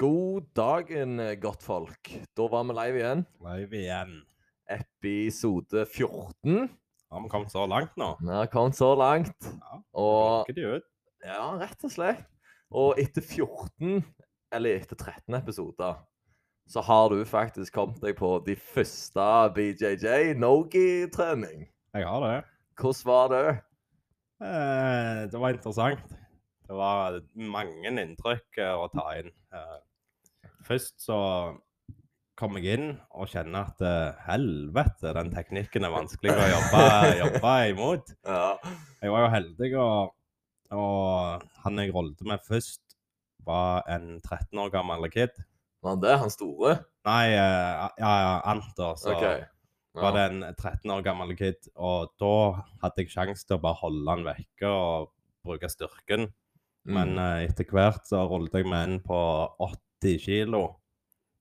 God 0.00 0.46
dagen, 0.56 1.18
eh, 1.20 1.34
godtfolk. 1.36 2.08
Da 2.32 2.46
var 2.48 2.64
vi 2.64 2.72
live 2.72 2.96
igjen. 2.96 3.24
Live 3.44 3.76
igjen. 3.76 4.12
Episode 4.64 5.82
14. 5.84 6.70
Har 7.10 7.20
vi 7.20 7.28
kommet 7.28 7.52
så 7.52 7.66
langt 7.68 7.98
nå? 8.00 8.16
Vi 8.22 8.30
har 8.32 8.46
kommet 8.48 8.78
så 8.78 8.94
langt. 8.96 9.36
Ja. 9.44 9.80
Og 9.92 10.48
de 10.56 10.64
ut? 10.78 10.86
ja, 11.20 11.42
rett 11.60 11.84
og 11.84 11.92
slett. 11.92 12.22
Og 12.72 12.96
etter 13.02 13.20
14, 13.20 14.00
eller 14.56 14.78
etter 14.78 14.96
13 14.96 15.36
episoder, 15.36 16.00
så 16.64 16.80
har 16.80 17.12
du 17.12 17.20
faktisk 17.28 17.76
kommet 17.76 18.00
deg 18.00 18.16
på 18.16 18.32
de 18.46 18.56
første 18.56 19.28
BJJ 19.52 20.32
Nogi-trening. 20.40 21.68
Jeg 21.92 22.08
har 22.08 22.24
det. 22.24 22.40
Hvordan 22.80 23.04
var 23.12 23.28
det? 23.36 23.44
Eh, 24.48 25.22
det 25.28 25.44
var 25.44 25.60
interessant. 25.60 26.16
Det 26.64 26.80
var 26.80 27.20
mange 27.34 27.92
inntrykk 27.92 28.64
eh, 28.64 28.74
å 28.80 28.88
ta 28.96 29.06
inn. 29.20 29.32
Eh, 29.52 29.78
først 30.70 31.02
så 31.02 31.18
kom 32.40 32.56
jeg 32.56 32.78
inn 32.78 32.86
og 33.12 33.28
kjenner 33.28 33.66
at 33.68 33.82
eh, 33.84 34.20
helvete, 34.30 35.10
den 35.16 35.28
teknikken 35.34 35.84
er 35.84 35.92
vanskelig 35.92 36.32
å 36.32 36.46
jobbe, 36.54 36.84
jobbe 37.24 37.54
imot. 37.74 38.14
Ja. 38.24 38.54
Jeg 39.02 39.12
var 39.12 39.26
jo 39.26 39.30
heldig, 39.34 39.70
og, 39.82 40.14
og 40.72 41.44
han 41.66 41.82
jeg 41.82 41.92
rollte 41.96 42.24
med 42.28 42.40
først, 42.46 42.80
var 43.44 43.84
en 43.92 44.18
13 44.22 44.56
år 44.62 44.72
gammel 44.72 45.04
kid. 45.12 45.36
Var 45.84 45.96
det 46.00 46.16
han 46.20 46.32
store? 46.32 46.78
Nei, 47.08 47.26
eh, 47.32 47.84
ja, 48.00 48.12
ja, 48.24 48.32
Anter. 48.52 48.96
Så 49.00 49.14
OK. 49.16 49.24
var 50.00 50.16
det 50.16 50.24
en 50.30 50.42
13 50.54 50.92
år 50.96 51.04
gammel 51.04 51.32
kid, 51.36 51.70
og 51.76 52.12
da 52.20 52.32
hadde 52.84 53.04
jeg 53.04 53.12
sjanse 53.14 53.44
til 53.48 53.56
å 53.58 53.62
bare 53.64 53.80
holde 53.82 54.12
han 54.16 54.24
vekke 54.28 54.68
og 54.70 55.10
bruke 55.44 55.68
styrken. 55.72 56.30
Men 56.88 57.16
Mm. 57.16 57.18
eh, 57.20 57.46
etter 57.50 57.68
hvert 57.68 58.06
så 58.08 58.22
rollet 58.28 58.54
jeg 58.56 58.68
med 58.68 58.86
en 58.88 59.00
på 59.04 59.16
80 60.00 60.18
kilo, 60.24 60.62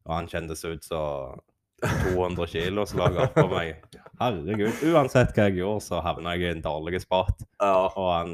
og 0.06 0.14
han 0.14 0.28
kjentes 0.28 0.66
ut 0.68 0.84
som 0.84 1.40
200 1.82 2.48
kilo 2.52 2.86
som 2.86 3.00
lå 3.00 3.24
oppå 3.24 3.46
meg. 3.52 3.84
Herregud. 4.20 4.82
Uansett 4.92 5.32
hva 5.36 5.48
jeg 5.48 5.62
gjorde, 5.62 5.86
så 5.86 6.02
havna 6.04 6.36
jeg 6.36 6.50
i 6.50 6.58
en 6.58 6.66
dårlig 6.66 7.00
spot. 7.04 7.46
ja. 7.62 7.86
Og 7.96 8.10
han, 8.12 8.34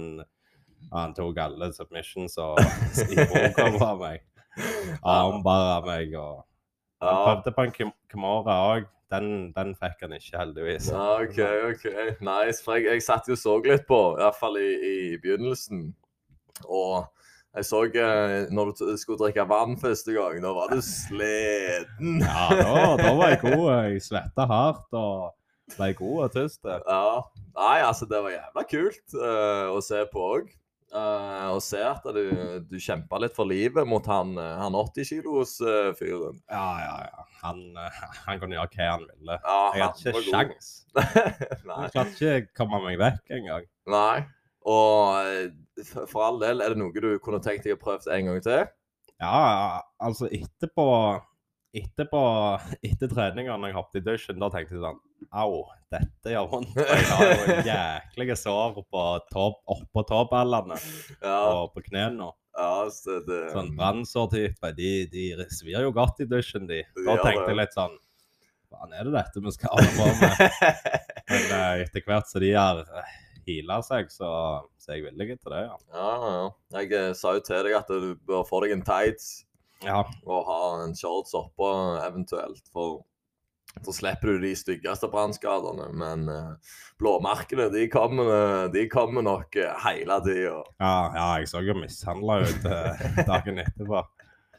han 0.94 1.14
tok 1.18 1.38
alle 1.44 1.70
submissions 1.76 2.38
og 2.42 2.58
iboga 3.06 3.70
på 3.78 3.92
meg. 4.02 4.26
Armbara 5.04 5.80
meg 5.86 6.14
og 6.16 6.44
Han 7.04 7.18
prøvde 7.22 7.52
på 7.54 7.66
en 7.66 7.74
Kimora 8.10 8.60
òg. 8.72 8.92
Den, 9.14 9.52
den 9.54 9.76
fikk 9.78 10.00
han 10.02 10.16
ikke, 10.16 10.38
heldigvis. 10.40 10.88
Ja, 10.90 11.20
OK, 11.22 11.38
OK. 11.70 11.84
Nice. 12.26 12.64
For 12.66 12.80
jeg, 12.80 12.88
jeg 12.90 13.04
satt 13.06 13.28
jo 13.30 13.36
og 13.36 13.40
så 13.40 13.60
litt 13.68 13.86
på, 13.86 14.00
iallfall 14.18 14.58
i, 14.58 14.72
i 14.74 14.96
begynnelsen. 15.22 15.92
Og 16.66 17.06
jeg 17.56 17.68
så 17.70 17.82
eh, 17.88 18.50
når 18.52 18.74
du 18.76 18.84
skulle 19.00 19.20
drikke 19.22 19.46
vann 19.48 19.78
første 19.80 20.12
gang, 20.16 20.42
da 20.44 20.52
var 20.56 20.74
du 20.74 20.82
sliten. 20.84 22.20
Ja, 22.20 22.50
da, 22.52 22.84
da 23.00 23.14
var 23.16 23.32
jeg 23.32 23.42
god. 23.46 23.66
Jeg 23.88 24.04
svetta 24.04 24.48
hardt 24.50 24.98
og 25.00 25.32
ble 25.78 25.90
god 25.98 26.20
og 26.28 26.36
tyst. 26.36 26.62
Ja. 26.68 27.24
Nei, 27.56 27.80
altså, 27.86 28.08
det 28.10 28.22
var 28.26 28.36
jævla 28.36 28.66
kult 28.70 29.18
uh, 29.18 29.72
å 29.72 29.82
se 29.84 30.04
på 30.12 30.28
òg. 30.36 30.54
å 30.96 31.58
se 31.64 31.80
at 31.84 32.06
du, 32.16 32.22
du 32.70 32.76
kjempa 32.80 33.18
litt 33.20 33.34
for 33.36 33.48
livet 33.50 33.88
mot 33.88 34.06
han, 34.08 34.36
eh, 34.40 34.52
han 34.62 34.78
80-kilos-fyren. 34.80 36.38
Ja, 36.52 36.68
ja, 36.84 36.94
ja. 37.10 37.26
Han, 37.42 37.66
eh, 37.82 37.98
han 38.28 38.40
kunne 38.40 38.56
gjøre 38.56 38.72
hva 38.76 38.92
han 38.94 39.08
ville. 39.10 39.40
ja, 39.42 39.58
Jeg 39.76 39.84
hadde 39.88 40.14
ikke 40.14 40.24
sjans. 40.30 40.72
Jeg 41.02 41.92
klarte 41.96 42.16
ikke 42.16 42.38
komme 42.56 42.80
meg 42.86 43.02
vekk 43.02 43.36
engang. 43.40 43.68
Nei. 43.92 44.26
Og 44.66 45.22
eh, 45.22 45.86
for 46.10 46.24
all 46.26 46.40
del, 46.42 46.62
er 46.66 46.74
det 46.74 46.80
noe 46.82 46.94
du 46.96 47.20
kunne 47.24 47.42
tenkt 47.44 47.66
deg 47.68 47.76
å 47.78 47.82
prøve 47.82 48.10
en 48.16 48.32
gang 48.32 48.42
til? 48.46 48.66
Ja, 49.22 49.82
altså 50.04 50.28
etterpå 50.34 50.90
Etterpå, 51.76 52.20
etter 52.88 53.10
treninga 53.12 53.58
når 53.60 53.68
jeg 53.68 53.76
hoppet 53.76 53.98
i 54.00 54.04
dusjen, 54.06 54.38
da 54.40 54.48
tenkte 54.48 54.78
jeg 54.78 54.84
sånn 54.86 55.02
Au, 55.36 55.66
dette 55.92 56.32
gjør 56.32 56.46
vondt. 56.54 56.78
Jeg 56.80 57.08
har 57.10 57.24
jo 57.34 57.56
jæklige 57.68 58.38
sår 58.40 58.78
på 58.94 59.02
topp, 59.34 59.58
oppå 59.76 60.04
tåballene 60.08 60.78
Ja, 61.20 61.36
og 61.52 61.74
på 61.76 61.84
knærne. 61.90 62.30
ja 62.56 62.70
så 62.96 63.18
det, 63.28 63.42
Sånn 63.52 63.74
brannsårtype. 63.76 64.72
de, 64.78 64.92
de 65.12 65.26
svir 65.52 65.84
jo 65.84 65.92
godt 65.98 66.24
i 66.24 66.30
dusjen, 66.32 66.64
de. 66.70 66.80
Da 66.96 67.18
tenkte 67.26 67.50
jeg 67.52 67.60
litt 67.60 67.76
sånn 67.76 67.98
Faen, 68.72 68.96
er 68.96 69.10
det 69.10 69.18
dette 69.18 69.44
vi 69.44 69.52
skal 69.58 69.76
holde 69.76 69.92
på 70.00 70.08
med? 70.22 70.64
Men 71.34 71.52
eh, 71.60 71.84
etter 71.90 72.08
hvert 72.08 72.32
som 72.32 72.40
de 72.46 72.54
har 72.56 72.86
heala 73.48 73.80
seg, 73.86 74.12
så, 74.14 74.30
så 74.82 74.92
er 74.92 75.00
jeg 75.00 75.08
villig 75.10 75.40
til 75.40 75.54
det, 75.54 75.64
ja. 75.66 75.76
Ja, 75.96 76.14
ja. 76.26 76.46
Jeg 76.80 76.94
eh, 76.98 77.12
sa 77.18 77.36
jo 77.38 77.44
til 77.46 77.68
deg 77.68 77.78
at 77.78 77.92
du 77.92 78.14
bør 78.28 78.46
få 78.48 78.64
deg 78.66 78.76
en 78.76 78.86
tights 78.86 79.46
Ja, 79.86 80.02
og 80.26 80.48
ha 80.48 80.62
en 80.86 80.96
shorts 80.98 81.36
oppå 81.38 81.70
eventuelt. 82.02 82.64
For 82.74 83.04
så 83.84 83.94
slipper 83.94 84.36
du 84.36 84.46
de 84.46 84.54
styggeste 84.56 85.10
brannskadene. 85.12 85.90
Men 86.00 86.30
uh, 86.32 86.78
blåmerkene, 87.02 87.68
de 87.74 87.88
kommer, 87.92 88.70
de 88.72 88.86
kommer 88.90 89.26
nok 89.26 89.58
uh, 89.60 89.74
hele 89.84 90.20
tida. 90.24 90.62
ja, 90.80 90.96
ja 91.16 91.26
jeg 91.42 91.50
så 91.52 91.64
jo 91.66 91.76
mishandla 91.78 92.40
ut 92.46 92.70
uh, 92.70 93.10
dagen 93.32 93.60
etterpå. 93.66 94.06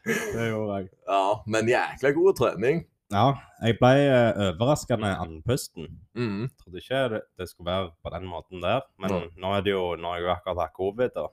Det 0.06 0.50
gjorde 0.50 0.76
jeg. 0.76 0.90
Ja, 1.08 1.24
men 1.50 1.72
jækla 1.72 2.12
god 2.14 2.36
trening. 2.38 2.84
Ja, 3.14 3.26
jeg 3.62 3.76
ble 3.78 3.92
uh, 4.10 4.40
overraskende 4.48 5.12
andpusten. 5.22 5.88
Mm. 6.18 6.48
Trodde 6.58 6.80
ikke 6.82 7.02
det, 7.12 7.20
det 7.38 7.48
skulle 7.50 7.70
være 7.70 7.90
på 8.02 8.12
den 8.16 8.26
måten 8.26 8.62
der. 8.64 8.82
Men 8.98 9.14
mm. 9.14 9.28
nå 9.42 9.52
er 9.54 9.66
det 9.66 9.74
jo 9.76 9.82
nå 10.00 10.10
har 10.10 10.20
jeg 10.20 10.26
jo 10.26 10.32
akkurat 10.34 10.62
hatt 10.64 10.78
covid, 10.78 11.12
da. 11.14 11.26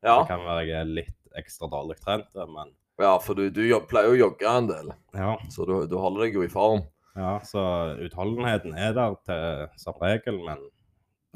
Ja. 0.00 0.14
Det 0.14 0.30
kan 0.30 0.46
være 0.46 0.64
jeg 0.64 0.78
er 0.80 0.94
litt 1.00 1.16
ekstra 1.36 1.68
dårlig 1.70 1.98
trent, 2.00 2.30
men 2.48 2.72
ja, 3.00 3.14
for 3.22 3.36
du, 3.36 3.46
du 3.52 3.62
pleier 3.88 4.12
å 4.12 4.18
jogge 4.18 4.48
en 4.48 4.66
del, 4.68 4.90
ja. 5.16 5.34
så 5.52 5.64
du, 5.68 5.72
du 5.88 5.94
holder 6.00 6.26
deg 6.26 6.36
jo 6.36 6.42
i 6.44 6.52
form. 6.52 6.82
Ja, 7.16 7.38
så 7.44 7.62
utholdenheten 8.00 8.74
er 8.76 8.92
der 8.96 9.16
til, 9.24 9.70
som 9.80 9.96
regel, 10.02 10.40
men 10.44 10.60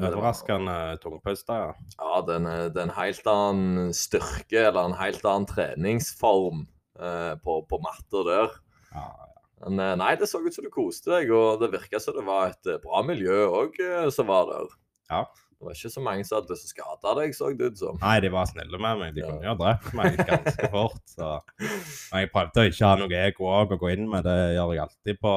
overraskende 0.01 0.97
tungpusta, 1.03 1.61
ja. 1.61 1.71
Ja, 2.01 2.21
det 2.27 2.37
er 2.37 2.41
en, 2.41 2.49
det 2.75 2.81
er 2.81 2.89
en 2.89 2.97
helt 2.99 3.31
annen 3.31 3.95
styrke, 3.97 4.65
eller 4.65 4.91
en 4.91 4.99
helt 4.99 5.25
annen 5.29 5.49
treningsform 5.49 6.67
eh, 6.99 7.33
på, 7.45 7.61
på 7.71 7.81
matter 7.85 8.29
der. 8.33 8.59
ja. 8.97 9.07
Men 9.65 9.81
eh, 9.81 9.95
nei, 9.97 10.15
det 10.21 10.29
så 10.29 10.41
ut 10.45 10.55
som 10.55 10.65
du 10.67 10.71
koste 10.71 11.11
deg, 11.15 11.31
og 11.33 11.61
det 11.63 11.71
virka 11.73 12.01
som 12.03 12.15
det 12.19 12.25
var 12.27 12.51
et 12.53 12.67
eh, 12.69 12.81
bra 12.83 13.03
miljø 13.07 13.47
òg 13.49 13.79
som 14.13 14.27
var 14.29 14.47
der. 14.51 14.69
Ja. 15.11 15.23
Det 15.55 15.69
var 15.71 15.77
ikke 15.79 15.91
så 15.95 16.03
mange 16.05 16.25
som 16.29 16.43
hadde 16.43 16.57
skada 16.61 17.13
deg, 17.17 17.33
så 17.37 17.49
det 17.57 17.71
ut 17.73 17.79
som. 17.81 17.97
Nei, 18.03 18.19
de 18.21 18.29
var 18.35 18.45
snille 18.51 18.77
med 18.83 18.99
meg. 19.01 19.15
De 19.17 19.23
Ja. 19.23 19.31
kunne 19.31 19.47
jo 19.47 19.55
ha 19.55 19.61
drept 19.63 19.95
meg 19.97 20.19
ganske 20.29 20.69
fort. 20.75 21.01
Så. 21.09 21.31
Men 22.13 22.25
jeg 22.27 22.33
prøvde 22.35 22.61
å 22.61 22.69
ikke 22.69 22.91
ha 22.91 22.97
noe 23.01 23.23
ego 23.23 23.49
òg 23.49 23.73
å 23.73 23.79
gå 23.81 23.93
inn 23.95 24.05
med. 24.11 24.25
Det 24.27 24.37
gjør 24.59 24.75
jeg 24.75 24.85
alltid 24.89 25.21
på 25.25 25.35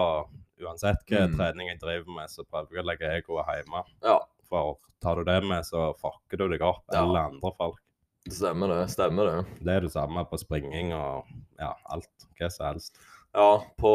Uansett 0.58 1.04
hva 1.06 1.20
Mm. 1.28 1.36
trening 1.38 1.68
jeg 1.70 1.80
driver 1.80 2.12
med, 2.16 2.30
så 2.34 2.42
prøver 2.44 2.74
jeg 2.74 2.82
å 2.84 2.88
legge 2.88 3.10
egoet 3.22 3.46
hjemme. 3.46 3.84
Ja, 4.04 4.20
For 4.50 4.78
tar 5.00 5.16
du 5.16 5.24
det 5.24 5.44
med, 5.46 5.62
så 5.64 5.94
fucker 6.02 6.38
du 6.42 6.48
deg 6.50 6.62
opp, 6.66 6.84
Ja. 6.92 7.04
eller 7.04 7.30
andre 7.30 7.52
folk. 7.56 7.78
det 8.26 8.34
stemmer 8.34 8.68
det. 8.68 8.90
Stemmer 8.90 9.24
det. 9.30 9.46
Det 9.64 9.74
er 9.76 9.82
det 9.82 9.92
samme 9.94 10.26
på 10.28 10.36
springing 10.42 10.92
og 10.94 11.26
ja, 11.60 11.76
alt. 11.94 12.10
Hva 12.42 12.50
som 12.52 12.66
helst. 12.74 12.98
Ja, 13.36 13.64
på, 13.78 13.92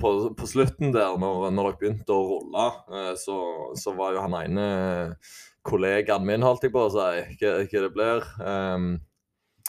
på, 0.00 0.10
på 0.38 0.46
slutten 0.46 0.92
der, 0.94 1.16
når, 1.18 1.48
når 1.54 1.70
dere 1.70 1.80
begynte 1.80 2.14
å 2.14 2.26
rulle, 2.28 2.66
eh, 2.94 3.12
så, 3.18 3.38
så 3.80 3.94
var 3.96 4.14
jo 4.14 4.22
han 4.22 4.36
ene 4.38 4.66
kollegaen 5.64 6.26
min, 6.28 6.44
holdt 6.44 6.66
jeg 6.66 6.74
på 6.74 6.84
å 6.86 6.92
si, 6.92 7.38
hva, 7.40 7.54
det 7.64 7.90
blir. 7.94 8.26
Um, 8.44 8.88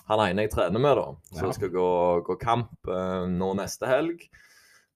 han 0.06 0.22
ene 0.28 0.46
jeg 0.46 0.54
trener 0.54 0.82
med, 0.82 1.00
da, 1.00 1.06
som 1.40 1.50
Ja. 1.50 1.56
skal 1.58 1.72
gå, 1.74 1.90
gå 2.28 2.36
kamp 2.42 2.92
uh, 2.92 3.26
nå 3.32 3.54
neste 3.58 3.90
helg. 3.90 4.28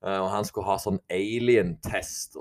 Uh, 0.03 0.19
og 0.19 0.30
han 0.36 0.46
skulle 0.47 0.68
ha 0.69 0.78
sånn 0.80 1.00
alien-test. 1.12 2.38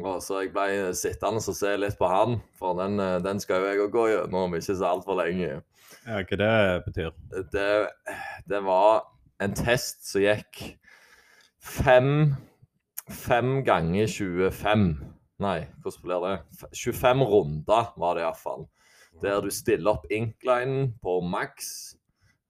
Og 0.00 0.22
så 0.24 0.44
jeg 0.44 0.52
ble 0.54 0.92
sittende 0.96 1.42
og 1.42 1.56
se 1.56 1.72
litt 1.76 1.98
på 1.98 2.08
han, 2.08 2.38
for 2.56 2.78
den, 2.78 3.00
eh, 3.02 3.18
den 3.20 3.40
skal 3.42 3.60
jo 3.60 3.66
jeg 3.68 3.80
òg 3.84 3.90
gå 3.92 4.04
gjennom 4.08 4.46
om 4.46 4.54
ikke 4.56 4.76
så 4.78 4.88
altfor 4.88 5.18
lenge. 5.18 5.58
Ja, 6.06 6.22
hva 6.22 6.38
det 6.40 6.52
betyr? 6.86 7.10
Det, 7.52 7.66
det 8.48 8.62
var 8.64 9.02
en 9.44 9.52
test 9.58 10.06
som 10.08 10.24
gikk 10.24 10.62
fem, 11.62 12.34
fem 13.08 13.62
ganger 13.64 14.06
25 14.10 15.12
Nei, 15.42 15.64
hvordan 15.82 16.04
blir 16.04 16.22
det? 16.22 16.34
25 16.76 17.24
runder 17.26 17.88
var 17.98 18.14
det 18.14 18.22
iallfall. 18.22 18.68
Der 19.22 19.40
du 19.42 19.50
stiller 19.50 19.96
opp 19.96 20.04
inklinen 20.12 20.92
på 21.02 21.16
maks, 21.24 21.96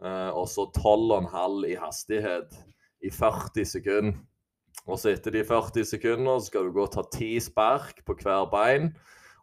eh, 0.02 0.28
og 0.28 0.44
så 0.50 0.66
12,5 0.76 1.64
i 1.70 1.78
hastighet 1.80 2.58
i 3.02 3.10
40 3.10 3.64
sekunder. 3.64 4.20
Og 4.86 4.98
så 4.98 5.12
etter 5.12 5.34
de 5.36 5.44
40 5.46 5.86
sekundene 5.86 6.42
skal 6.42 6.66
du 6.66 6.74
gå 6.74 6.84
og 6.84 6.92
ta 6.92 7.04
ti 7.12 7.36
spark 7.40 8.02
på 8.06 8.16
hver 8.18 8.48
bein, 8.50 8.90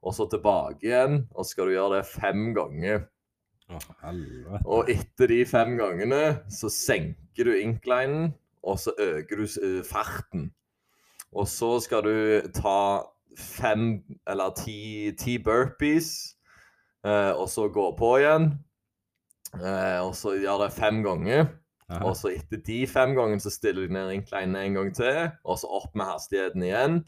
og 0.04 0.16
så 0.16 0.28
tilbake 0.30 0.84
igjen, 0.90 1.24
og 1.32 1.48
skal 1.48 1.70
du 1.70 1.78
gjøre 1.78 2.00
det 2.00 2.10
fem 2.10 2.50
ganger. 2.56 3.06
Å. 3.70 3.80
Og 4.66 4.90
etter 4.92 5.30
de 5.32 5.44
fem 5.48 5.76
gangene 5.80 6.40
så 6.52 6.72
senker 6.74 7.48
du 7.48 7.54
inklinen, 7.56 8.34
og 8.64 8.80
så 8.80 8.94
øker 9.00 9.42
du 9.42 9.46
eh, 9.46 9.84
farten. 9.86 10.50
Og 11.32 11.48
så 11.48 11.80
skal 11.84 12.04
du 12.04 12.42
ta 12.56 13.04
fem 13.38 14.02
eller 14.28 14.54
ti, 14.58 15.12
ti 15.20 15.38
burpees, 15.38 16.36
eh, 17.06 17.32
og 17.32 17.48
så 17.50 17.68
gå 17.70 17.92
på 17.98 18.16
igjen. 18.20 18.52
Eh, 19.56 20.00
og 20.02 20.16
så 20.18 20.36
gjør 20.38 20.66
det 20.66 20.74
fem 20.76 21.04
ganger. 21.06 21.48
Aha. 21.90 22.04
Og 22.06 22.16
så 22.18 22.30
etter 22.36 22.62
de 22.62 22.84
fem 22.90 23.16
gangene 23.18 23.42
så 23.42 23.50
stiller 23.54 23.88
du 23.88 23.94
ned 23.96 24.12
incline 24.14 24.60
en 24.62 24.76
gang 24.78 24.92
til, 24.94 25.32
og 25.44 25.58
så 25.58 25.70
opp 25.80 25.96
med 25.98 26.06
hastigheten 26.06 26.66
igjen. 26.68 27.00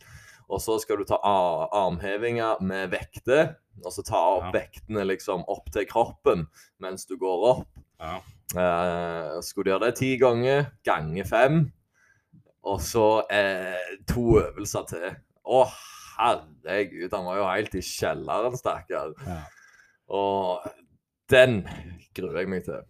Og 0.51 0.59
så 0.59 0.79
skal 0.81 0.97
du 0.99 1.05
ta 1.07 1.19
armhevinger 1.23 2.59
med 2.65 2.89
vekter, 2.91 3.53
og 3.85 3.93
så 3.93 4.03
ta 4.03 4.19
opp 4.37 4.49
Ja. 4.49 4.51
vektene 4.59 5.05
liksom 5.07 5.45
opp 5.47 5.69
til 5.71 5.85
kroppen 5.87 6.47
mens 6.79 7.05
du 7.05 7.15
går 7.17 7.45
opp. 7.51 7.67
Ja. 8.01 8.19
Eh, 8.51 9.37
skulle 9.45 9.69
du 9.69 9.71
gjøre 9.71 9.87
det 9.87 9.95
ti 10.01 10.11
ganger, 10.19 10.65
ganger 10.83 11.27
fem, 11.27 11.61
og 12.67 12.81
så 12.83 13.23
eh, 13.31 13.95
to 14.09 14.25
øvelser 14.41 14.87
til. 14.89 15.07
Å, 15.47 15.63
herregud, 16.17 17.07
han 17.15 17.27
var 17.29 17.39
jo 17.39 17.47
helt 17.47 17.77
i 17.79 17.83
kjelleren, 17.85 18.57
stakkar. 18.59 19.15
Ja. 19.27 19.39
Og 20.11 20.67
den 21.31 21.61
gruer 22.17 22.41
jeg 22.43 22.51
meg 22.51 22.67
til. 22.67 22.83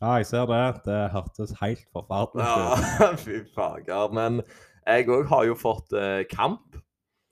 ja, 0.00 0.16
jeg 0.16 0.26
ser 0.30 0.48
det. 0.48 0.64
Det 0.88 0.98
hørtes 1.12 1.54
helt 1.60 1.84
forferdelig 1.92 2.48
ut. 2.48 2.90
Ja, 3.04 3.12
fy 3.26 3.42
fager. 3.54 4.12
Men 4.16 4.42
jeg 4.86 5.08
òg 5.12 5.28
har 5.28 5.48
jo 5.50 5.56
fått 5.58 5.92
eh, 5.92 6.24
kamp. 6.32 6.80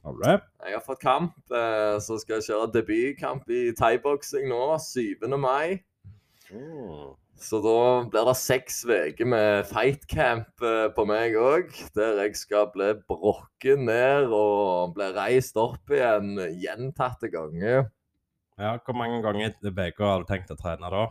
Du? 0.06 0.23
Jeg 0.23 0.70
har 0.70 0.82
fått 0.87 1.00
kamp, 1.03 1.35
eh, 1.50 1.97
så 1.99 2.14
skal 2.23 2.37
jeg 2.38 2.53
kjøre 2.53 2.73
debutkamp 2.76 3.49
i 3.50 3.73
thaiboksing 3.75 4.44
nå, 4.53 4.61
7. 4.79 5.25
mai. 5.35 5.81
Mm. 6.53 7.17
Så 7.36 7.58
da 7.60 7.78
blir 8.08 8.24
det 8.30 8.34
seks 8.40 8.78
uker 8.88 9.28
med 9.28 9.66
fightcamp 9.68 10.62
eh, 10.64 10.86
på 10.96 11.04
meg 11.08 11.34
òg, 11.36 11.68
der 11.96 12.22
jeg 12.24 12.36
skal 12.40 12.70
bli 12.72 12.94
brokket 13.08 13.82
ned 13.84 14.32
og 14.32 14.94
bli 14.96 15.10
reist 15.16 15.58
opp 15.60 15.92
igjen 15.92 16.32
gjentatte 16.62 17.28
ganger. 17.34 17.90
Ja, 18.56 18.78
Hvor 18.80 18.96
mange 18.96 19.20
ganger 19.24 19.50
i 19.52 19.68
uka 19.68 20.08
har 20.08 20.24
du 20.24 20.30
tenkt 20.30 20.54
å 20.54 20.56
trene 20.56 20.88
da? 20.94 21.02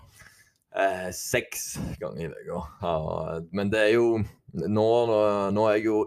Eh, 0.76 1.12
seks 1.14 1.76
ganger 2.02 2.26
i 2.26 2.32
uka. 2.50 2.64
Ja, 2.82 3.40
men 3.54 3.70
det 3.70 3.84
er 3.86 3.94
jo 4.00 4.08
nå, 4.20 4.90
nå- 5.12 5.52
nå 5.54 5.68
er 5.70 5.78
jeg 5.78 5.86
jo 5.92 6.00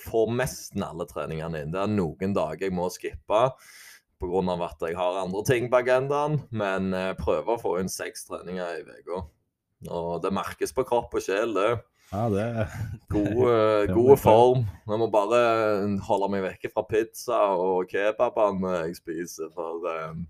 får 0.00 0.32
nesten 0.32 0.80
alle 0.86 1.04
treningene 1.04 1.60
inn. 1.66 1.74
Det 1.74 1.82
er 1.82 1.92
noen 1.92 2.32
dager 2.32 2.70
jeg 2.70 2.72
må 2.72 2.88
skippe 2.94 3.42
pga. 4.20 4.56
at 4.66 4.88
jeg 4.88 4.96
har 4.96 5.20
andre 5.20 5.44
ting 5.48 5.70
på 5.70 5.80
agendaen, 5.80 6.40
men 6.50 6.92
jeg 6.92 7.18
prøver 7.20 7.54
å 7.54 7.60
få 7.60 7.78
inn 7.80 7.88
seks 7.88 8.26
treninger 8.28 8.80
i 8.80 8.82
uka. 8.84 9.22
Og 9.88 10.20
det 10.22 10.32
merkes 10.36 10.74
på 10.76 10.84
kropp 10.84 11.14
og 11.16 11.24
sjel, 11.24 11.54
det. 11.56 11.70
Ja, 12.10 12.26
det 12.28 12.46
God, 13.08 13.38
Det 13.46 13.90
eh, 13.90 13.94
god 13.94 14.16
form. 14.18 14.66
Jeg 14.88 15.00
må 15.00 15.08
bare 15.12 15.40
holde 16.04 16.28
meg 16.32 16.44
vekke 16.44 16.72
fra 16.72 16.84
pizza 16.88 17.38
og 17.54 17.88
kebabene 17.90 18.74
jeg 18.82 18.98
spiser. 18.98 19.48
For 19.54 19.88
eh, 19.88 20.20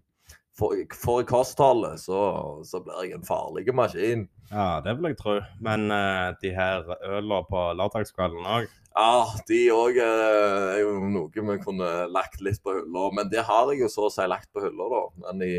for, 0.61 0.77
for 0.93 1.25
kostholdet 1.25 2.03
så, 2.03 2.21
så 2.69 2.83
blir 2.85 3.07
jeg 3.07 3.17
en 3.17 3.25
farlig 3.25 3.65
maskin. 3.73 4.27
Ja, 4.51 4.83
det 4.85 4.97
vil 4.99 5.13
jeg 5.13 5.21
tro. 5.21 5.39
Men 5.63 5.89
uh, 5.95 6.37
de 6.43 6.53
her 6.53 6.85
ølene 7.07 7.41
på 7.49 7.63
lørdagskvelden 7.79 8.49
òg 8.59 8.69
Ja, 8.91 9.23
de 9.47 9.61
òg 9.71 10.01
er 10.03 10.81
jo 10.83 10.97
noe 11.07 11.31
vi 11.31 11.57
kunne 11.63 11.91
lagt 12.11 12.43
litt 12.43 12.59
på 12.65 12.75
hylla. 12.75 13.07
Men 13.15 13.31
det 13.33 13.45
har 13.47 13.71
jeg 13.71 13.85
jo 13.85 13.91
så 13.93 14.09
å 14.09 14.13
si 14.13 14.27
lagt 14.29 14.51
på 14.53 14.65
hylla, 14.65 14.89
da. 14.91 15.03
Men 15.27 15.45
i, 15.47 15.55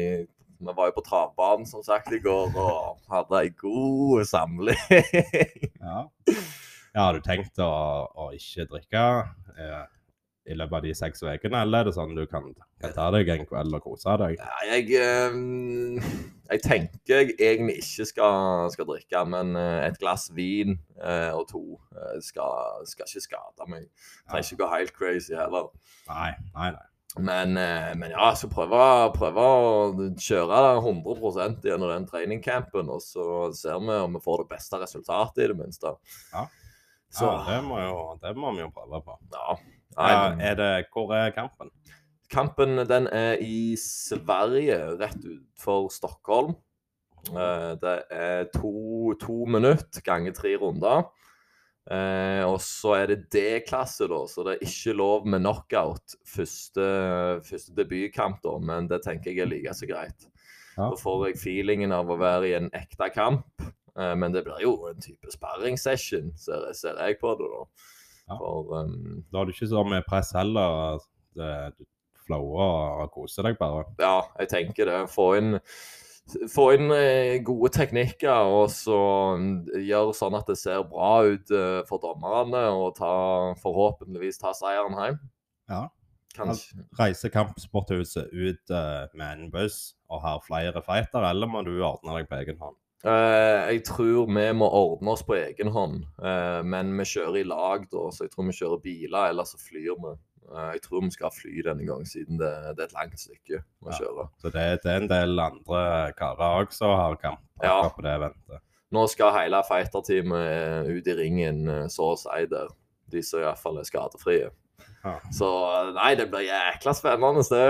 vi 0.61 0.75
var 0.77 0.91
jo 0.91 0.97
på 0.97 1.05
travbanen 1.05 1.65
som 1.69 1.83
sagt 1.85 2.11
i 2.13 2.19
går 2.23 2.51
og 2.59 2.99
hadde 3.11 3.43
ei 3.43 3.53
god 3.61 4.27
samling. 4.29 4.83
Ja. 5.81 6.03
ja, 6.93 6.99
har 7.07 7.17
du 7.17 7.23
tenkt 7.25 7.57
å, 7.57 7.71
å 8.13 8.27
ikke 8.37 8.67
drikke 8.69 9.05
eh, 9.57 9.79
i 10.49 10.55
løpet 10.57 10.77
av 10.79 10.85
de 10.85 10.91
seks 10.97 11.21
ukene, 11.21 11.61
eller 11.61 11.83
er 11.83 11.89
det 11.89 11.95
sånn 11.95 12.15
du 12.17 12.23
kan, 12.29 12.47
kan 12.81 12.93
ta 12.95 13.07
deg 13.13 13.29
en 13.29 13.47
kveld 13.49 13.77
og 13.77 13.83
kose 13.85 14.15
deg? 14.21 14.39
Ja, 14.41 14.61
jeg, 14.71 14.87
eh, 14.97 16.07
jeg 16.51 16.63
tenker 16.65 17.21
jeg 17.21 17.35
egentlig 17.37 17.77
ikke 17.79 18.07
skal, 18.09 18.69
skal 18.73 18.87
drikke, 18.89 19.23
men 19.29 19.55
eh, 19.55 19.87
et 19.87 19.99
glass 20.01 20.29
vin 20.35 20.77
eh, 20.99 21.29
og 21.31 21.45
to 21.51 21.63
eh, 21.95 22.17
skal, 22.25 22.81
skal 22.89 23.07
ikke 23.07 23.25
skade 23.27 23.67
meg. 23.71 23.89
Trenger 24.25 24.47
ikke 24.47 24.63
gå 24.63 24.71
helt 24.73 24.95
crazy 24.97 25.35
heller. 25.37 25.69
Nei, 26.09 26.31
nei, 26.55 26.71
nei. 26.77 26.87
Men, 27.19 27.57
men 27.99 28.05
ja, 28.07 28.29
jeg 28.29 28.37
skal 28.39 28.51
prøve, 28.53 28.83
prøve 29.17 29.43
å 29.43 29.87
kjøre 30.15 30.59
det 30.63 30.75
100% 30.79 31.65
gjennom 31.67 31.91
den 31.91 32.05
treningcampen, 32.07 32.87
og 32.87 33.03
så 33.03 33.25
ser 33.51 33.81
vi 33.83 33.97
om 33.99 34.15
vi 34.15 34.21
får 34.23 34.45
det 34.45 34.53
beste 34.53 34.79
resultatet, 34.79 35.41
i 35.43 35.49
det 35.51 35.57
minste. 35.59 35.91
Ja. 36.31 36.45
Ja, 37.19 37.33
det 37.49 37.57
må, 37.67 37.81
jo, 37.83 37.97
det 38.23 38.31
må 38.39 38.53
vi 38.55 38.63
jo 38.63 38.71
prøve 38.71 39.03
på. 39.03 39.17
ja. 39.35 39.59
Ja, 39.97 40.31
er 40.39 40.55
det, 40.59 40.71
hvor 40.93 41.13
er 41.15 41.33
kampen? 41.35 41.71
Kampen 42.31 42.79
den 42.87 43.07
er 43.11 43.41
i 43.43 43.75
Sverige, 43.79 44.77
rett 45.01 45.19
utenfor 45.19 45.89
Stockholm. 45.91 46.55
Eh, 47.29 47.71
det 47.81 47.97
er 48.09 48.47
to, 48.55 49.13
to 49.21 49.43
minutter 49.45 50.03
ganger 50.05 50.33
tre 50.35 50.55
runder. 50.57 51.09
Eh, 51.91 52.43
og 52.45 52.59
så 52.61 52.93
er 52.99 53.09
det 53.09 53.23
D-klasse, 53.33 54.05
da, 54.09 54.21
så 54.29 54.45
det 54.45 54.53
er 54.53 54.67
ikke 54.67 54.93
lov 54.95 55.25
med 55.29 55.41
knockout 55.41 56.15
første, 56.29 56.85
første 57.47 57.73
debutkamp, 57.77 58.41
da, 58.45 58.57
men 58.61 58.89
det 58.89 59.01
tenker 59.05 59.33
jeg 59.33 59.45
er 59.45 59.49
like 59.49 59.73
så 59.75 59.89
greit. 59.89 60.27
Ja. 60.77 60.87
Da 60.87 60.93
får 60.99 61.25
jeg 61.27 61.41
feelingen 61.41 61.93
av 61.95 62.11
å 62.11 62.19
være 62.21 62.51
i 62.51 62.57
en 62.59 62.69
ekte 62.77 63.09
kamp, 63.15 63.65
eh, 63.97 64.13
men 64.13 64.35
det 64.35 64.45
blir 64.45 64.61
jo 64.63 64.75
en 64.91 65.01
type 65.01 65.33
sparringssession, 65.33 66.31
ser 66.37 67.01
jeg 67.01 67.19
på 67.21 67.33
det, 67.41 67.49
da. 67.49 67.65
Ja. 68.31 68.37
For 68.39 68.71
um, 68.79 69.23
Da 69.27 69.41
har 69.41 69.47
du 69.49 69.53
ikke 69.53 69.69
så 69.71 69.83
mye 69.87 70.05
press 70.07 70.31
heller. 70.37 71.01
Det, 71.35 71.49
du 71.77 71.85
flower 72.31 73.01
og 73.03 73.11
koser 73.15 73.47
deg 73.47 73.59
bare. 73.59 73.85
Ja, 74.01 74.21
jeg 74.39 74.51
tenker 74.51 74.89
det. 74.89 74.99
Få 75.11 75.31
inn, 75.39 75.55
få 76.51 76.67
inn 76.77 76.91
eh, 76.95 77.39
gode 77.45 77.71
teknikker, 77.75 78.51
og 78.51 78.69
så 78.73 78.99
mm, 79.39 79.55
gjøre 79.87 80.17
sånn 80.17 80.37
at 80.39 80.51
det 80.51 80.59
ser 80.61 80.85
bra 80.89 81.13
ut 81.27 81.55
eh, 81.55 81.81
for 81.89 82.03
dommerne, 82.03 82.67
og 82.75 82.93
ta, 82.99 83.13
forhåpentligvis 83.63 84.41
ta 84.41 84.53
seieren 84.57 84.97
hjem. 84.99 85.19
Ja. 85.71 85.87
Kanskje. 86.31 86.85
Reise 86.95 87.27
kampsporthuset 87.31 88.31
ut 88.31 88.71
eh, 88.71 89.01
med 89.19 89.27
en 89.27 89.49
buss 89.51 89.97
og 90.11 90.23
har 90.23 90.45
flere 90.45 90.83
fighter, 90.85 91.25
eller 91.27 91.49
må 91.51 91.65
du 91.67 91.73
ordne 91.83 92.15
deg 92.15 92.29
på 92.31 92.39
egen 92.39 92.61
hånd? 92.61 92.77
Eh, 93.01 93.71
jeg 93.73 93.83
tror 93.87 94.27
vi 94.29 94.43
må 94.53 94.67
ordne 94.77 95.13
oss 95.15 95.23
på 95.25 95.33
egen 95.39 95.71
hånd, 95.73 96.03
uh, 96.21 96.61
men 96.61 96.91
vi 96.99 97.05
kjører 97.09 97.39
i 97.39 97.47
lag 97.49 97.87
da, 97.89 98.03
så 98.13 98.27
jeg 98.27 98.33
tror 98.35 98.45
vi 98.51 98.57
kjører 98.59 98.83
biler, 98.83 99.31
eller 99.31 99.47
så 99.49 99.57
flyr 99.57 99.95
vi. 100.03 100.11
Uh, 100.51 100.67
jeg 100.75 100.83
tror 100.85 101.01
vi 101.07 101.13
skal 101.15 101.33
fly 101.33 101.63
denne 101.65 101.87
gang, 101.87 102.03
siden 102.05 102.37
det, 102.37 102.51
det 102.77 102.83
er 102.85 102.89
et 102.91 102.97
langt 102.99 103.17
stykke 103.17 103.61
å 103.81 103.89
Ja. 103.89 103.97
kjøre. 103.97 104.27
Så 104.43 104.51
det, 104.53 104.67
det 104.83 104.91
er 104.91 105.01
en 105.01 105.09
del 105.09 105.39
andre 105.41 105.81
karer 106.19 106.59
òg 106.61 106.75
som 106.77 106.93
har 106.93 107.17
kamp 107.17 107.41
Ja. 107.63 107.89
på 107.89 108.05
det 108.05 108.13
eventet. 108.19 108.61
Nå 108.91 109.07
skal 109.09 109.33
hele 109.33 109.63
fighterteamet 109.63 110.89
ut 110.91 111.07
i 111.07 111.13
ringen, 111.15 111.65
så 111.89 112.11
å 112.11 112.17
si 112.19 112.45
der. 112.51 112.67
De 113.11 113.21
som 113.23 113.39
iallfall 113.41 113.79
er 113.79 113.87
skadefrie. 113.87 114.49
Ja. 115.03 115.15
Så 115.33 115.47
nei, 115.95 116.11
det 116.19 116.27
blir 116.29 116.45
jækla 116.45 116.93
spennende, 116.97 117.43
det. 117.49 117.65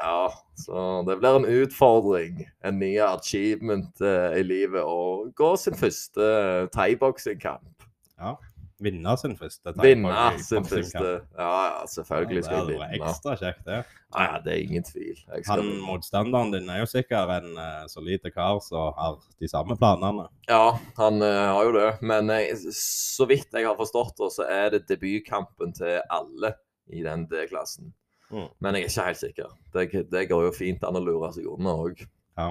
Ja, 0.00 0.28
så 0.60 1.02
det 1.08 1.18
blir 1.20 1.38
en 1.40 1.48
utfordring. 1.60 2.44
En 2.64 2.78
ny 2.80 2.94
achievement 3.04 4.00
eh, 4.00 4.38
i 4.40 4.44
livet. 4.46 4.80
Å 4.80 5.30
gå 5.36 5.50
sin 5.60 5.76
første 5.76 6.30
thaiboksingkamp. 6.74 7.88
Ja. 8.18 8.36
Vinne 8.82 9.12
sin 9.20 9.36
første 9.38 9.72
Vinne 9.78 10.10
thai-boxing- 10.10 10.42
sin 10.42 10.64
første 10.66 11.10
Ja, 11.38 11.50
ja, 11.68 11.84
selvfølgelig 11.86 12.44
skal 12.44 12.56
jeg 12.56 12.66
Det 12.66 12.74
hadde 12.74 12.80
vært 12.80 13.08
ekstra 13.08 13.34
kjekt, 13.38 13.64
det. 13.68 13.78
Ja, 14.14 14.24
ja, 14.24 14.40
det 14.42 14.52
er 14.52 14.62
ingen 14.64 14.86
tvil. 14.86 15.20
Han 15.46 15.70
motstanderen 15.84 16.52
din 16.54 16.70
er 16.70 16.80
jo 16.82 16.88
sikkert 16.90 17.30
en 17.36 17.58
uh, 17.58 17.86
solid 17.90 18.26
kar 18.34 18.58
som 18.64 18.94
har 18.98 19.18
de 19.40 19.50
samme 19.50 19.76
planene. 19.78 20.26
Ja, 20.50 20.76
han 20.98 21.22
uh, 21.22 21.54
har 21.54 21.68
jo 21.68 21.74
det. 21.76 21.90
Men 22.02 22.30
uh, 22.30 22.70
så 22.74 23.28
vidt 23.30 23.54
jeg 23.54 23.66
har 23.66 23.78
forstått 23.78 24.18
det, 24.18 24.30
så 24.38 24.48
er 24.50 24.70
det 24.74 24.86
debutkampen 24.90 25.74
til 25.78 26.00
alle 26.10 26.56
i 26.90 27.02
den 27.06 27.28
D-klassen. 27.30 27.92
Mm. 28.30 28.48
Men 28.58 28.74
jeg 28.74 28.88
er 28.88 28.90
ikke 28.90 29.06
helt 29.08 29.22
sikker. 29.22 29.54
Det, 29.74 29.86
det 30.10 30.26
går 30.30 30.48
jo 30.48 30.54
fint 30.56 30.82
an 30.86 30.98
å 30.98 31.02
lure 31.02 31.30
seg 31.34 31.46
unna 31.50 31.76
òg. 31.78 32.02
Ja. 32.38 32.50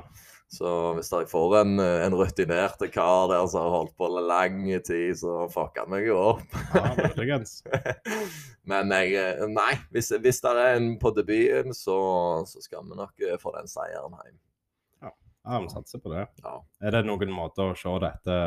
Så 0.54 0.70
hvis 0.94 1.10
jeg 1.10 1.30
får 1.32 1.56
en, 1.64 1.80
eh, 1.82 2.04
en 2.06 2.14
rutinert 2.14 2.82
kar 2.94 3.32
der 3.32 3.48
som 3.50 3.66
har 3.66 3.74
holdt 3.74 3.96
på 3.98 4.10
lang 4.14 4.60
tid, 4.86 5.16
så 5.18 5.48
fucker 5.50 5.88
han 5.88 5.94
meg 5.96 6.06
jo 6.06 6.20
opp. 6.36 6.58
Ja, 6.76 6.92
muligens. 7.00 7.56
Men 8.70 8.94
jeg 8.94 9.16
eh, 9.18 9.48
Nei, 9.50 9.72
hvis, 9.96 10.12
hvis 10.22 10.44
det 10.46 10.54
er 10.54 10.78
en 10.78 10.92
på 11.02 11.10
debuten, 11.18 11.74
så, 11.74 11.98
så 12.46 12.62
skal 12.62 12.86
vi 12.86 13.00
nok 13.00 13.26
eh, 13.26 13.40
få 13.42 13.56
den 13.58 13.72
seieren 13.72 14.14
hjem. 14.14 14.40
Ja, 15.44 15.60
vi 15.60 15.74
satser 15.74 16.00
på 16.00 16.14
det. 16.14 16.28
Ja. 16.40 16.54
Er 16.80 16.96
det 16.96 17.02
noen 17.10 17.34
måter 17.36 17.74
å 17.74 17.76
se 17.76 17.98
dette 18.00 18.38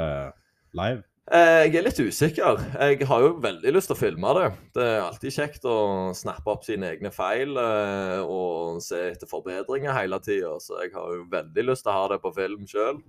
live? 0.78 1.02
Eh, 1.26 1.64
Jeg 1.66 1.74
er 1.80 1.82
litt 1.88 1.98
usikker. 1.98 2.60
Jeg 2.78 3.06
har 3.10 3.22
jo 3.24 3.32
veldig 3.42 3.72
lyst 3.74 3.90
til 3.90 3.96
å 3.96 3.98
filme 3.98 4.34
det. 4.38 4.50
Det 4.78 4.82
er 4.86 5.00
alltid 5.02 5.34
kjekt 5.34 5.64
å 5.66 5.78
snappe 6.14 6.52
opp 6.52 6.66
sine 6.66 6.92
egne 6.94 7.10
feil 7.10 7.56
eh, 7.58 8.20
og 8.22 8.78
se 8.84 9.00
etter 9.10 9.26
forbedringer 9.30 9.96
hele 9.96 10.20
tida. 10.22 10.52
Så 10.62 10.78
jeg 10.84 10.92
har 10.94 11.16
jo 11.16 11.24
veldig 11.32 11.64
lyst 11.66 11.82
til 11.86 11.90
å 11.90 11.96
ha 11.96 12.04
det 12.12 12.20
på 12.22 12.30
film 12.36 12.62
sjøl. 12.70 13.00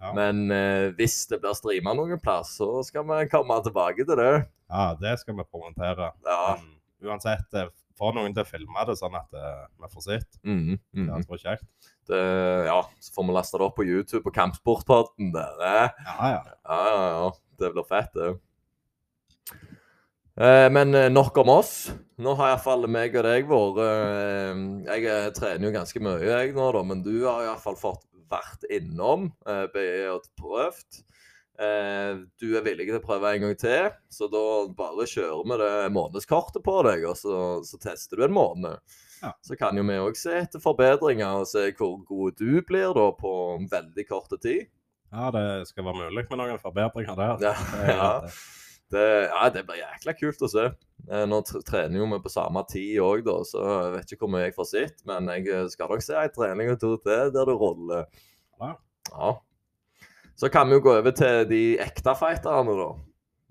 Ja. 0.00 0.10
Men 0.16 0.48
eh, 0.50 0.88
hvis 0.98 1.22
det 1.30 1.38
blir 1.44 1.54
streama 1.54 1.94
noen 1.94 2.18
plass, 2.22 2.56
så 2.58 2.80
skal 2.86 3.06
vi 3.06 3.28
komme 3.30 3.60
tilbake 3.62 4.02
til 4.08 4.18
det. 4.18 4.32
Ja, 4.70 4.88
det 4.98 5.12
skal 5.20 5.38
vi 5.38 5.46
kommentere. 5.46 6.08
Ja, 6.26 6.56
Men 6.58 7.12
uansett, 7.12 7.54
få 8.00 8.10
noen 8.16 8.34
til 8.34 8.42
å 8.42 8.48
filme 8.48 8.82
det, 8.88 8.96
sånn 8.98 9.14
at 9.18 9.30
vi 9.30 9.92
får 9.92 10.06
sett. 10.08 10.40
Mhm, 10.42 10.74
Det 10.74 11.04
mhm. 11.04 11.12
hadde 11.12 11.30
vært 11.30 11.46
kjekt. 11.46 11.92
Det, 12.10 12.18
ja, 12.66 12.80
så 12.98 13.14
får 13.14 13.28
vi 13.28 13.36
laste 13.36 13.60
det 13.60 13.68
opp 13.68 13.76
på 13.78 13.86
YouTube 13.86 14.24
og 14.26 14.34
Kampsportpodden 14.34 15.30
der. 15.36 15.62
Ja, 15.62 16.32
ja. 16.34 16.42
Ja, 16.66 16.80
ja, 16.90 17.06
ja. 17.14 17.30
Det 17.60 17.72
blir 17.74 17.86
fett, 17.88 18.14
det. 18.16 18.30
Eh, 20.40 20.68
men 20.72 20.94
eh, 20.94 21.10
nok 21.12 21.36
om 21.42 21.52
oss. 21.58 21.74
Nå 22.20 22.34
har 22.38 22.54
iallfall 22.54 22.86
meg 22.88 23.16
og 23.18 23.26
deg 23.26 23.48
vært 23.50 23.80
eh, 23.84 24.62
Jeg 24.88 25.34
trener 25.36 25.68
jo 25.68 25.74
ganske 25.74 26.02
mye, 26.04 26.24
jeg 26.24 26.54
nå, 26.56 26.70
da, 26.76 26.84
men 26.86 27.04
du 27.04 27.14
har 27.26 27.44
iallfall 27.44 27.78
fått 27.80 28.06
vært 28.30 28.66
innom 28.72 29.30
eh, 29.48 29.66
BE 29.74 30.08
og 30.14 30.28
prøvd. 30.40 31.02
Eh, 31.60 32.22
du 32.40 32.46
er 32.56 32.64
villig 32.64 32.88
til 32.88 32.96
å 32.96 33.04
prøve 33.04 33.34
en 33.34 33.44
gang 33.44 33.56
til, 33.60 33.90
så 34.08 34.30
da 34.32 34.42
bare 34.76 35.08
kjører 35.10 35.44
vi 35.44 35.60
det 35.60 35.92
månedskortet 35.92 36.64
på 36.64 36.76
deg, 36.88 37.04
og 37.10 37.18
så, 37.20 37.36
så 37.66 37.80
tester 37.82 38.20
du 38.20 38.24
en 38.24 38.36
måned. 38.36 38.80
Ja. 39.20 39.34
Så 39.44 39.58
kan 39.60 39.76
jo 39.76 39.84
vi 39.84 39.98
òg 40.00 40.16
se 40.16 40.38
etter 40.38 40.62
forbedringer 40.62 41.42
og 41.42 41.50
se 41.50 41.66
hvor 41.76 41.98
god 42.08 42.38
du 42.40 42.62
blir 42.64 42.94
da 42.96 43.10
på 43.18 43.32
veldig 43.68 44.06
kort 44.08 44.32
tid. 44.40 44.70
Ja, 45.10 45.30
det 45.34 45.44
skal 45.68 45.86
være 45.86 46.06
mulig 46.06 46.24
med 46.30 46.38
noen 46.38 46.62
forbedringer 46.62 47.18
der. 47.18 47.42
Ja, 47.42 47.54
ja. 47.90 48.10
det. 48.94 49.06
Ja, 49.30 49.48
det 49.54 49.64
blir 49.66 49.80
jækla 49.80 50.14
kult 50.18 50.42
å 50.46 50.50
se. 50.50 50.68
Eh, 51.08 51.26
Nå 51.30 51.40
trener 51.46 51.98
jo 51.98 52.08
vi 52.12 52.20
på 52.22 52.32
samme 52.32 52.62
tid 52.70 52.98
òg, 53.02 53.24
da, 53.26 53.36
så 53.46 53.64
jeg 53.66 53.92
vet 53.96 54.14
ikke 54.14 54.26
hvor 54.26 54.32
mye 54.36 54.46
jeg 54.46 54.56
får 54.56 54.70
sett. 54.70 55.04
Men 55.10 55.30
jeg 55.34 55.46
eh, 55.50 55.68
skal 55.72 55.90
nok 55.90 56.04
se 56.06 56.18
en 56.18 56.34
trening 56.34 56.72
og 56.74 56.80
to 56.82 56.94
til 57.02 57.32
der 57.34 57.50
det 57.50 57.56
roller. 57.58 58.06
Ja. 58.60 58.72
Ja. 59.10 59.34
Så 60.38 60.48
kan 60.52 60.70
vi 60.70 60.78
jo 60.78 60.84
gå 60.86 60.94
over 61.00 61.14
til 61.14 61.44
de 61.50 61.62
ekte 61.82 62.14
fighterne, 62.16 62.76
da. 62.78 62.90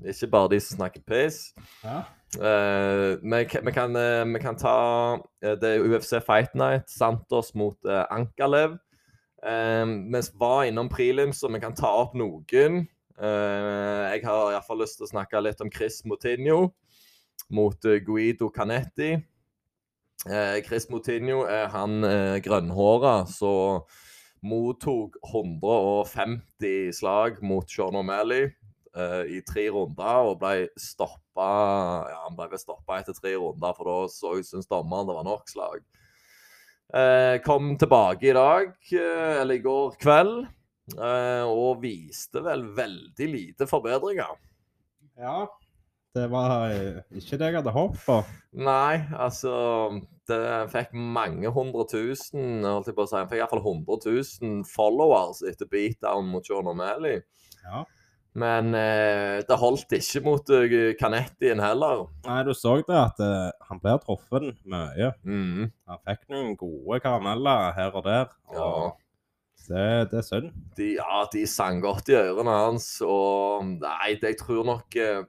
Ikke 0.09 0.31
bare 0.31 0.53
de 0.53 0.61
som 0.63 0.79
snakker 0.79 1.03
piss. 1.03 1.49
Ja. 1.83 2.01
Eh, 2.39 3.19
vi, 3.19 3.43
vi, 3.43 3.73
kan, 3.75 3.95
eh, 3.99 4.23
vi 4.31 4.39
kan 4.39 4.55
ta 4.55 5.17
Det 5.41 5.65
er 5.65 5.81
UFC 5.83 6.21
Fight 6.23 6.55
Night, 6.55 6.87
Santos 6.87 7.51
mot 7.55 7.91
Ankalev. 8.07 8.79
Vi 9.39 10.21
var 10.39 10.63
innom 10.67 10.89
prelims, 10.91 11.39
så 11.39 11.47
vi 11.47 11.61
kan 11.63 11.75
ta 11.75 11.91
opp 12.01 12.15
noen. 12.19 12.81
Eh, 13.19 14.03
jeg 14.13 14.23
har 14.25 14.53
iallfall 14.53 14.81
lyst 14.83 14.99
til 14.99 15.07
å 15.07 15.11
snakke 15.13 15.41
litt 15.43 15.61
om 15.63 15.71
Chris 15.71 16.01
Moutinho 16.07 16.69
mot 17.49 17.85
eh, 17.85 17.99
Guido 18.05 18.49
Canetti. 18.49 19.17
Eh, 20.29 20.61
Chris 20.67 20.89
Moutinho 20.89 21.43
er 21.47 21.67
han 21.73 22.03
eh, 22.03 22.37
grønnhåra 22.43 23.23
som 23.31 23.85
mottok 24.45 25.17
150 25.33 26.93
slag 26.95 27.41
mot 27.43 27.67
Sean 27.69 27.97
O'Malley 27.99 28.53
i 29.29 29.37
tre 29.45 29.67
runder 29.69 30.25
og 30.27 30.39
ble 30.41 30.65
stoppa 30.79 31.49
ja, 32.09 32.15
Han 32.23 32.35
ble 32.35 32.57
stoppa 32.59 32.97
etter 32.99 33.13
tre 33.15 33.35
runder, 33.37 33.75
for 33.77 33.87
da 33.87 34.39
syns 34.41 34.67
dommeren 34.67 35.07
det 35.07 35.15
var 35.15 35.27
nok 35.27 35.51
slag. 35.51 35.83
Eh, 36.93 37.41
kom 37.45 37.75
tilbake 37.77 38.29
i 38.29 38.33
dag, 38.33 38.71
eh, 38.91 39.41
eller 39.41 39.59
i 39.59 39.61
går 39.61 39.97
kveld, 40.01 40.47
eh, 40.97 41.45
og 41.45 41.83
viste 41.83 42.41
vel 42.41 42.63
veldig 42.77 43.27
lite 43.29 43.69
forbedringer. 43.69 44.37
ja. 45.17 45.47
Det 46.17 46.23
var 46.25 46.71
ikke 47.13 47.37
det 47.37 47.47
jeg 47.51 47.55
hadde 47.59 47.71
håpet 47.71 47.99
på. 48.01 48.15
Nei, 48.65 48.95
altså 49.13 50.01
Det 50.27 50.39
fikk 50.73 50.95
mange 50.97 51.51
hundre 51.53 51.85
tusen 51.85 52.65
holdt 52.65 52.89
jeg 52.89 52.95
på 52.97 53.05
å 53.05 53.09
si, 53.09 53.15
Han 53.15 53.29
fikk 53.29 53.43
iallfall 53.43 53.61
100 53.61 53.99
000 54.41 54.63
followers 54.65 55.43
etter 55.45 55.69
beatdown 55.69 56.25
mot 56.25 56.49
John 56.49 56.65
O'Malley. 56.65 57.21
Ja. 57.63 57.83
Men 58.37 58.75
eh, 58.77 59.39
det 59.47 59.57
holdt 59.57 59.95
ikke 59.97 60.21
mot 60.21 60.51
uh, 60.53 60.93
Canettien 60.99 61.61
heller. 61.63 62.05
Nei, 62.27 62.39
du 62.45 62.53
så 62.53 62.75
det 62.85 62.95
at 62.95 63.21
eh, 63.25 63.49
han 63.69 63.81
ble 63.81 63.95
truffet 64.03 64.51
mye. 64.69 65.11
Mm. 65.25 65.71
Han 65.89 66.01
fikk 66.05 66.27
noen 66.29 66.53
gode 66.59 66.99
karameller 67.03 67.73
her 67.77 67.97
og 67.97 68.05
der. 68.05 68.29
Ja. 68.53 68.69
Det, 69.69 69.89
det 70.11 70.21
er 70.21 70.25
synd. 70.25 70.53
De, 70.77 70.93
ja, 70.97 71.23
de 71.33 71.43
sang 71.49 71.81
godt 71.83 72.09
i 72.09 72.15
ørene 72.17 72.53
hans, 72.63 72.87
og 73.05 73.65
Nei, 73.67 74.15
det, 74.21 74.33
jeg 74.33 74.39
tror 74.39 74.63
nok 74.65 74.95
eh, 74.97 75.25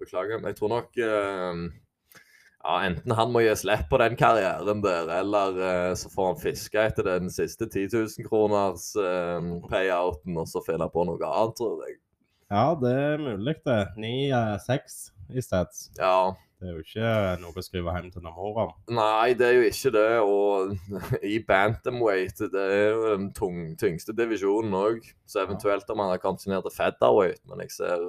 Beklager, 0.00 0.40
men 0.40 0.50
jeg 0.50 0.58
tror 0.58 0.72
nok 0.72 0.98
eh, 1.04 1.60
ja, 2.68 2.74
Enten 2.84 3.14
han 3.16 3.30
må 3.32 3.40
gi 3.40 3.54
slipp 3.56 3.86
på 3.88 4.00
den 4.02 4.16
karrieren 4.20 4.82
der, 4.84 5.08
eller 5.20 5.56
uh, 5.56 5.92
så 5.96 6.10
får 6.12 6.26
han 6.32 6.42
fiske 6.42 6.82
etter 6.90 7.06
den 7.08 7.32
siste 7.32 7.64
10 7.64 7.86
000 7.94 8.26
kroners 8.28 8.90
uh, 9.00 9.40
payouten 9.70 10.36
og 10.36 10.50
så 10.50 10.60
finne 10.66 10.90
på 10.92 11.06
noe 11.08 11.30
annet, 11.30 11.56
tror 11.56 11.86
jeg. 11.86 11.96
Ja, 12.52 12.66
det 12.80 12.92
er 12.92 13.24
mulig, 13.24 13.56
det. 13.64 13.80
9-6 13.96 15.00
i 15.36 15.44
stats. 15.44 15.88
Ja. 15.96 16.34
Det 16.58 16.66
er 16.66 16.74
jo 16.74 16.82
ikke 16.82 17.10
noe 17.38 17.54
å 17.54 17.62
skrive 17.62 17.92
hjem 17.94 18.08
til 18.10 18.24
mor 18.26 18.56
om. 18.64 18.70
Nei, 18.90 19.34
det 19.38 19.46
er 19.46 19.52
jo 19.60 19.66
ikke 19.68 19.92
det. 19.94 20.06
Og 20.26 20.72
i 21.34 21.36
bantamweight, 21.46 22.42
det 22.50 22.64
er 22.64 22.88
jo 22.90 23.04
den 23.12 23.28
tung, 23.36 23.60
tyngste 23.78 24.14
divisjonen 24.18 24.74
òg. 24.74 25.06
Så 25.28 25.44
eventuelt 25.44 25.88
om 25.94 26.02
han 26.02 26.10
har 26.10 26.22
kommet 26.22 26.42
seg 26.42 26.56
ned 26.56 26.66
til 26.66 26.74
featherweight. 26.74 27.44
Men 27.46 27.62
jeg 27.62 27.76
ser 27.76 28.02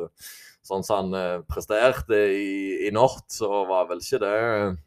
sånn 0.66 0.84
som 0.86 1.04
han 1.10 1.18
eh, 1.18 1.42
presterte 1.50 2.20
i, 2.36 2.88
i 2.88 2.92
natt, 2.96 3.26
så 3.32 3.64
var 3.70 3.88
vel 3.90 4.02
ikke 4.04 4.20
det 4.22 4.34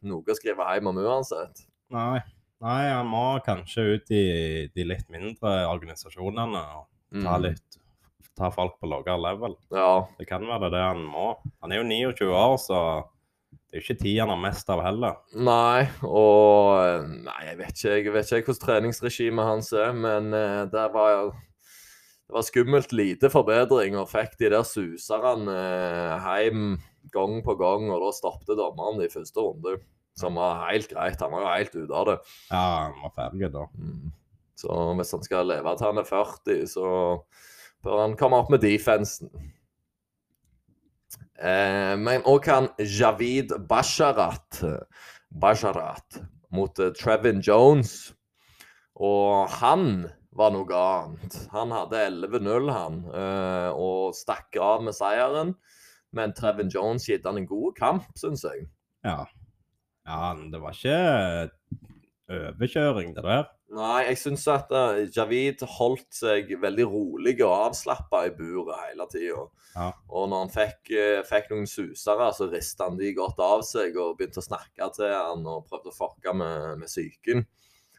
noe 0.08 0.22
å 0.22 0.36
skrive 0.38 0.66
hjem 0.74 0.90
om 0.92 1.00
uansett. 1.02 1.64
Nei. 1.94 2.20
Nei, 2.62 2.82
han 2.92 3.08
må 3.10 3.24
kanskje 3.42 3.82
ut 3.96 4.10
i 4.14 4.24
de 4.70 4.84
litt 4.86 5.08
mindre 5.10 5.64
organisasjonene 5.72 6.60
og 6.78 6.84
ta 7.24 7.36
Mm. 7.38 7.42
litt 7.48 7.78
Ta 8.38 8.48
folk 8.48 8.78
på 8.80 8.88
lavere 8.88 9.18
level. 9.20 9.56
Ja. 9.76 10.06
Det 10.16 10.24
kan 10.26 10.46
være 10.48 10.70
det 10.72 10.80
han 10.80 11.02
må. 11.04 11.34
Han 11.60 11.72
er 11.74 11.82
jo 11.82 11.84
29 11.84 12.30
år, 12.32 12.54
så 12.62 12.78
det 13.68 13.76
er 13.76 13.82
jo 13.82 13.84
ikke 13.84 13.98
tid 14.00 14.20
han 14.22 14.30
har 14.32 14.40
mest 14.40 14.70
av 14.72 14.80
heller. 14.80 15.18
Nei, 15.36 15.82
og 16.06 16.78
eh, 16.80 17.04
Nei, 17.26 17.36
jeg 17.50 17.58
vet 17.58 17.74
ikke, 17.76 17.92
jeg 17.98 18.14
vet 18.14 18.32
ikke 18.32 18.46
hvordan 18.54 18.62
treningsregimet 18.64 19.44
hans 19.50 19.68
er, 19.76 19.92
men 19.92 20.32
eh, 20.32 20.62
det 20.72 20.86
var 20.94 21.12
det 22.32 22.38
var 22.38 22.44
skummelt 22.46 22.92
lite 22.96 23.28
forbedring, 23.28 23.92
og 24.00 24.08
fikk 24.08 24.38
de 24.40 24.48
der 24.54 24.62
suserne 24.64 25.52
eh, 25.52 26.28
hjem 26.40 26.78
gang 27.12 27.42
på 27.44 27.54
gang, 27.60 27.90
og 27.92 28.00
da 28.00 28.12
stoppet 28.16 28.56
dommeren 28.56 29.02
i 29.04 29.08
første 29.12 29.42
runde. 29.44 29.74
Som 30.16 30.38
var 30.40 30.62
helt 30.70 30.88
greit. 30.88 31.20
Han 31.20 31.34
var 31.34 31.42
jo 31.44 31.50
helt 31.50 31.76
ute 31.76 31.98
av 31.98 32.06
det. 32.08 32.14
Ja, 32.48 32.62
han 32.86 32.96
var 33.02 33.12
ferdig 33.18 33.50
da. 33.52 33.66
Mm. 33.76 34.14
Så 34.62 34.78
hvis 34.96 35.12
han 35.12 35.26
skal 35.28 35.50
leve 35.50 35.74
til 35.76 35.90
han 35.90 36.00
er 36.00 36.08
40, 36.08 36.64
så 36.72 36.86
bør 37.84 38.00
han 38.00 38.16
komme 38.16 38.40
opp 38.40 38.48
med 38.52 38.64
defensen. 38.64 39.28
Eh, 41.36 41.92
men 42.00 42.24
òg 42.32 42.48
han 42.48 42.70
Javid 42.80 43.52
Basharat 43.68 44.62
Basharat 45.28 46.22
mot 46.56 46.80
eh, 46.80 46.96
Trevin 46.96 47.44
Jones. 47.44 48.14
Og 48.96 49.52
han 49.60 50.06
var 50.36 50.52
noe 50.54 50.78
annet. 50.78 51.36
Han 51.52 51.72
hadde 51.74 52.00
11-0, 52.08 52.70
han, 52.72 52.98
eh, 53.12 53.70
og 53.76 54.16
stakk 54.16 54.56
av 54.60 54.84
med 54.86 54.96
seieren. 54.96 55.54
Men 56.12 56.34
Trevin 56.36 56.72
Jones 56.72 57.08
gitt 57.08 57.26
han 57.28 57.40
en 57.40 57.48
god 57.48 57.76
kamp, 57.78 58.10
syns 58.20 58.44
jeg. 58.44 58.66
Ja. 59.04 59.24
ja, 60.08 60.20
det 60.52 60.60
var 60.60 60.76
ikke 60.76 60.98
overkjøring, 62.32 63.14
det 63.16 63.24
der. 63.26 63.50
Nei, 63.72 64.02
jeg 64.04 64.18
syns 64.20 64.44
at 64.52 64.72
eh, 64.76 65.06
Javid 65.14 65.62
holdt 65.78 66.10
seg 66.12 66.50
veldig 66.60 66.84
rolig 66.92 67.38
og 67.40 67.54
avslappa 67.70 68.26
i 68.28 68.34
buret 68.36 68.76
hele 68.90 69.06
tida. 69.08 69.46
Ja. 69.72 69.88
Og 70.12 70.28
når 70.28 70.44
han 70.44 70.52
fikk, 70.52 70.92
eh, 70.92 71.22
fikk 71.24 71.48
noen 71.52 71.68
susere, 71.70 72.28
så 72.36 72.50
ristet 72.52 72.84
han 72.84 72.98
de 73.00 73.14
godt 73.16 73.40
av 73.40 73.64
seg 73.64 73.96
og 73.96 74.18
begynte 74.18 74.42
å 74.42 74.44
snakke 74.44 74.90
til 74.96 75.14
han 75.16 75.48
og 75.48 75.64
prøvde 75.70 75.92
å 75.92 75.96
fucke 75.96 76.36
med, 76.36 76.82
med 76.82 76.92
psyken. 76.92 77.46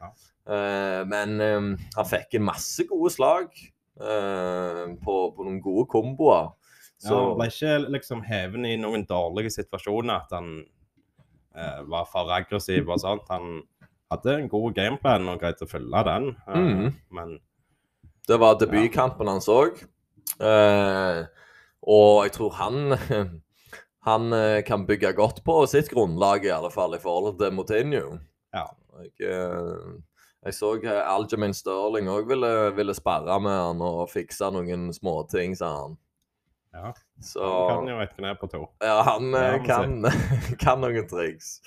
Ja. 0.04 0.12
Eh, 0.54 1.00
men 1.08 1.40
eh, 1.42 1.88
han 1.96 2.10
fikk 2.10 2.36
masse 2.44 2.84
gode 2.90 3.14
slag 3.16 3.54
eh, 3.56 4.84
på, 5.00 5.16
på 5.36 5.46
noen 5.48 5.62
gode 5.64 5.88
komboer. 5.92 6.52
Så 7.04 7.16
Ja, 7.16 7.22
han 7.28 7.38
ble 7.40 7.50
ikke 7.52 7.78
liksom 7.98 8.24
heven 8.28 8.68
i 8.68 8.78
noen 8.80 9.06
dårlige 9.08 9.52
situasjoner, 9.56 10.24
at 10.24 10.36
han 10.36 10.52
eh, 11.56 11.80
var 11.92 12.08
for 12.12 12.32
aggressiv 12.32 12.88
og 12.92 13.02
sånt. 13.04 13.28
Han 13.32 13.64
hadde 14.14 14.36
en 14.38 14.52
god 14.52 14.76
gameplan 14.78 15.32
og 15.32 15.42
greide 15.42 15.66
å 15.66 15.72
følge 15.72 16.04
den. 16.08 16.30
eh, 16.48 16.60
mm. 16.60 17.00
Men 17.18 17.40
Det 18.28 18.40
var 18.40 18.60
debutkampen 18.60 19.28
hans 19.28 19.50
òg. 19.52 19.82
Eh, 20.40 21.24
og 21.84 22.24
jeg 22.24 22.36
tror 22.38 22.54
han 22.60 22.96
Han 24.04 24.34
eh, 24.36 24.60
kan 24.68 24.82
bygge 24.84 25.14
godt 25.16 25.38
på 25.48 25.62
sitt 25.72 25.88
grunnlag, 25.92 26.44
i 26.44 26.52
alle 26.52 26.68
fall 26.72 26.96
i 26.96 27.00
forhold 27.00 27.38
til 27.40 27.54
Moutinho. 27.56 28.18
Ja. 28.52 28.66
Jeg, 29.02 29.12
eh, 29.26 29.94
jeg 30.46 30.54
så 30.58 30.74
eh, 30.78 31.52
Sterling 31.58 32.10
òg 32.12 32.28
ville, 32.30 32.52
ville 32.78 32.94
sperre 32.98 33.40
med 33.42 33.56
han 33.58 33.82
og 33.82 34.10
fikse 34.12 34.50
noen 34.54 34.92
småting, 34.94 35.56
sa 35.58 35.72
han. 35.82 35.98
ja, 36.74 36.94
Så 37.22 37.42
han 37.44 37.80
kan 37.86 37.92
jo 37.94 38.00
et 38.04 38.16
kne 38.18 38.36
på 38.40 38.50
to. 38.52 38.64
ja, 38.82 39.02
han 39.08 39.32
Ja, 39.32 39.56
eh, 39.56 39.66
kan, 39.66 40.04
kan 40.64 40.82
noen 40.82 41.08
triks. 41.10 41.60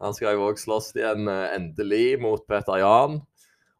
Han 0.00 0.12
skal 0.14 0.36
jo 0.36 0.50
òg 0.50 0.58
slåss 0.60 0.92
igjen 0.96 1.28
endelig 1.28 2.18
mot 2.20 2.42
Peter 2.48 2.78
Jan. 2.82 3.22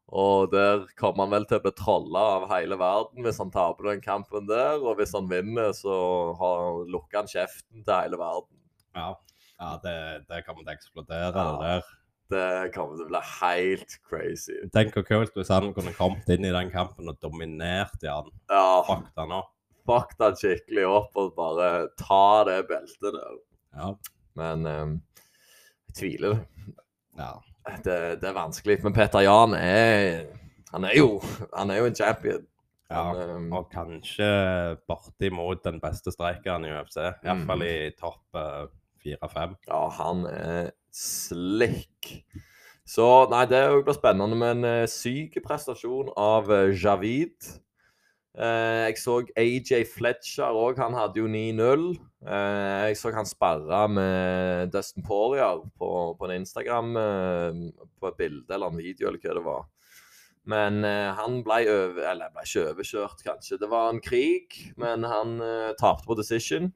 Og 0.07 0.53
der 0.53 0.85
kommer 0.95 1.25
han 1.27 1.33
vel 1.35 1.45
til 1.51 1.59
å 1.59 1.63
bli 1.65 1.73
trolla 1.75 2.21
av 2.37 2.45
hele 2.53 2.77
verden 2.79 3.25
hvis 3.27 3.41
han 3.43 3.51
taper 3.51 3.89
den 3.91 4.01
kampen 4.05 4.47
der. 4.47 4.79
Og 4.79 5.01
hvis 5.01 5.13
han 5.17 5.27
vinner, 5.29 5.73
så 5.75 5.97
har, 6.39 6.85
lukker 6.87 7.25
han 7.25 7.27
kjeften 7.33 7.83
til 7.83 7.95
hele 8.05 8.21
verden. 8.21 8.61
Ja. 8.95 9.09
Ja, 9.59 9.73
det, 9.83 9.97
det 10.29 10.45
kommer 10.47 10.63
til 10.63 10.71
å 10.71 10.77
eksplodere, 10.77 11.33
Ja. 11.33 11.45
det 11.57 11.67
der. 11.67 11.91
Det 12.33 12.73
kommer 12.75 12.97
til 12.99 13.05
å 13.07 13.11
bli 13.13 13.21
helt 13.41 13.99
crazy. 14.09 14.57
Tenk 14.75 14.97
hvor 14.97 15.05
kult 15.07 15.37
hvis 15.39 15.51
han 15.55 15.69
kunne 15.77 15.93
kommet 15.95 16.29
inn 16.35 16.45
i 16.49 16.51
den 16.55 16.71
kampen 16.73 17.09
og 17.13 17.21
dominert 17.23 18.03
i 18.03 18.11
han. 18.11 18.33
Ja, 18.51 18.83
Fuck 18.89 19.13
han 19.21 19.35
opp. 19.37 19.53
fuck 19.87 20.17
den 20.19 20.35
skikkelig 20.41 20.87
opp 20.91 21.15
og 21.23 21.35
bare 21.37 21.69
ta 22.01 22.45
det 22.49 22.57
beltet 22.67 23.15
der. 23.15 23.37
Ja. 23.79 23.93
Men 24.37 24.67
um, 24.67 24.97
jeg 25.87 25.95
tviler. 26.01 26.41
ja. 27.19 27.35
Det, 27.83 27.95
det 28.23 28.29
er 28.29 28.35
vanskelig. 28.37 28.77
Men 28.85 28.93
Peter 28.95 29.25
Jan 29.27 29.55
er 29.59 30.27
Han 30.71 30.85
er 30.87 30.93
jo, 30.99 31.21
han 31.55 31.71
er 31.75 31.81
jo 31.81 31.87
en 31.89 31.97
champion. 31.99 32.45
ja. 32.91 33.01
Han, 33.13 33.31
um, 33.31 33.53
Og 33.59 33.71
kanskje 33.73 34.29
bortimot 34.87 35.63
den 35.65 35.81
beste 35.83 36.13
streikeren 36.15 36.65
i 36.67 36.71
UFC. 36.75 36.99
Iallfall 37.25 37.63
Mm. 37.63 37.67
i 37.67 37.91
topp 37.99 38.39
eh, 38.39 38.67
fire-fem. 39.07 39.57
Ja, 39.71 39.87
han 40.01 40.27
er 40.31 40.73
slick. 40.95 42.25
Så 42.87 43.05
nei, 43.33 43.45
det 43.51 43.63
blir 43.83 43.97
spennende 43.97 44.39
med 44.39 44.59
en 44.59 44.67
uh, 44.85 44.89
syk 44.91 45.41
prestasjon 45.45 46.13
av 46.23 46.51
eh, 46.55 46.71
Javid. 46.71 47.35
Eh, 48.37 48.83
jeg 48.85 48.99
så 49.01 49.17
AJ 49.41 49.87
Fletcher 49.91 50.55
òg, 50.55 50.79
han 50.79 50.95
hadde 50.95 51.19
jo 51.19 51.27
9-0. 51.27 51.87
Eh, 52.29 52.83
jeg 52.93 52.99
så 53.01 53.11
han 53.17 53.27
sparra 53.27 53.87
med 53.91 54.71
Dustin 54.71 55.03
Poirier 55.07 55.65
på, 55.81 55.91
på 56.15 56.29
en 56.29 56.37
Instagram, 56.37 56.95
på 57.99 58.13
et 58.13 58.21
bilde 58.21 58.55
eller 58.55 58.71
en 58.71 58.79
video 58.79 59.11
eller 59.11 59.25
hva 59.25 59.35
det 59.41 59.45
var. 59.49 59.67
Men 60.47 60.85
han 60.87 61.41
ble 61.43 61.65
over, 61.67 62.05
eller 62.07 62.31
ble 62.31 62.45
ikke 62.47 62.69
overkjørt, 62.71 63.25
kanskje. 63.27 63.59
Det 63.59 63.67
var 63.73 63.91
en 63.91 63.99
krig, 64.05 64.61
men 64.79 65.03
han 65.03 65.41
uh, 65.43 65.73
tapte 65.81 66.07
på 66.07 66.15
decision 66.15 66.71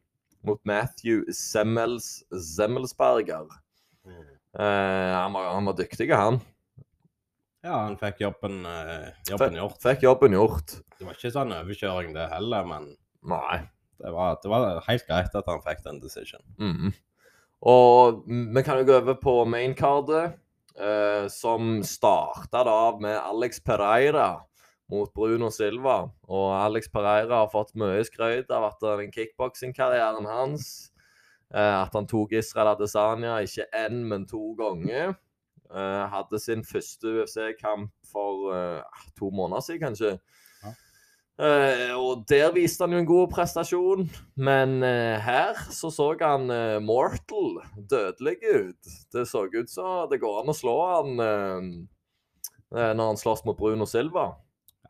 mot 0.46 0.60
Matthew 0.64 1.24
Semmels, 1.32 2.22
Semmelsberger. 2.30 3.46
Eh, 4.58 5.12
han, 5.14 5.32
var, 5.32 5.52
han 5.54 5.68
var 5.68 5.76
dyktig, 5.78 6.10
han. 6.12 6.40
Ja, 7.62 7.82
han 7.84 7.98
fikk 8.00 8.22
jobben, 8.24 8.64
eh, 8.66 9.10
jobben 9.28 9.58
gjort. 9.60 9.78
Fikk 9.82 10.06
jobben 10.06 10.34
gjort. 10.34 10.78
Det 10.96 11.06
var 11.06 11.18
ikke 11.18 11.32
sånn 11.34 11.54
overkjøring 11.54 12.14
det 12.16 12.26
heller, 12.32 12.66
men 12.66 12.90
Nei. 13.28 13.60
det 14.00 14.12
var, 14.14 14.38
det 14.40 14.50
var 14.52 14.80
helt 14.88 15.06
greit 15.08 15.36
at 15.36 15.50
han 15.50 15.64
fikk 15.64 15.84
den 15.84 16.00
decision. 16.00 16.44
Mm. 16.58 16.94
Og 17.70 18.22
vi 18.26 18.62
kan 18.64 18.80
jo 18.80 18.86
gå 18.88 18.96
over 19.02 19.18
på 19.20 19.34
maincardet, 19.44 20.38
eh, 20.80 21.26
som 21.28 21.82
starta 21.84 22.64
da 22.64 22.80
med 23.00 23.18
Alex 23.20 23.60
Pereira 23.60 24.38
mot 24.90 25.12
Bruno 25.14 25.50
Silva. 25.54 26.02
Og 26.28 26.46
Alex 26.58 26.90
Pereira 26.92 27.44
har 27.44 27.50
fått 27.52 27.74
mye 27.78 28.02
skryt 28.06 28.50
av 28.54 28.68
at 28.72 28.82
den 28.82 29.12
kickboksingkarrieren 29.14 30.28
hans 30.28 30.90
eh, 31.54 31.76
At 31.80 31.94
han 31.96 32.08
tok 32.10 32.34
Israel 32.38 32.74
Adesanya 32.74 33.38
ikke 33.46 33.68
én, 33.86 34.02
men 34.10 34.26
to 34.30 34.52
ganger. 34.58 35.14
Eh, 35.70 36.04
hadde 36.10 36.38
sin 36.42 36.64
første 36.66 37.20
UFC-kamp 37.20 37.92
for 38.10 38.50
eh, 38.56 39.02
to 39.18 39.30
måneder 39.30 39.62
siden, 39.62 39.84
kanskje. 39.86 40.16
Eh, 41.40 41.94
og 41.96 42.26
der 42.28 42.50
viste 42.52 42.84
han 42.84 42.92
jo 42.92 42.98
en 43.00 43.08
god 43.08 43.30
prestasjon, 43.32 44.02
men 44.36 44.82
uh, 44.84 45.16
her 45.24 45.56
så 45.72 45.88
så 45.88 46.10
han 46.20 46.50
uh, 46.52 46.82
mortal, 46.84 47.62
dødelig 47.88 48.36
ut. 48.44 48.90
Det 49.14 49.24
så 49.28 49.46
ut 49.46 49.70
som 49.70 50.10
det 50.10 50.20
går 50.20 50.42
an 50.42 50.52
å 50.52 50.56
slå 50.56 50.76
han 50.90 51.16
når 52.70 53.00
han 53.00 53.18
slåss 53.18 53.42
mot 53.46 53.56
Bruno 53.58 53.86
Silva. 53.88 54.34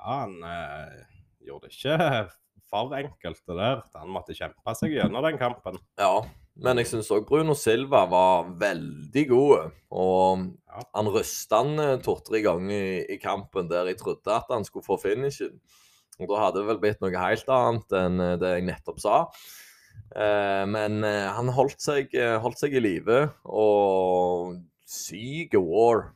Ja, 0.00 0.20
han 0.24 0.36
eh, 0.42 1.00
gjorde 1.44 1.68
det 1.68 1.76
ikke 1.76 1.96
for 2.70 2.92
enkelt 2.96 3.40
det 3.50 3.56
der. 3.58 3.80
Han 3.98 4.12
måtte 4.14 4.36
kjempe 4.36 4.74
seg 4.78 4.94
gjennom 4.94 5.24
den 5.26 5.36
kampen. 5.40 5.76
Ja, 6.00 6.22
men 6.60 6.78
jeg 6.80 6.88
syns 6.90 7.10
òg 7.14 7.26
Bruno 7.28 7.54
Silva 7.58 8.04
var 8.10 8.48
veldig 8.60 9.24
god. 9.30 9.72
Og 9.90 10.46
Ja. 10.70 10.82
han 10.94 11.10
rysta 11.12 11.60
han 11.64 11.78
eh, 11.82 11.96
to-tre 12.04 12.40
ganger 12.46 12.74
i, 12.76 13.00
i 13.14 13.18
kampen 13.20 13.68
der 13.70 13.90
jeg 13.90 13.98
trodde 14.00 14.32
at 14.36 14.48
han 14.54 14.64
skulle 14.64 14.86
få 14.86 14.96
finishen. 15.02 15.58
Og 16.20 16.28
da 16.30 16.40
hadde 16.44 16.60
det 16.60 16.68
vel 16.68 16.80
blitt 16.82 17.00
noe 17.02 17.16
helt 17.16 17.48
annet 17.50 17.96
enn 18.00 18.20
eh, 18.24 18.36
det 18.40 18.54
jeg 18.56 18.68
nettopp 18.70 19.00
sa. 19.02 19.16
Eh, 20.16 20.64
men 20.70 21.02
eh, 21.06 21.26
han 21.36 21.50
holdt 21.54 21.82
seg, 21.82 22.14
holdt 22.42 22.58
seg 22.62 22.74
i 22.78 22.82
live, 22.82 23.24
og 23.50 24.56
syk 24.90 25.54
war 25.58 26.06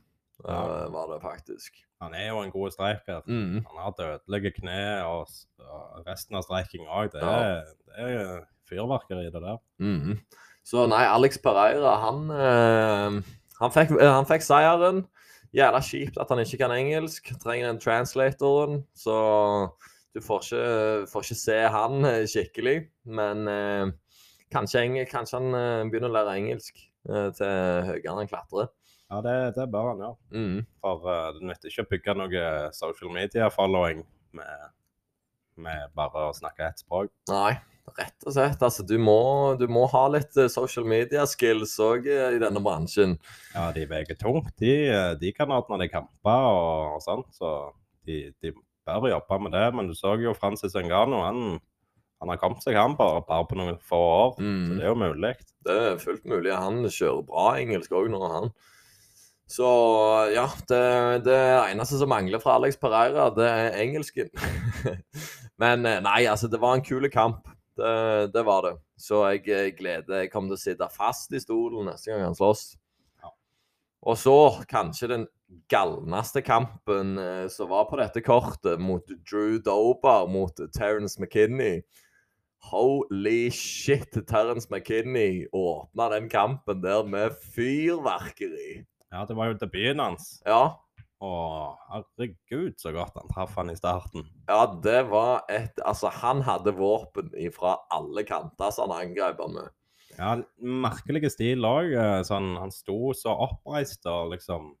eh, 0.47 0.85
var 0.93 1.11
det 1.13 1.21
faktisk. 1.23 1.83
Han 2.05 2.13
er 2.17 2.27
jo 2.29 2.41
en 2.45 2.53
god 2.53 2.71
streiker. 2.75 3.21
Mm. 3.27 3.63
Han 3.65 3.81
har 3.81 3.95
dødelige 3.97 4.53
kne, 4.59 4.79
og, 5.09 5.27
og 5.65 6.05
resten 6.07 6.37
av 6.37 6.45
streikinga 6.45 6.89
òg. 6.89 7.11
Det, 7.15 7.23
Ja. 7.25 7.63
det 7.95 8.05
er 8.19 8.45
fyrverkeri, 8.69 9.27
det 9.33 9.41
der. 9.41 9.57
Mm. 9.81 10.15
Så 10.65 10.87
nei, 10.89 11.03
Alex 11.05 11.37
Pereira, 11.43 11.91
han, 12.01 12.23
øh, 12.33 13.19
han, 13.59 13.73
fikk, 13.75 13.91
eh, 13.99 14.09
han 14.09 14.25
fikk 14.29 14.45
seieren. 14.45 15.03
Jævla 15.55 15.79
kjipt 15.85 16.17
at 16.19 16.31
han 16.33 16.41
ikke 16.41 16.57
kan 16.63 16.73
engelsk. 16.75 17.29
Trenger 17.43 17.69
den 17.69 17.79
translatoren. 17.79 18.81
Så 18.97 19.13
du 20.15 20.21
får 20.25 20.41
ikke, 20.47 20.65
får 21.11 21.27
ikke 21.27 21.37
se 21.43 21.59
han 21.77 22.05
eh, 22.09 22.25
skikkelig. 22.27 22.77
Men 23.05 23.47
øh, 23.47 23.93
kanskje, 24.51 25.05
kanskje 25.11 25.39
han 25.39 25.55
øh, 25.55 25.85
begynner 25.91 26.11
å 26.11 26.17
lære 26.17 26.37
engelsk 26.41 26.81
til 27.05 27.85
høyere 27.85 28.15
han 28.17 28.27
klatrer. 28.27 28.71
Ja, 29.11 29.19
det, 29.21 29.35
det 29.57 29.67
bør 29.73 29.91
han 29.91 29.99
gjøre. 30.01 30.17
Mm. 30.33 30.57
For 30.81 31.05
uh, 31.05 31.27
det 31.35 31.45
nytter 31.45 31.69
ikke 31.69 31.83
å 31.85 31.89
bygge 31.93 32.15
noe 32.17 32.43
social 32.73 33.11
media-following 33.13 34.01
med, 34.35 34.67
med 35.61 35.93
bare 35.97 36.29
å 36.31 36.33
snakke 36.35 36.65
ett 36.71 36.81
språk. 36.81 37.11
Nei, 37.29 37.53
rett 37.99 38.25
og 38.25 38.33
slett. 38.33 38.65
Altså, 38.65 38.83
du 38.89 38.95
må, 38.97 39.17
du 39.61 39.67
må 39.71 39.85
ha 39.93 40.07
litt 40.11 40.33
eh, 40.41 40.49
social 40.51 40.87
media 40.89 41.27
skills 41.29 41.75
òg 41.85 42.09
i 42.09 42.41
denne 42.41 42.63
bransjen. 42.65 43.13
Ja, 43.53 43.67
de 43.77 43.85
veier 43.93 44.17
tungt. 44.19 44.49
De, 44.59 44.73
eh, 44.89 45.13
de 45.21 45.31
kan 45.37 45.53
ordne 45.53 45.79
de 45.85 45.91
kamper 45.93 46.49
og, 46.49 46.97
og 46.97 47.05
sånt, 47.05 47.29
så 47.37 47.53
de, 48.09 48.31
de 48.41 48.55
bør 48.89 49.07
jobbe 49.13 49.39
med 49.45 49.53
det. 49.55 49.67
Men 49.77 49.87
du 49.89 49.95
så 49.97 50.17
jo 50.19 50.33
Francis 50.35 50.75
Engano. 50.81 51.21
han, 51.29 51.59
han 52.25 52.33
har 52.33 52.41
kommet 52.41 52.65
seg, 52.65 52.75
han, 52.81 52.97
bare, 52.97 53.21
bare 53.29 53.45
på 53.53 53.61
noen 53.61 53.77
få 53.85 54.01
år. 54.01 54.35
Så 54.39 54.43
Mm. 54.49 54.69
det 54.79 54.83
er 54.83 54.89
jo 54.89 54.99
mulig. 55.05 55.35
Det 55.69 55.77
er 55.93 56.01
fullt 56.01 56.25
mulig. 56.25 56.51
Han 56.57 56.81
kjører 56.89 57.25
bra 57.29 57.51
engelsk 57.61 57.93
òg 57.95 58.09
nå, 58.11 58.25
han. 58.33 58.51
Så 59.47 59.67
ja, 60.33 60.47
det, 60.69 60.85
det 61.27 61.37
eneste 61.69 61.99
som 61.99 62.09
mangler 62.09 62.41
fra 62.41 62.55
Alex 62.57 62.79
Pereira, 62.81 63.29
det 63.35 63.45
er 63.45 63.77
engelsken. 63.83 64.31
Men 65.61 65.85
eh, 65.85 66.01
nei, 66.03 66.23
altså, 66.25 66.49
det 66.49 66.59
var 66.61 66.75
en 66.75 66.85
kul 66.85 67.05
kamp. 67.13 67.45
Det, 67.77 68.31
det 68.33 68.45
var 68.47 68.65
det. 68.65 68.73
Så 68.97 69.21
jeg 69.27 69.43
eh, 69.51 69.69
gleder 69.75 70.23
Jeg 70.23 70.31
kommer 70.31 70.53
til 70.53 70.57
å 70.57 70.63
sitte 70.63 70.87
fast 70.93 71.33
i 71.35 71.41
stolen 71.43 71.89
neste 71.91 72.11
gang 72.11 72.23
han 72.25 72.37
slåss. 72.37 72.71
Ja. 73.21 73.31
Og 74.07 74.17
så 74.19 74.37
kanskje 74.71 75.11
den 75.11 75.27
galneste 75.69 76.41
kampen 76.41 77.19
eh, 77.21 77.45
som 77.53 77.69
var 77.69 77.85
på 77.91 77.99
dette 78.01 78.23
kortet, 78.25 78.81
mot 78.81 79.05
Drew 79.29 79.59
Dober 79.61 80.25
mot 80.31 80.57
Terence 80.73 81.21
McKinney. 81.21 81.83
Holy 82.65 83.51
shit, 83.53 84.17
Terence 84.25 84.71
McKinney 84.71 85.45
åpna 85.53 86.09
den 86.15 86.29
kampen 86.33 86.81
der 86.81 87.05
med 87.05 87.37
fyrverkeri. 87.53 88.85
Ja, 89.15 89.23
det 89.29 89.35
var 89.37 89.47
jo 89.53 89.59
debuten 89.61 90.01
hans. 90.03 90.41
Ja, 90.45 90.75
Å, 91.23 91.29
herregud, 91.89 92.75
så 92.77 92.91
godt 92.93 93.15
han 93.15 93.29
traff 93.31 93.53
han 93.55 93.69
i 93.71 93.75
starten. 93.79 94.25
ja, 94.49 94.65
det 94.83 95.05
var 95.09 95.45
et 95.49 95.79
Altså, 95.87 96.09
han 96.11 96.41
hadde 96.43 96.73
våpen 96.75 97.31
fra 97.55 97.77
alle 97.95 98.25
kanter 98.27 98.73
som 98.75 98.91
han 98.91 99.07
angrep 99.07 99.39
med. 99.53 99.69
Ja, 100.19 100.33
merkelig 100.61 101.31
stil 101.31 101.63
òg. 101.67 101.95
Sånn, 102.27 102.57
han 102.59 102.71
sto 102.71 103.13
så 103.15 103.31
oppreist 103.47 104.05
og 104.11 104.31
liksom 104.35 104.73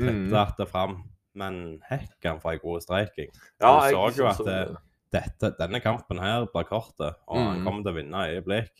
Mm. 0.00 0.30
klippte 0.30 0.66
fram. 0.70 1.02
Men 1.34 1.80
hekken 1.90 2.40
for 2.40 2.52
ei 2.52 2.58
god 2.58 2.80
streiking. 2.82 3.28
Ja, 3.60 3.80
Du 3.80 3.86
jeg 3.86 3.94
så 3.94 4.16
jo 4.16 4.26
at 4.26 4.38
det- 4.46 4.76
dette, 5.12 5.56
denne 5.58 5.80
kampen 5.82 6.18
her 6.18 6.46
blir 6.46 6.64
kortet, 6.64 7.14
og 7.28 7.36
han 7.36 7.60
Mm. 7.60 7.64
kommer 7.66 7.82
til 7.84 7.92
å 7.92 7.96
vinne 7.96 8.14
i 8.14 8.40
øyeblikk. 8.40 8.70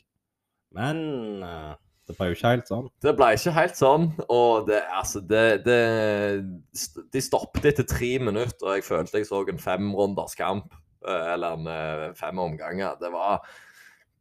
Men 0.72 1.42
eh, 1.42 1.74
det 2.08 2.16
ble 2.18 2.26
jo 2.30 2.34
ikke 2.36 2.50
helt 2.50 2.70
sånn. 2.70 2.86
Det 3.04 3.12
ble 3.18 3.28
ikke 3.36 3.52
helt 3.56 3.76
sånn, 3.78 4.06
og 4.26 4.66
det, 4.68 4.80
altså, 4.90 5.20
det, 5.22 5.42
det 5.66 5.76
De 7.14 7.22
stoppet 7.22 7.68
etter 7.70 7.86
tre 7.88 8.12
minutter, 8.18 8.66
og 8.66 8.74
jeg 8.78 8.86
følte 8.86 9.20
jeg 9.20 9.28
så 9.28 9.42
en 9.48 9.60
femrunders 9.62 10.34
kamp. 10.38 10.74
eh, 11.06 11.28
Eller 11.34 11.58
en 11.58 11.68
eh, 11.70 12.08
fem 12.18 12.38
omganger. 12.42 12.96
Det 13.00 13.10
var, 13.14 13.46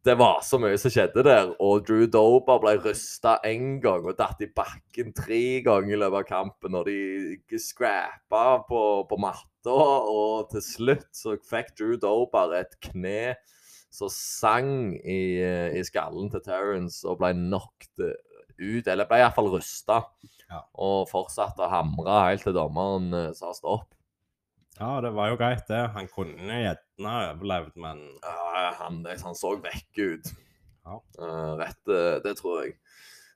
det 0.06 0.16
var 0.18 0.40
så 0.46 0.58
mye 0.62 0.78
som 0.78 0.94
skjedde 0.94 1.24
der. 1.26 1.52
Og 1.62 1.84
Drew 1.86 2.06
Dober 2.06 2.62
ble 2.62 2.76
rysta 2.86 3.36
én 3.46 3.80
gang 3.82 4.06
og 4.06 4.16
datt 4.18 4.40
i 4.42 4.50
bakken 4.50 5.12
tre 5.18 5.42
ganger 5.66 5.96
i 5.96 6.00
løpet 6.00 6.22
av 6.22 6.28
kampen. 6.30 6.78
Og 6.78 6.86
de 6.86 7.58
scrappa 7.58 8.44
på, 8.68 8.82
på 9.10 9.18
matta, 9.22 9.74
og 9.74 10.50
til 10.54 10.62
slutt 10.66 11.10
så 11.14 11.36
fikk 11.50 11.74
Drew 11.78 11.98
Dober 12.02 12.54
et 12.62 12.78
kne 12.82 13.34
som 13.92 14.10
sang 14.12 14.94
i, 14.96 15.22
eh, 15.44 15.76
i 15.76 15.82
skallen 15.84 16.30
til 16.32 16.42
Terence 16.44 17.04
og 17.08 17.20
ble 17.20 17.34
knocked 17.36 18.00
ut, 18.02 18.86
eller 18.86 19.08
ble 19.08 19.20
iallfall 19.20 19.50
rysta. 19.52 20.02
Ja. 20.48 20.62
Og 20.84 21.08
fortsatte 21.10 21.64
å 21.64 21.72
hamre 21.72 22.22
helt 22.28 22.46
til 22.46 22.56
dommeren 22.56 23.12
eh, 23.16 23.32
sa 23.36 23.52
stopp. 23.56 23.90
Ja, 24.78 24.96
det 25.04 25.12
var 25.14 25.28
jo 25.30 25.38
greit, 25.40 25.66
det. 25.68 25.82
Han 25.94 26.08
kunne 26.10 26.62
gjerne 26.62 27.16
overlevd, 27.34 27.76
men 27.80 28.00
Ja, 28.24 28.70
han, 28.80 29.02
han 29.04 29.36
så 29.36 29.54
vekk 29.60 30.00
ut. 30.00 30.32
Ja. 30.82 30.98
Eh, 31.20 31.50
rett, 31.60 31.82
eh, 31.88 32.16
det 32.24 32.36
tror 32.40 32.62
jeg. 32.62 32.76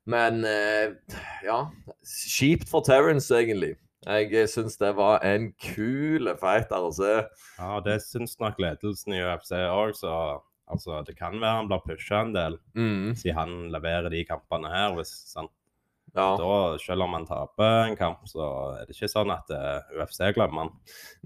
Men 0.06 0.44
eh, 0.46 0.94
ja 1.42 1.64
Kjipt 2.06 2.70
for 2.70 2.84
Terence, 2.86 3.30
egentlig. 3.34 3.74
Jeg 4.06 4.48
syns 4.52 4.76
det 4.78 4.92
var 4.96 5.18
en 5.26 5.48
kul 5.58 6.28
fighter 6.38 6.84
å 6.86 6.92
se. 6.94 7.14
Ja, 7.58 7.80
det 7.82 8.00
syns 8.06 8.36
nok 8.38 8.60
ledelsen 8.62 9.16
i 9.16 9.22
UFC 9.24 9.52
òg, 9.66 9.96
så 9.98 10.12
altså, 10.70 11.00
det 11.06 11.16
kan 11.18 11.34
være 11.42 11.60
han 11.62 11.68
blir 11.70 11.82
pusha 11.86 12.22
en 12.22 12.32
del, 12.34 12.58
Mm. 12.76 13.14
siden 13.18 13.34
han 13.38 13.54
leverer 13.74 14.10
de 14.10 14.24
kampene 14.24 14.70
her. 14.70 14.94
Hvis 14.94 15.34
han, 15.36 15.48
Ja. 16.16 16.36
da, 16.38 16.78
selv 16.78 17.02
om 17.02 17.12
han 17.12 17.26
taper 17.26 17.88
en 17.90 17.96
kamp, 17.96 18.22
så 18.26 18.78
er 18.80 18.86
det 18.86 18.94
ikke 18.96 19.10
sånn 19.10 19.30
at 19.34 19.50
uh, 19.50 19.82
UFC 20.00 20.32
glemmer 20.32 20.62
han. 20.64 20.70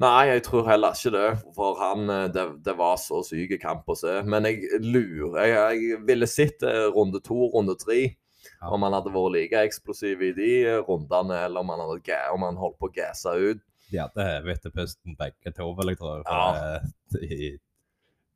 Nei, 0.00 0.26
jeg 0.32 0.42
tror 0.48 0.66
heller 0.66 0.96
ikke 0.96 1.12
det. 1.14 1.54
For 1.54 1.76
han, 1.78 2.08
eh, 2.10 2.28
det, 2.28 2.46
det 2.64 2.74
var 2.76 2.96
så 2.96 3.20
syk 3.22 3.54
kamp 3.62 3.84
å 3.86 3.94
se. 3.96 4.22
Men 4.24 4.44
jeg 4.48 4.80
lurer 4.80 5.46
Jeg, 5.46 5.52
jeg 5.92 6.00
ville 6.08 6.26
sett 6.26 6.62
eh, 6.66 6.88
runde 6.96 7.20
to, 7.22 7.38
runde 7.54 7.76
tre. 7.78 8.16
Ja. 8.60 8.68
Om 8.74 8.84
han 8.84 8.92
hadde 8.92 9.12
vært 9.14 9.34
like 9.36 9.64
eksplosiv 9.70 10.22
i 10.26 10.34
de 10.36 10.52
eh, 10.68 10.78
rundene, 10.84 11.38
eller 11.46 11.64
om 11.64 11.72
han, 11.72 11.82
hadde, 11.86 12.20
om 12.34 12.44
han 12.44 12.60
holdt 12.60 12.78
på 12.80 12.90
å 12.90 12.94
gasse 12.94 13.32
ut. 13.32 13.62
De 13.90 13.98
hadde 13.98 14.26
hevet 14.26 14.60
til 14.62 14.74
pusten 14.74 15.16
begge 15.18 15.52
to, 15.56 15.70
vil 15.78 15.92
jeg 15.92 16.00
tro. 16.00 16.18
Ja. 16.28 16.80
De, 17.16 17.54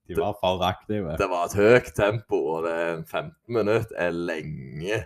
de 0.08 0.16
var 0.18 0.38
for 0.40 0.62
aktive. 0.66 1.16
Det 1.20 1.28
var 1.30 1.48
et 1.48 1.58
høyt 1.60 1.92
tempo, 1.96 2.40
og 2.56 2.64
det 2.66 2.72
er 2.72 3.02
15 3.02 3.34
minutter 3.56 4.00
er 4.00 4.16
lenge. 4.16 5.02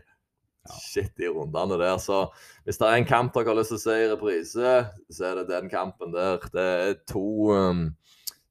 Shit, 0.69 1.13
de 1.17 1.29
rundene 1.33 1.79
der. 1.81 1.99
Så 2.03 2.27
hvis 2.67 2.81
det 2.81 2.89
er 2.89 2.99
en 2.99 3.09
kamp 3.09 3.35
dere 3.35 3.53
har 3.53 3.59
lyst 3.59 3.73
til 3.75 3.81
å 3.81 3.85
se 3.85 3.99
i 3.99 4.09
reprise, 4.11 4.75
så 5.15 5.29
er 5.31 5.41
det 5.41 5.49
den 5.53 5.71
kampen 5.73 6.13
der. 6.15 6.43
Det 6.53 6.67
er 6.79 6.97
to 7.09 7.29
um, 7.55 7.85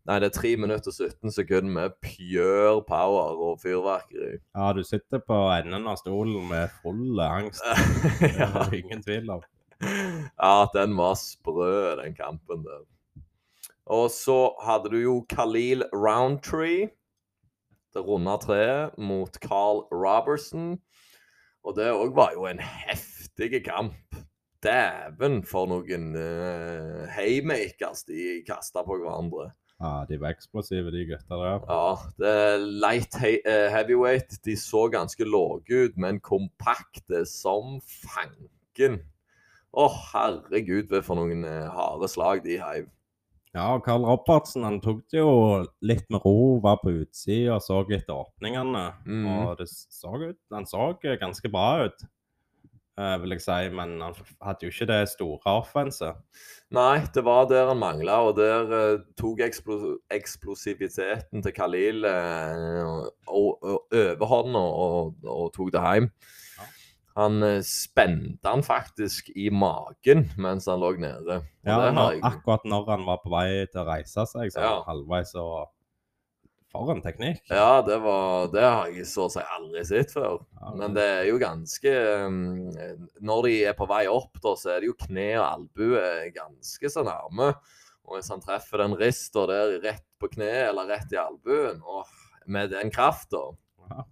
Nei, 0.07 0.21
det 0.23 0.29
er 0.29 0.35
3 0.37 0.49
minutter 0.55 0.87
og 0.87 0.95
17 0.95 1.33
sekunder 1.35 1.73
med 1.75 1.95
pure 1.99 2.77
power 2.87 3.41
og 3.43 3.57
fyrverkeri. 3.59 4.37
Ja, 4.55 4.69
du 4.71 4.79
sitter 4.87 5.19
på 5.19 5.35
enden 5.51 5.89
av 5.91 5.97
stolen 5.99 6.45
med 6.47 6.71
full 6.79 7.19
angst. 7.19 7.65
Det 8.21 8.29
er 8.37 8.53
ja. 8.55 8.61
ingen 8.77 9.03
tvil 9.03 9.27
om. 9.35 9.43
ja, 9.83 10.53
den 10.71 10.95
var 10.95 11.19
sprø, 11.19 11.97
den 11.99 12.15
kampen 12.15 12.63
der. 12.63 12.85
Og 13.91 14.07
så 14.15 14.55
hadde 14.63 14.93
du 14.95 14.97
jo 15.01 15.17
Khalil 15.27 15.83
Roundtree. 15.91 16.87
Det 17.91 18.07
runde 18.07 18.39
treet 18.47 18.95
mot 18.97 19.35
Carl 19.43 19.83
Robertson. 19.91 20.77
Og 21.67 21.75
det 21.75 21.91
òg 21.91 22.15
var 22.15 22.31
jo 22.31 22.47
en 22.47 22.63
heftig 22.63 23.65
kamp. 23.67 24.23
Dæven 24.63 25.41
for 25.45 25.67
noen 25.67 26.13
uh, 26.15 27.07
haymakers 27.11 28.07
de 28.07 28.41
kasta 28.47 28.87
på 28.87 29.01
hverandre. 29.03 29.51
Ja, 29.77 30.05
de 30.09 30.17
var 30.17 30.33
eksplosive, 30.33 30.89
de 30.89 31.03
gutta 31.05 31.37
der. 31.37 31.65
Ja, 31.69 31.97
det 32.17 32.31
er 32.33 32.63
light 32.81 33.17
he 33.21 33.35
eh, 33.45 33.67
heavyweight. 33.69 34.39
De 34.45 34.55
så 34.57 34.87
ganske 34.89 35.27
lave 35.27 35.61
ut, 35.69 35.97
men 36.01 36.17
kompakte 36.23 37.21
som 37.29 37.77
fanken. 37.85 39.03
Å, 39.77 39.85
herregud, 40.11 40.89
hva 40.89 41.03
for 41.05 41.19
noen 41.19 41.45
eh, 41.45 41.67
harde 41.69 42.09
slag 42.09 42.41
de 42.47 42.57
heiv. 42.61 42.87
Ja, 43.53 43.71
og 43.77 43.85
Carl 43.85 44.03
Robertsen 44.05 44.65
han 44.65 44.81
tok 44.83 45.03
det 45.13 45.21
jo 45.21 45.31
litt 45.85 46.05
med 46.13 46.25
ro, 46.25 46.57
var 46.61 46.81
på 46.81 46.91
utsida 47.03 47.55
og 47.55 47.63
så 47.65 47.79
etter 47.85 48.17
åpningene. 48.17 48.83
Mm. 49.05 49.23
Og 49.29 49.55
det 49.61 49.69
så 49.71 50.13
ut, 50.13 50.39
han 50.53 50.67
så 50.69 50.91
ganske 51.03 51.53
bra 51.53 51.87
ut, 51.87 52.05
vil 53.21 53.35
jeg 53.35 53.41
si. 53.45 53.57
Men 53.77 53.97
han 54.01 54.15
hadde 54.41 54.65
jo 54.67 54.71
ikke 54.73 54.87
det 54.89 54.99
store 55.13 55.53
offenset. 55.61 56.15
Nei, 56.73 56.99
det 57.15 57.23
var 57.23 57.45
der 57.47 57.69
han 57.69 57.79
mangla, 57.79 58.17
og 58.27 58.35
der 58.39 58.71
uh, 58.73 59.03
tok 59.19 59.39
eksplos 59.45 59.85
eksplosiviteten 60.11 61.43
til 61.45 61.53
Khalil 61.55 62.03
uh, 62.03 63.05
og, 63.27 63.63
og 63.63 63.85
og, 63.91 65.13
og 65.23 65.53
tok 65.55 65.71
det 65.75 65.83
hjem. 65.85 66.09
Ja. 66.57 66.67
Han 67.17 67.41
eh, 67.41 67.61
spente 67.65 68.45
han 68.45 68.61
faktisk 68.61 69.31
i 69.33 69.47
magen 69.49 70.27
mens 70.37 70.67
han 70.69 70.77
lå 70.83 70.91
nede. 71.01 71.39
Og 71.39 71.65
Ja, 71.65 71.89
når, 71.91 72.11
jeg- 72.11 72.21
akkurat 72.23 72.65
når 72.69 72.89
han 72.91 73.05
var 73.07 73.17
på 73.23 73.31
vei 73.33 73.65
til 73.71 73.81
å 73.81 73.87
reise 73.87 74.25
seg, 74.29 74.51
så 74.53 74.61
Ja. 74.61 74.83
halvveis 74.85 75.33
og 75.35 75.69
For 76.85 76.93
en 76.93 77.01
teknikk. 77.05 77.41
Ja, 77.49 77.81
det, 77.85 77.97
var, 78.03 78.47
det 78.53 78.63
har 78.65 78.91
jeg 78.93 79.07
så 79.09 79.25
å 79.27 79.31
si 79.33 79.41
aldri 79.41 79.83
sett 79.87 80.13
før. 80.15 80.39
Ja, 80.59 80.73
Men 80.77 80.93
det 80.97 81.05
er 81.15 81.25
jo 81.29 81.39
ganske 81.41 81.93
um, 82.27 82.69
Når 83.25 83.47
de 83.47 83.55
er 83.71 83.75
på 83.77 83.87
vei 83.89 84.03
opp, 84.11 84.37
da, 84.43 84.53
så 84.59 84.75
er 84.75 84.83
det 84.83 84.91
jo 84.91 84.97
kne 85.07 85.27
og 85.39 85.47
albue 85.47 86.05
ganske 86.35 86.91
så 86.93 87.03
nærme. 87.07 87.53
Og 88.07 88.15
hvis 88.19 88.29
han 88.31 88.43
treffer 88.43 88.83
den 88.85 88.95
rista 88.99 89.43
der 89.49 89.77
rett 89.83 90.05
på 90.21 90.29
kneet 90.31 90.69
eller 90.69 90.87
rett 90.93 91.11
i 91.11 91.19
albuen, 91.19 91.81
og 91.83 92.07
med 92.47 92.71
den 92.71 92.87
krafta. 92.93 93.41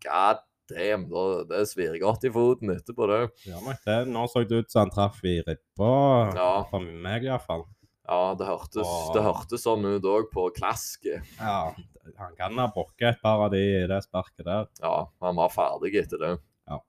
God 0.04 0.42
damn, 0.68 1.06
da, 1.12 1.24
det 1.48 1.62
svir 1.70 1.96
godt 2.02 2.26
i 2.28 2.32
foten 2.34 2.74
etterpå, 2.74 3.08
det. 3.12 3.22
Ja, 3.48 3.60
nok 3.64 3.80
det. 3.86 3.98
Nå 4.12 4.26
så 4.32 4.44
det 4.50 4.64
ut 4.66 4.72
som 4.74 4.84
han 4.86 4.92
traff 4.92 5.22
i 5.24 5.38
ribba, 5.46 5.92
Ja. 6.36 6.50
for 6.72 6.84
meg 6.84 7.24
iallfall. 7.28 7.64
Ja, 8.08 8.36
det 8.38 8.46
hørtes, 8.48 8.86
Og- 8.86 9.14
det 9.16 9.24
hørtes 9.24 9.64
sånn 9.66 9.86
ut 9.86 10.04
òg 10.04 10.28
på 10.32 10.50
klasket. 10.54 11.24
Ja, 11.40 11.74
han 12.20 12.36
kan 12.38 12.58
ha 12.58 12.68
brukket 12.68 13.16
et 13.16 13.22
par 13.22 13.42
av 13.46 13.52
de 13.52 13.58
i 13.84 13.88
det 13.88 14.04
sparket 14.04 14.46
der. 14.46 14.68
Ja, 14.82 15.08
han 15.22 15.36
var 15.36 15.50
ferdig 15.50 15.96
etter 15.96 16.18
det. 16.22 16.40
Ja. 16.70 16.80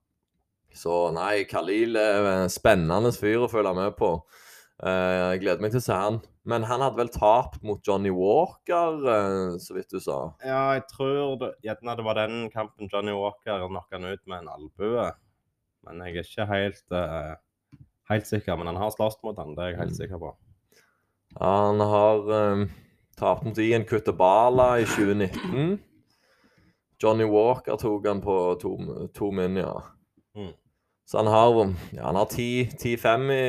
Så 0.74 1.12
nei, 1.14 1.44
Khalil 1.44 1.96
er 1.96 2.26
en 2.42 2.48
spennende 2.52 3.12
fyr 3.16 3.46
å 3.46 3.50
følge 3.50 3.74
med 3.74 3.96
på. 3.96 4.22
Eh, 4.82 5.32
Jeg 5.32 5.40
gleder 5.40 5.60
meg 5.62 5.70
til 5.72 5.80
å 5.80 5.82
se 5.82 5.92
han. 5.94 6.20
Men 6.44 6.62
han 6.64 6.80
hadde 6.80 6.96
vel 6.96 7.08
tapt 7.08 7.62
mot 7.64 7.80
Johnny 7.82 8.10
Walker, 8.10 9.00
eh, 9.08 9.56
så 9.58 9.72
vidt 9.74 9.88
du 9.90 9.98
sa. 9.98 10.34
Ja, 10.44 10.74
jeg 10.74 10.84
tror 10.92 11.38
det, 11.40 11.54
gjerne 11.64 11.96
det 11.96 12.04
var 12.04 12.14
den 12.14 12.50
kampen 12.50 12.88
Johnny 12.92 13.10
Walker 13.12 13.66
knocka 13.66 13.92
han 13.98 14.04
ut 14.04 14.20
med 14.26 14.42
en 14.42 14.48
albue. 14.48 15.12
Men 15.82 15.98
jeg 16.06 16.16
er 16.16 16.22
ikke 16.22 16.46
helt, 16.46 16.92
eh, 16.92 17.34
helt 18.10 18.24
sikker. 18.26 18.56
Men 18.58 18.66
han 18.66 18.76
har 18.76 18.90
slåss 18.90 19.16
mot 19.24 19.36
han, 19.38 19.54
det 19.54 19.64
er 19.64 19.70
jeg 19.70 19.78
helt 19.78 19.92
Mm. 19.92 19.96
sikker 19.96 20.18
på. 20.20 20.36
Han 21.40 21.80
har 21.80 22.30
um, 22.52 22.66
tapt 23.18 23.44
mot 23.44 23.58
Ian 23.58 23.84
Kuttebala 23.84 24.78
i 24.80 24.86
2019. 24.88 25.78
Johnny 27.02 27.24
Walker 27.28 27.76
tok 27.76 28.06
han 28.08 28.22
på 28.24 28.36
to, 28.60 28.70
to 29.14 29.30
min, 29.36 29.56
ja. 29.60 29.74
Mm. 30.36 30.52
Så 31.06 31.18
han 31.20 31.26
har, 31.30 31.58
ja, 31.92 32.06
han 32.08 32.16
har 32.16 32.24
10 32.32 32.70
10-5 32.80 33.30
i, 33.32 33.42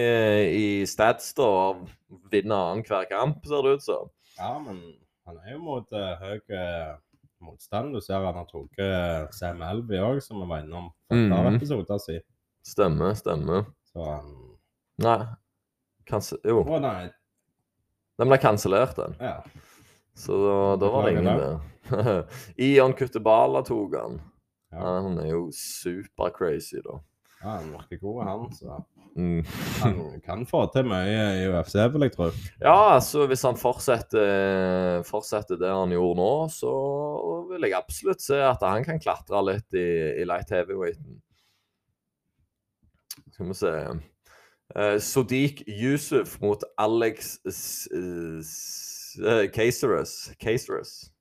i 0.58 0.68
stats 0.86 1.32
da, 1.38 1.48
og 1.48 1.88
vinner 2.32 2.74
annenhver 2.74 3.08
kamp, 3.10 3.40
ser 3.48 3.64
det 3.66 3.78
ut 3.80 3.86
som. 3.88 4.12
Ja, 4.38 4.52
men 4.62 4.82
han 5.26 5.40
er 5.42 5.56
jo 5.56 5.62
mot 5.64 5.96
uh, 5.96 6.12
høy 6.22 6.38
uh, 6.54 6.92
motstand. 7.42 7.96
Du 7.96 8.04
ser 8.04 8.20
han 8.22 8.38
har 8.38 8.46
tatt 8.52 8.78
uh, 8.84 9.32
Sam 9.34 9.64
Elby 9.66 9.98
òg, 10.04 10.20
som 10.22 10.44
vi 10.44 10.50
var 10.52 10.62
innom 10.68 10.92
for 11.08 11.18
et 11.18 11.32
par 11.32 11.48
Mhm. 11.48 11.56
episoder 11.58 12.04
siden. 12.04 12.28
Stemmer, 12.68 13.16
stemmer. 13.16 13.66
Så 13.94 14.04
han 14.06 14.34
Nei, 15.00 15.20
kanskje 16.10 16.38
Jo, 16.46 16.62
Å 16.68 16.80
nei, 16.84 17.08
den 18.18 18.30
ble 18.32 18.38
kansellert, 18.42 18.96
den. 18.98 19.16
ja. 19.22 19.38
Så 20.18 20.34
da, 20.42 20.60
da 20.82 20.88
var 20.90 21.06
det 21.06 21.12
ingen 21.14 21.28
der. 21.30 22.24
Ion 22.68 22.94
Kuttebala 22.98 23.62
tok 23.68 23.94
han. 24.00 24.16
ja. 24.74 24.82
Han 25.06 25.20
er 25.22 25.28
jo 25.36 25.44
super 25.54 26.32
crazy, 26.34 26.80
da. 26.82 26.98
Ja, 27.44 27.60
han 27.60 27.70
virker 27.76 28.00
god, 28.02 28.24
han. 28.26 28.48
Så 28.58 28.80
Mm. 29.18 29.40
han 29.82 30.20
kan 30.22 30.44
få 30.46 30.60
til 30.70 30.86
mye 30.86 31.22
i 31.40 31.46
UFC, 31.50 31.74
vil 31.90 32.04
jeg 32.06 32.12
tro. 32.14 32.28
Ja, 32.62 32.74
altså 33.00 33.24
hvis 33.26 33.42
han 33.48 33.58
fortsetter, 33.58 35.02
fortsetter 35.10 35.58
det 35.58 35.72
han 35.74 35.90
gjorde 35.90 36.20
nå, 36.20 36.28
så 36.54 36.74
vil 37.50 37.66
jeg 37.66 37.74
absolutt 37.80 38.22
se 38.22 38.38
at 38.46 38.62
han 38.62 38.86
kan 38.86 39.00
klatre 39.02 39.42
litt 39.48 39.74
i, 39.74 39.88
i 40.22 40.28
light 40.30 40.54
heavyweighten. 40.54 41.18
Skal 43.34 43.50
vi 43.50 43.58
se 43.58 43.74
uh, 44.76 45.00
Sodiq 45.00 45.64
Yusuf 45.68 46.40
mot 46.42 46.64
Alex 46.78 47.40
eh, 47.92 49.48
Caceres. 49.50 50.32
Caceres, 50.40 51.12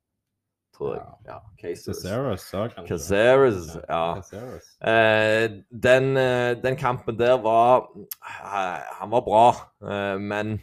tror 0.74 0.94
jeg. 0.94 1.02
Ja, 1.26 1.38
Caceres. 1.60 2.02
Caceres 2.86 3.78
ja. 3.88 4.20
Eh, 4.82 5.50
den, 5.70 6.16
uh, 6.16 6.62
den 6.62 6.76
kampen 6.76 7.18
der 7.18 7.42
var 7.42 7.88
eh, 7.96 8.80
Han 9.00 9.10
var 9.10 9.20
bra, 9.20 9.48
eh, 9.82 10.20
men 10.20 10.60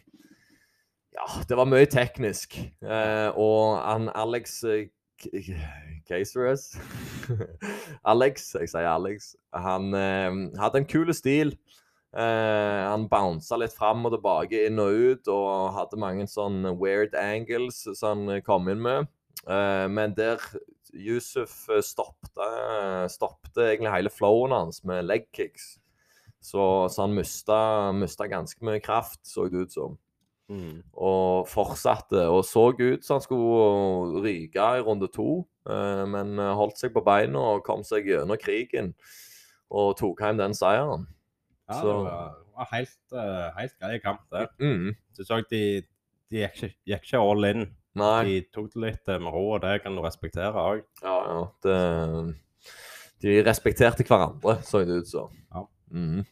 ja, 1.14 1.44
det 1.50 1.58
var 1.58 1.70
mye 1.70 1.86
teknisk. 1.86 2.58
Eh, 2.82 3.30
og 3.38 3.78
han 3.82 4.10
Alex 4.16 4.64
eh, 4.64 4.88
Caceres 6.08 6.74
Alex, 8.12 8.56
jeg 8.60 8.70
sier 8.70 8.90
Alex. 8.90 9.34
Han 9.54 9.94
eh, 9.94 10.32
hadde 10.60 10.82
en 10.82 10.90
kul 10.90 11.14
stil. 11.14 11.56
Eh, 12.14 12.82
han 12.86 13.08
bounsa 13.10 13.58
litt 13.58 13.74
fram 13.74 14.06
og 14.06 14.14
tilbake, 14.14 14.68
inn 14.68 14.82
og 14.82 14.94
ut, 14.94 15.30
og 15.34 15.74
hadde 15.78 16.02
mange 16.02 16.28
sånne 16.30 16.76
weird 16.78 17.16
angles 17.18 17.82
som 17.98 18.28
han 18.30 18.44
kom 18.46 18.70
inn 18.70 18.84
med. 18.86 19.10
Eh, 19.50 19.88
men 19.90 20.14
der 20.18 20.42
Yusuf 20.94 21.66
eh, 21.74 21.82
stoppte, 21.82 22.50
stoppte 23.10 23.66
egentlig 23.72 23.96
hele 23.96 24.14
flowen 24.14 24.54
hans 24.54 24.84
med 24.86 25.08
leg 25.10 25.26
kicks. 25.34 25.78
Så, 26.44 26.62
så 26.92 27.06
han 27.06 27.16
mista, 27.16 28.28
ganske 28.28 28.66
mye 28.66 28.82
kraft, 28.84 29.22
så 29.26 29.48
det 29.48 29.66
ut 29.66 29.76
som. 29.76 29.98
Mm. 30.52 30.84
Og 30.94 31.48
fortsatte. 31.48 32.28
Og 32.30 32.44
så 32.46 32.68
ut 32.76 33.06
som 33.06 33.18
han 33.18 33.24
skulle 33.24 34.24
ryke 34.26 34.70
i 34.78 34.84
runde 34.84 35.10
to, 35.14 35.46
eh, 35.70 36.04
men 36.06 36.38
eh, 36.38 36.56
holdt 36.60 36.82
seg 36.82 36.94
på 36.94 37.04
beina 37.06 37.42
og 37.56 37.66
kom 37.66 37.86
seg 37.88 38.12
gjennom 38.12 38.40
krigen. 38.40 38.94
og 39.74 39.96
tok 39.98 40.20
hjem 40.22 40.38
den 40.38 40.54
seieren. 40.54 41.08
Ja, 41.70 41.80
Så- 41.80 41.88
det 41.88 42.12
var, 42.12 42.36
var 42.58 42.68
helt, 42.72 42.98
eh, 43.14 43.50
helt 43.58 43.80
grei 43.80 44.00
kamp, 44.04 44.22
det. 44.32 44.48
Mm. 44.60 44.96
Du 45.18 45.24
så 45.24 45.42
de, 45.50 45.82
de 46.32 46.38
gikk, 46.44 46.58
ikke, 46.60 46.74
gikk 46.86 47.08
ikke 47.08 47.22
all 47.24 47.46
in. 47.46 47.66
Nei. 47.96 48.24
De 48.26 48.42
tok 48.54 48.72
det 48.74 48.82
litt 48.82 49.10
eh, 49.10 49.20
med 49.22 49.34
ro, 49.34 49.44
og 49.56 49.62
det 49.62 49.82
kan 49.84 49.96
du 49.96 50.02
respektere 50.02 50.54
òg. 50.54 50.84
Ja, 51.04 51.18
ja. 51.30 51.42
Det, 51.64 52.36
de 53.24 53.42
respekterte 53.46 54.04
hverandre, 54.04 54.58
så 54.66 54.84
det 54.86 55.04
ut 55.04 55.08
som. 55.08 55.30
Ja. 55.54 55.66
Mm. 55.94 56.24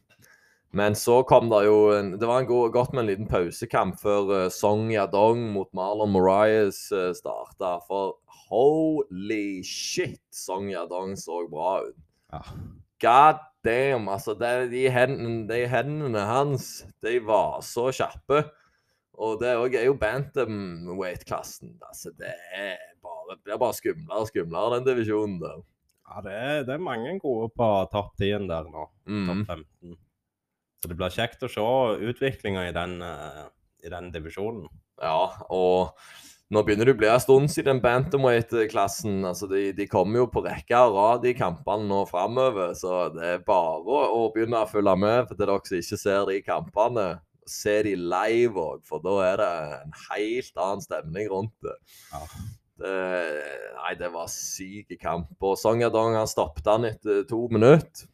Men 0.73 0.95
så 0.95 1.17
kom 1.27 1.49
det 1.51 1.65
jo 1.65 1.91
en, 1.91 2.13
Det 2.17 2.27
var 2.27 2.39
en 2.39 2.47
god, 2.47 2.71
godt 2.71 2.93
med 2.93 3.03
en 3.03 3.09
liten 3.09 3.27
pausekamp 3.27 3.97
før 3.99 4.45
uh, 4.45 4.49
Song 4.49 4.87
Yadong 4.93 5.49
mot 5.51 5.67
Marlon 5.75 6.13
Marias 6.13 6.85
uh, 6.95 7.11
starta. 7.13 7.73
For 7.87 8.15
holy 8.47 9.61
shit, 9.67 10.21
Song 10.31 10.69
Yadong 10.71 11.17
så 11.19 11.43
bra 11.51 11.81
ut. 11.89 11.97
Ja. 12.31 12.41
God 13.03 13.41
damn, 13.65 14.09
altså. 14.11 14.35
Det, 14.37 14.71
de, 14.71 14.85
hendene, 14.93 15.45
de 15.49 15.61
hendene 15.69 16.25
hans, 16.27 16.71
de 17.03 17.17
var 17.25 17.61
så 17.65 17.89
kjappe. 17.95 18.43
Og 19.21 19.37
det 19.41 19.53
òg 19.59 19.75
er 19.77 19.85
jo 19.89 19.97
bantamweight-klassen. 20.01 21.75
Altså, 21.85 22.13
det 22.17 22.31
er 22.57 22.79
bare, 23.03 23.37
blir 23.43 23.59
bare 23.61 23.77
skumlere 23.77 24.23
og 24.23 24.31
skumlere, 24.31 24.79
den 24.79 24.87
divisjonen 24.87 25.37
der. 25.43 25.59
Ja, 26.11 26.23
det 26.25 26.37
er, 26.37 26.63
det 26.67 26.73
er 26.75 26.83
mange 26.83 27.13
gode 27.23 27.51
på 27.55 27.67
topp 27.91 28.15
10 28.19 28.47
der 28.49 28.71
nå. 28.71 28.87
Mm. 29.07 29.27
Topp 29.29 29.53
15. 29.53 29.99
Så 30.81 30.89
det 30.89 30.97
blir 30.97 31.13
kjekt 31.13 31.45
å 31.45 31.51
se 31.51 31.67
utviklinga 32.09 32.65
i, 32.67 32.73
den, 32.75 32.97
eh, 33.05 33.43
i 33.85 33.91
den 33.93 34.09
divisjonen. 34.15 34.65
Ja, 35.01 35.29
og 35.53 35.93
nå 36.51 36.61
begynner 36.67 36.89
det 36.89 36.95
å 36.97 36.99
bli 36.99 37.07
en 37.07 37.21
stund 37.23 37.51
siden 37.53 37.79
bantamweight-klassen. 37.83 39.21
Altså, 39.27 39.47
de, 39.47 39.69
de 39.75 39.87
kommer 39.87 40.19
jo 40.21 40.29
på 40.33 40.43
rekke 40.43 40.81
og 40.83 40.97
rad 40.97 41.27
i 41.29 41.35
kampene 41.37 41.87
nå 41.87 42.01
framover, 42.09 42.73
så 42.75 43.05
det 43.15 43.27
er 43.37 43.45
bare 43.47 43.79
å, 43.87 44.25
begynne 44.33 44.59
å 44.59 44.67
følge 44.67 44.97
med. 44.99 45.29
For 45.29 45.39
til 45.39 45.47
dere 45.47 45.61
som 45.69 45.79
ikke 45.79 46.01
ser 46.01 46.25
de 46.27 46.39
kampene, 46.43 47.05
se 47.47 47.77
de 47.87 47.95
live 47.95 48.59
òg, 48.59 48.83
for 48.87 49.03
da 49.03 49.15
er 49.29 49.39
det 49.39 49.51
en 49.79 49.95
helt 50.09 50.65
annen 50.65 50.83
stemning 50.83 51.31
rundt 51.31 51.55
det. 51.63 51.77
Ja. 52.11 52.21
det 52.83 52.95
nei, 53.79 53.95
det 54.03 54.11
var 54.11 54.27
syk 54.31 54.91
kamp. 54.99 55.31
Og 55.39 55.55
Song 55.59 55.83
Yadong 55.85 56.19
stoppet 56.27 56.67
han 56.67 56.91
etter 56.91 57.23
to 57.31 57.45
minutter. 57.53 58.10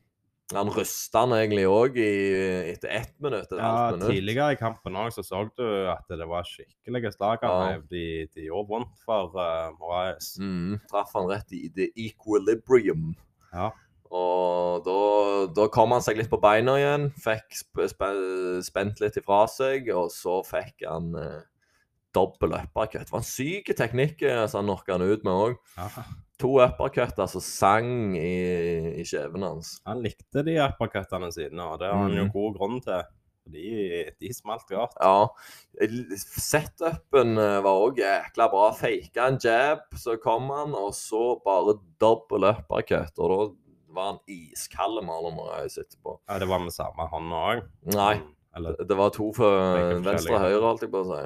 Han 0.56 0.70
rysta 0.72 1.26
han 1.26 1.34
egentlig 1.36 1.66
òg 1.68 1.98
etter 2.00 2.92
ett 3.02 3.16
minutt. 3.20 3.50
Et 3.52 3.60
Ja, 3.60 3.92
minutt. 3.92 4.08
tidligere 4.14 4.54
i 4.56 4.60
kampen 4.60 4.96
òg 4.96 5.10
så 5.12 5.24
så 5.26 5.42
du 5.58 5.66
at 5.92 6.06
det 6.08 6.28
var 6.28 6.48
skikkelige 6.48 7.12
slag 7.12 7.44
Ja. 7.44 7.82
De, 7.90 8.28
de 8.32 8.46
gjorde 8.48 8.70
vondt 8.70 9.02
for 9.04 9.36
uh, 9.36 9.74
Moraes. 9.80 10.38
Mm, 10.40 10.80
traff 10.88 11.12
han 11.18 11.28
rett 11.28 11.52
i 11.52 11.68
the 11.76 11.90
equilibrium. 12.00 13.12
Ja. 13.52 13.72
Og 14.08 14.86
da, 14.88 14.96
da 15.52 15.68
kom 15.68 15.92
han 15.92 16.02
seg 16.06 16.16
litt 16.22 16.30
på 16.32 16.40
beina 16.40 16.78
igjen. 16.80 17.10
Fikk 17.20 17.60
sp 17.60 17.84
sp 17.92 18.08
spent 18.64 19.02
litt 19.04 19.20
ifra 19.20 19.44
seg, 19.52 19.90
og 19.92 20.08
så 20.16 20.40
fikk 20.48 20.86
han 20.88 21.12
eh, 21.20 21.42
dobbel 22.16 22.56
uppercut. 22.56 23.04
Det 23.04 23.12
var 23.12 23.20
en 23.20 23.28
syk 23.28 23.74
teknikk 23.76 24.24
eh, 24.24 24.46
som 24.48 24.64
han 24.64 24.72
knocka 24.72 24.96
han 24.96 25.04
ut 25.12 25.28
med 25.28 25.34
òg. 25.34 25.60
To 26.40 26.52
uppercut 26.62 27.18
altså 27.18 27.40
sang 27.42 28.16
i, 28.16 29.00
i 29.02 29.04
kjeven 29.10 29.42
hans. 29.42 29.80
Han 29.90 30.04
likte 30.06 30.44
de 30.46 30.60
uppercuttene 30.62 31.32
sine, 31.34 31.64
og 31.66 31.80
det 31.82 31.88
har 31.90 31.98
han 32.04 32.14
jo 32.14 32.26
Mhm. 32.28 32.34
god 32.34 32.58
grunn 32.60 32.82
til. 32.86 33.04
De, 33.48 34.12
de 34.20 34.30
smalt 34.36 34.68
godt. 34.68 34.94
Ja. 35.02 35.30
Setupen 36.20 37.38
eh, 37.40 37.60
var 37.64 37.80
òg 37.88 38.00
jækla 38.02 38.48
bra. 38.52 38.68
Faka 38.76 39.28
en 39.32 39.38
jab, 39.44 39.86
så 39.98 40.18
kom 40.22 40.50
han, 40.54 40.74
og 40.76 40.94
så 40.98 41.38
bare 41.46 41.78
dobbel 42.02 42.44
uppercut. 42.52 43.14
Og 43.18 43.30
da 43.32 43.40
var 43.98 44.12
han 44.12 44.20
iskald 44.30 45.02
Marlon 45.08 45.36
Moraes 45.38 45.78
etterpå. 45.82 46.18
Ja, 46.30 46.40
det 46.44 46.48
var 46.52 46.60
med 46.64 46.76
samme 46.76 47.08
hånda 47.12 47.44
òg. 47.54 47.64
Nei, 47.96 48.16
Eller 48.58 48.74
det 48.90 48.96
var 48.98 49.12
to 49.14 49.32
for 49.38 50.02
venstre 50.02 50.34
og 50.34 50.42
høyre, 50.42 50.62
holdt 50.66 50.82
jeg 50.82 50.92
på 50.94 51.04
å 51.04 51.08
si. 51.12 51.24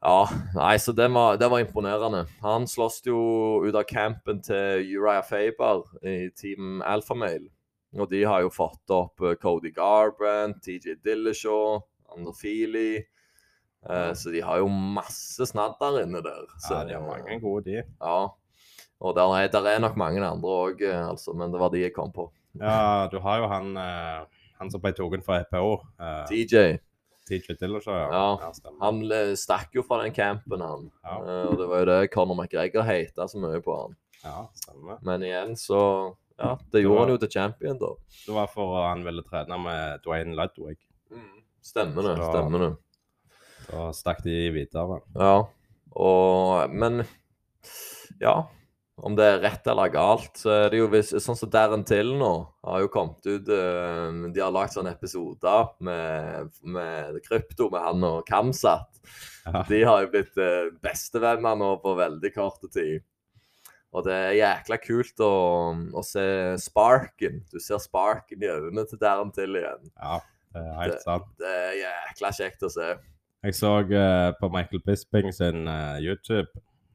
Ja. 0.00 0.28
Nei, 0.54 0.78
så 0.78 0.92
det 0.92 1.08
var, 1.14 1.36
det 1.40 1.48
var 1.50 1.62
imponerende. 1.62 2.24
Han 2.44 2.66
sloss 2.70 3.00
jo 3.06 3.18
ut 3.64 3.74
av 3.74 3.86
campen 3.88 4.42
til 4.44 4.84
Uriah 4.96 5.24
Faber 5.26 5.84
i 6.06 6.30
Team 6.36 6.82
Alphamale. 6.86 7.48
Og 7.96 8.10
de 8.10 8.22
har 8.28 8.42
jo 8.44 8.50
fått 8.52 8.92
opp 8.92 9.22
eh, 9.24 9.36
Cody 9.40 9.70
Garbrandt, 9.72 10.60
TJ 10.64 10.98
Dillashaw, 11.04 11.80
Ander 12.12 12.36
Feely. 12.36 12.98
Eh, 13.88 14.12
så 14.12 14.32
de 14.34 14.42
har 14.44 14.60
jo 14.60 14.68
masse 14.68 15.46
snadder 15.48 16.02
inne 16.02 16.20
der. 16.24 16.44
Så, 16.58 16.74
ja, 16.74 16.82
de 16.84 16.98
har 16.98 17.06
mange 17.06 17.38
gode, 17.40 17.70
de. 17.70 17.80
Ja. 17.80 18.18
Og 18.98 19.14
der 19.16 19.32
er, 19.38 19.48
der 19.48 19.70
er 19.70 19.80
nok 19.80 19.96
mange 19.96 20.20
andre 20.26 20.58
òg, 20.66 20.82
altså, 20.82 21.32
men 21.32 21.54
det 21.54 21.62
var 21.62 21.72
de 21.72 21.84
jeg 21.86 21.94
kom 21.96 22.12
på. 22.12 22.26
Ja, 22.58 23.08
du 23.12 23.20
har 23.22 23.38
jo 23.38 23.48
han, 23.50 23.76
eh, 23.78 24.44
han 24.58 24.70
som 24.70 24.82
ble 24.82 24.92
tatt 24.92 25.24
for 25.24 25.38
EPO. 25.38 25.72
Uh, 26.00 26.24
TJ. 26.28 26.78
TJ 27.28 27.56
Dillashaw, 27.60 27.98
ja. 28.08 28.22
Ja, 28.42 28.50
stemmer. 28.56 28.80
Han 28.84 29.36
stakk 29.36 29.74
jo 29.76 29.82
fra 29.86 30.00
den 30.02 30.14
campen, 30.16 30.60
han. 30.64 30.88
Ja. 31.04 31.16
Eh, 31.22 31.44
og 31.50 31.58
det 31.60 31.68
var 31.70 31.82
jo 31.84 31.88
det 31.92 31.98
Conor 32.14 32.38
McGregor 32.40 32.86
heita 32.88 33.28
så 33.28 33.38
mye 33.42 33.60
på 33.64 33.76
han. 33.82 33.96
Ja, 34.24 34.48
stemmer. 34.58 34.98
Men 35.06 35.22
igjen 35.28 35.54
så 35.60 35.82
Ja, 36.38 36.52
det 36.70 36.84
gjorde 36.84 37.00
han 37.02 37.10
jo 37.10 37.16
til 37.18 37.30
champion, 37.34 37.78
da. 37.80 37.88
Det 38.26 38.34
var 38.34 38.46
for 38.52 38.76
han 38.86 39.00
ville 39.04 39.22
trene 39.26 39.56
med 39.58 40.02
Dwayne 40.04 40.36
Ludwig. 40.38 40.76
Stemmer 41.62 42.02
det. 42.06 42.16
Så- 42.20 42.28
Stemmer 42.32 42.58
det. 42.62 42.76
Så 43.68 43.88
stakk 43.92 44.22
de 44.24 44.36
videre. 44.54 45.00
Ja. 45.18 45.44
Og 45.96 46.70
Men 46.70 47.02
ja. 48.20 48.36
Om 48.98 49.14
det 49.14 49.26
er 49.30 49.42
rett 49.44 49.68
eller 49.70 49.90
galt, 49.94 50.32
så 50.40 50.50
er 50.50 50.72
det 50.72 50.80
jo 50.80 50.88
hvis, 50.90 51.12
sånn 51.22 51.36
som 51.38 51.50
Darren 51.52 51.84
Till 51.86 52.10
nå 52.18 52.32
har 52.66 52.80
jo 52.82 52.88
kommet 52.90 53.22
ut 53.28 53.50
eh, 53.54 54.16
De 54.34 54.42
har 54.42 54.54
lagd 54.54 54.74
sånne 54.74 54.94
episoder 54.96 55.68
med, 55.86 56.48
med 56.66 57.20
krypto 57.26 57.68
med 57.70 57.84
han 57.84 58.06
og 58.08 58.24
Kamsat. 58.26 58.98
Ja. 59.46 59.62
De 59.68 59.82
har 59.86 60.02
jo 60.02 60.10
blitt 60.16 60.40
eh, 60.42 60.72
bestevenner 60.82 61.58
nå 61.60 61.76
på 61.84 61.94
veldig 61.98 62.32
kort 62.34 62.66
tid. 62.74 63.04
Og 63.96 64.04
det 64.04 64.16
er 64.16 64.36
jækla 64.36 64.76
kult 64.82 65.22
å, 65.24 65.34
å 65.96 66.02
se 66.04 66.26
sparken. 66.60 67.40
Du 67.52 67.56
ser 67.62 67.80
sparken 67.80 68.42
i 68.42 68.50
øynene 68.50 68.84
til 68.88 69.00
Darren 69.00 69.30
Till 69.32 69.56
igjen. 69.56 69.86
ja, 69.94 70.18
det 70.52 70.64
er 70.64 70.74
helt 70.82 71.06
sant. 71.06 71.30
Det 71.40 71.54
er 71.54 71.78
jækla 71.84 72.34
kjekt 72.36 72.66
å 72.68 72.72
se. 72.72 72.90
Jeg 73.46 73.54
så 73.54 73.76
uh, 73.86 74.34
på 74.40 74.50
Michael 74.50 74.82
Bisping 74.84 75.30
sin 75.32 75.70
uh, 75.70 75.96
YouTube. 76.02 76.50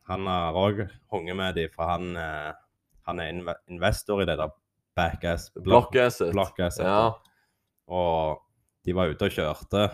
Han 0.09 0.27
har 0.27 0.57
òg 0.59 0.85
hunget 1.13 1.37
med 1.39 1.55
dem, 1.55 1.71
for 1.73 1.87
han, 1.87 2.15
eh, 2.19 2.51
han 3.07 3.19
er 3.19 3.31
inve 3.31 3.55
investor 3.71 4.23
i 4.23 4.27
det 4.27 4.37
der 4.39 4.51
Backass 4.95 5.51
Block. 5.53 5.91
Blockasset. 5.91 6.33
Blockasset. 6.35 6.85
Ja. 6.85 7.13
Og 7.87 8.43
de 8.83 8.93
var 8.95 9.11
ute 9.11 9.29
og 9.29 9.31
kjørte. 9.31 9.85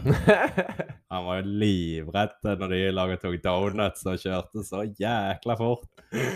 Han 1.14 1.26
var 1.26 1.40
jo 1.40 1.54
livredd 1.62 2.48
når 2.48 2.72
de 2.74 2.80
laget 2.94 3.22
tok 3.22 3.38
donuts 3.44 4.06
og 4.10 4.18
kjørte 4.22 4.64
så 4.66 4.84
jækla 4.98 5.56
fort. 5.60 5.86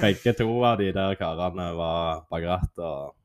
Begge 0.01 0.35
to 0.37 0.47
av 0.61 0.77
de 0.81 0.91
der 0.93 1.17
karene 1.17 1.71
var 1.77 2.23
bak 2.29 2.45
rattet. 2.45 2.83
og 2.83 3.15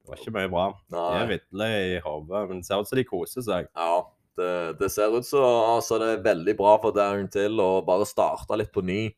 Det 0.00 0.12
var 0.12 0.22
ikke 0.22 0.34
mye 0.36 0.52
bra. 0.52 0.64
De 0.92 1.04
er 1.20 1.34
Nei. 1.60 1.70
i 1.92 2.00
hodet, 2.04 2.42
men 2.48 2.62
det 2.62 2.68
ser 2.68 2.80
ut 2.80 2.88
som 2.88 3.00
de 3.00 3.06
koser 3.08 3.46
seg. 3.46 3.70
Ja. 3.76 4.00
Det, 4.40 4.52
det 4.80 4.88
ser 4.94 5.12
ut 5.12 5.26
som 5.28 5.44
altså, 5.44 5.98
det 6.00 6.14
er 6.14 6.22
veldig 6.24 6.54
bra 6.56 6.76
for 6.80 6.96
Darren 6.96 7.26
Till 7.28 7.60
å 7.60 7.82
bare 7.84 8.06
starte 8.08 8.56
litt 8.56 8.72
på 8.72 8.84
ny. 8.86 9.10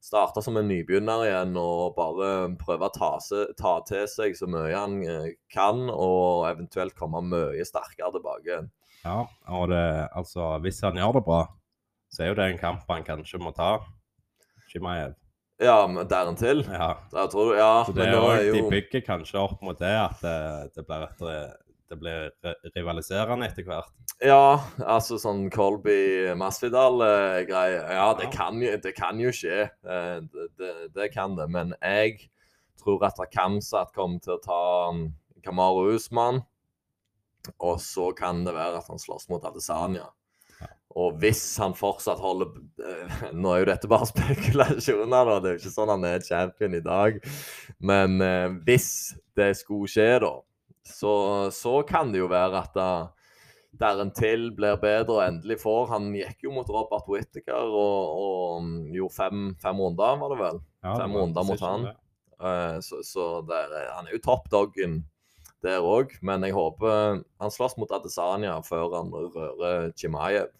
Starte 0.00 0.40
som 0.40 0.56
en 0.56 0.68
nybegynner 0.70 1.26
igjen 1.26 1.56
og 1.60 1.92
bare 1.98 2.48
prøve 2.60 2.88
å 2.88 2.92
ta, 2.94 3.10
se, 3.20 3.44
ta 3.58 3.74
til 3.84 4.06
seg 4.08 4.36
så 4.38 4.48
mye 4.48 4.72
han 4.72 4.96
eh, 5.04 5.32
kan, 5.52 5.90
og 5.92 6.46
eventuelt 6.48 6.96
komme 6.96 7.20
mye 7.26 7.66
sterkere 7.68 8.14
tilbake. 8.16 8.62
Ja, 9.04 9.18
og 9.52 9.68
det, 9.72 9.84
altså, 10.16 10.54
hvis 10.64 10.80
han 10.84 10.96
gjør 11.00 11.18
det 11.18 11.24
bra, 11.28 11.42
så 12.10 12.24
er 12.24 12.32
jo 12.32 12.38
det 12.40 12.48
en 12.48 12.62
kamp 12.62 12.88
han 12.88 13.04
kanskje 13.04 13.42
må 13.44 13.52
ta. 13.56 13.74
Shimaev. 14.70 15.16
Ja, 15.60 15.84
men 15.86 16.08
en 16.08 16.38
til? 16.40 16.62
Ja. 16.64 16.94
Jeg 17.12 17.32
tror, 17.34 17.52
ja, 17.58 17.72
Så 17.84 17.92
det 17.92 18.06
er 18.08 18.46
jo, 18.46 18.54
De 18.56 18.62
bygger 18.72 19.02
kanskje 19.04 19.42
opp 19.42 19.60
mot 19.60 19.76
det, 19.76 19.92
at 19.92 20.22
det, 20.24 20.36
det 20.76 20.86
blir, 20.88 21.04
et, 21.04 21.52
det 21.90 21.98
blir 22.00 22.30
rivaliserende 22.76 23.48
etter 23.50 23.66
hvert. 23.66 23.90
Ja, 24.22 24.60
altså 24.84 25.18
sånn 25.20 25.48
Colby 25.52 26.30
Masvidal-greie. 26.38 27.80
Ja, 27.96 28.10
det 28.18 28.30
kan, 28.34 28.60
jo, 28.62 28.76
det 28.82 28.92
kan 28.98 29.20
jo 29.22 29.32
skje. 29.34 29.66
Eh, 29.84 30.20
Det, 30.30 30.46
det, 30.60 30.74
det 30.94 31.08
kan 31.14 31.34
det. 31.38 31.48
Men 31.50 31.74
jeg 31.80 32.30
tror 32.80 33.02
at 33.08 33.18
Kamsat 33.34 33.92
kommer 33.96 34.22
til 34.22 34.36
å 34.36 34.42
ta 34.44 34.62
um, 34.92 35.08
Kamaru 35.44 35.96
Usman. 35.96 36.42
Og 37.58 37.80
så 37.80 38.10
kan 38.16 38.44
det 38.44 38.54
være 38.54 38.80
at 38.82 38.88
han 38.92 39.00
slåss 39.00 39.30
mot 39.32 39.44
Adesanya. 39.48 40.10
Og 40.98 41.20
hvis 41.22 41.40
han 41.62 41.76
fortsatt 41.78 42.18
holder 42.18 42.48
eh, 42.82 43.20
Nå 43.38 43.52
er 43.54 43.60
jo 43.62 43.68
dette 43.68 43.88
bare 43.90 44.08
spekulasjoner, 44.10 45.28
da. 45.28 45.36
Det 45.38 45.50
er 45.50 45.56
jo 45.56 45.62
ikke 45.62 45.72
sånn 45.76 45.92
han 45.94 46.06
er 46.08 46.24
champion 46.26 46.74
i 46.76 46.82
dag. 46.84 47.20
Men 47.78 48.20
eh, 48.24 48.48
hvis 48.66 48.90
det 49.38 49.52
skulle 49.60 49.90
skje, 49.90 50.08
da, 50.26 50.32
så, 50.86 51.14
så 51.54 51.80
kan 51.88 52.12
det 52.12 52.22
jo 52.22 52.28
være 52.30 52.60
at 52.64 52.76
da 52.76 52.90
Darren 53.80 54.10
Till 54.16 54.48
blir 54.56 54.80
bedre 54.82 55.14
og 55.14 55.22
endelig 55.22 55.60
får. 55.62 55.84
Han 55.92 56.08
gikk 56.16 56.42
jo 56.48 56.54
mot 56.56 56.68
Robert 56.74 57.06
Whittaker 57.08 57.70
og, 57.70 58.16
og 58.18 58.64
mm, 58.66 58.72
gjorde 58.96 59.14
fem, 59.14 59.44
fem 59.62 59.78
runder, 59.78 60.16
var 60.18 60.32
det 60.34 60.38
vel? 60.40 60.58
Ja, 60.82 60.94
Fem 60.98 61.14
runder 61.14 61.46
mot 61.46 61.62
han. 61.62 61.86
Eh, 62.40 62.78
så 62.82 63.02
så 63.06 63.28
der, 63.46 63.70
er- 63.78 63.92
han 63.94 64.08
er 64.08 64.16
jo 64.16 64.22
toppdoggen 64.24 65.04
der 65.62 65.84
òg. 65.86 66.16
Men 66.26 66.42
jeg 66.48 66.56
håper 66.56 67.20
han 67.22 67.52
slåss 67.54 67.76
mot 67.78 67.92
Adesanya 67.94 68.56
før 68.66 68.96
han 68.98 69.12
rører 69.14 69.92
Chimayev. 69.94 70.50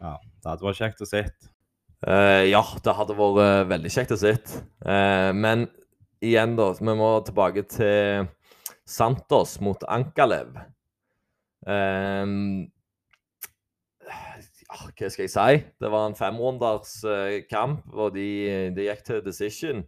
Ja, 0.00 0.16
det 0.22 0.48
hadde 0.54 0.66
vært 0.70 0.80
kjekt 0.80 1.04
å 1.04 1.10
se. 1.10 1.24
Uh, 2.04 2.44
ja, 2.48 2.60
det 2.84 2.92
hadde 2.98 3.14
vært 3.16 3.38
eh, 3.44 3.60
veldig 3.70 3.90
kjekt 3.92 4.10
å 4.12 4.18
se. 4.20 4.34
Uh, 4.84 5.30
men 5.36 5.66
igjen, 6.24 6.56
da. 6.58 6.70
Vi 6.80 6.96
må 6.96 7.12
tilbake 7.24 7.62
til 7.72 8.26
Santos 8.84 9.58
mot 9.64 9.84
Ankalev. 9.88 10.56
Um, 11.64 12.66
ja, 14.04 14.80
hva 14.80 15.10
skal 15.12 15.24
jeg 15.24 15.32
si? 15.32 15.60
Det 15.80 15.90
var 15.92 16.08
en 16.08 16.16
femrunders 16.18 16.98
eh, 17.08 17.42
kamp, 17.48 17.86
og 17.92 18.14
de, 18.16 18.26
de 18.76 18.88
gikk 18.88 19.04
til 19.06 19.22
decision. 19.24 19.84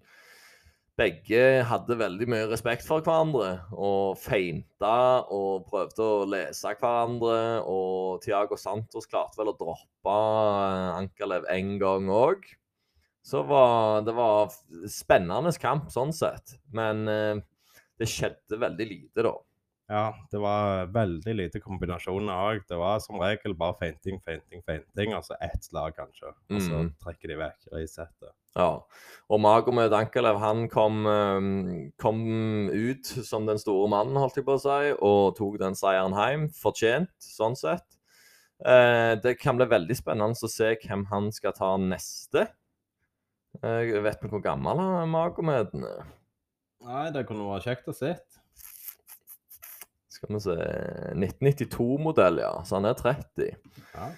Begge 0.97 1.41
hadde 1.69 1.99
veldig 2.01 2.27
mye 2.33 2.45
respekt 2.49 2.87
for 2.87 3.05
hverandre 3.05 3.51
og 3.77 4.17
feinta 4.17 5.27
og 5.29 5.67
prøvde 5.69 6.01
å 6.01 6.29
lese 6.33 6.73
hverandre. 6.81 7.41
Og 7.69 8.23
Tiago 8.25 8.57
Santos 8.57 9.09
klarte 9.11 9.37
vel 9.37 9.53
å 9.53 9.59
droppe 9.59 10.15
eh, 10.15 10.95
Ankalev 11.03 11.45
en 11.53 11.75
gang 11.83 12.09
òg. 12.09 12.49
Så 13.27 13.43
var, 13.45 14.07
det 14.07 14.15
var 14.17 14.55
spennende 14.89 15.53
kamp 15.61 15.91
sånn 15.93 16.15
sett. 16.17 16.57
Men 16.73 17.05
eh, 17.13 17.45
det 17.99 18.09
skjedde 18.09 18.59
veldig 18.61 18.87
lite, 18.89 19.23
da. 19.27 19.35
Ja, 19.89 20.07
det 20.33 20.41
var 20.43 20.89
veldig 20.91 21.33
lite 21.39 21.61
kombinasjoner 21.63 22.35
òg. 22.35 22.65
Det 22.67 22.75
var 22.77 22.99
som 22.99 23.21
regel 23.23 23.55
bare 23.55 23.77
feinting, 23.79 24.19
feinting, 24.27 24.65
feinting, 24.67 25.13
Altså 25.15 25.37
ett 25.41 25.63
slag, 25.63 25.95
kanskje. 25.95 26.33
Og 26.51 26.59
så 26.61 26.81
Mm. 26.81 26.89
trekker 27.05 27.29
de 27.29 27.37
vekk 27.37 27.69
resettet. 27.73 28.33
Ja. 28.57 28.81
Og 29.31 29.41
Magomed 29.41 29.93
Ankelev 29.93 30.41
han 30.41 30.69
kom, 30.69 31.07
eh, 31.07 31.91
kom 32.03 32.69
ut 32.69 33.07
som 33.07 33.47
den 33.47 33.59
store 33.59 33.89
mannen, 33.89 34.17
holdt 34.17 34.35
jeg 34.35 34.45
på 34.45 34.57
å 34.59 34.61
si, 34.61 34.93
og 35.01 35.37
tok 35.37 35.59
den 35.59 35.75
seieren 35.75 36.13
hjem. 36.19 36.49
Fortjent, 36.51 37.09
sånn 37.21 37.55
sett. 37.57 37.85
Eh, 38.65 39.15
det 39.23 39.39
kan 39.39 39.57
bli 39.57 39.67
veldig 39.67 39.95
spennende 39.95 40.35
å 40.35 40.49
se 40.51 40.75
hvem 40.83 41.07
han 41.07 41.31
skal 41.31 41.53
ta 41.53 41.77
neste. 41.77 42.49
Jeg 43.63 44.03
vet 44.03 44.21
vi 44.21 44.29
hvor 44.29 44.43
gammel 44.43 44.77
han 44.77 45.03
er, 45.03 45.07
Magomeden 45.07 45.85
er? 45.85 46.05
Nei, 46.85 47.11
det 47.15 47.25
kunne 47.29 47.47
vært 47.49 47.65
kjekt 47.67 47.89
å 47.89 47.95
se. 47.97 48.13
Skal 50.17 50.33
vi 50.37 50.41
se 50.41 50.55
1992-modell, 51.17 52.41
ja. 52.41 52.53
Så 52.65 52.79
han 52.79 52.89
er 52.89 52.97
30. 52.99 53.51
Ja. 53.95 54.09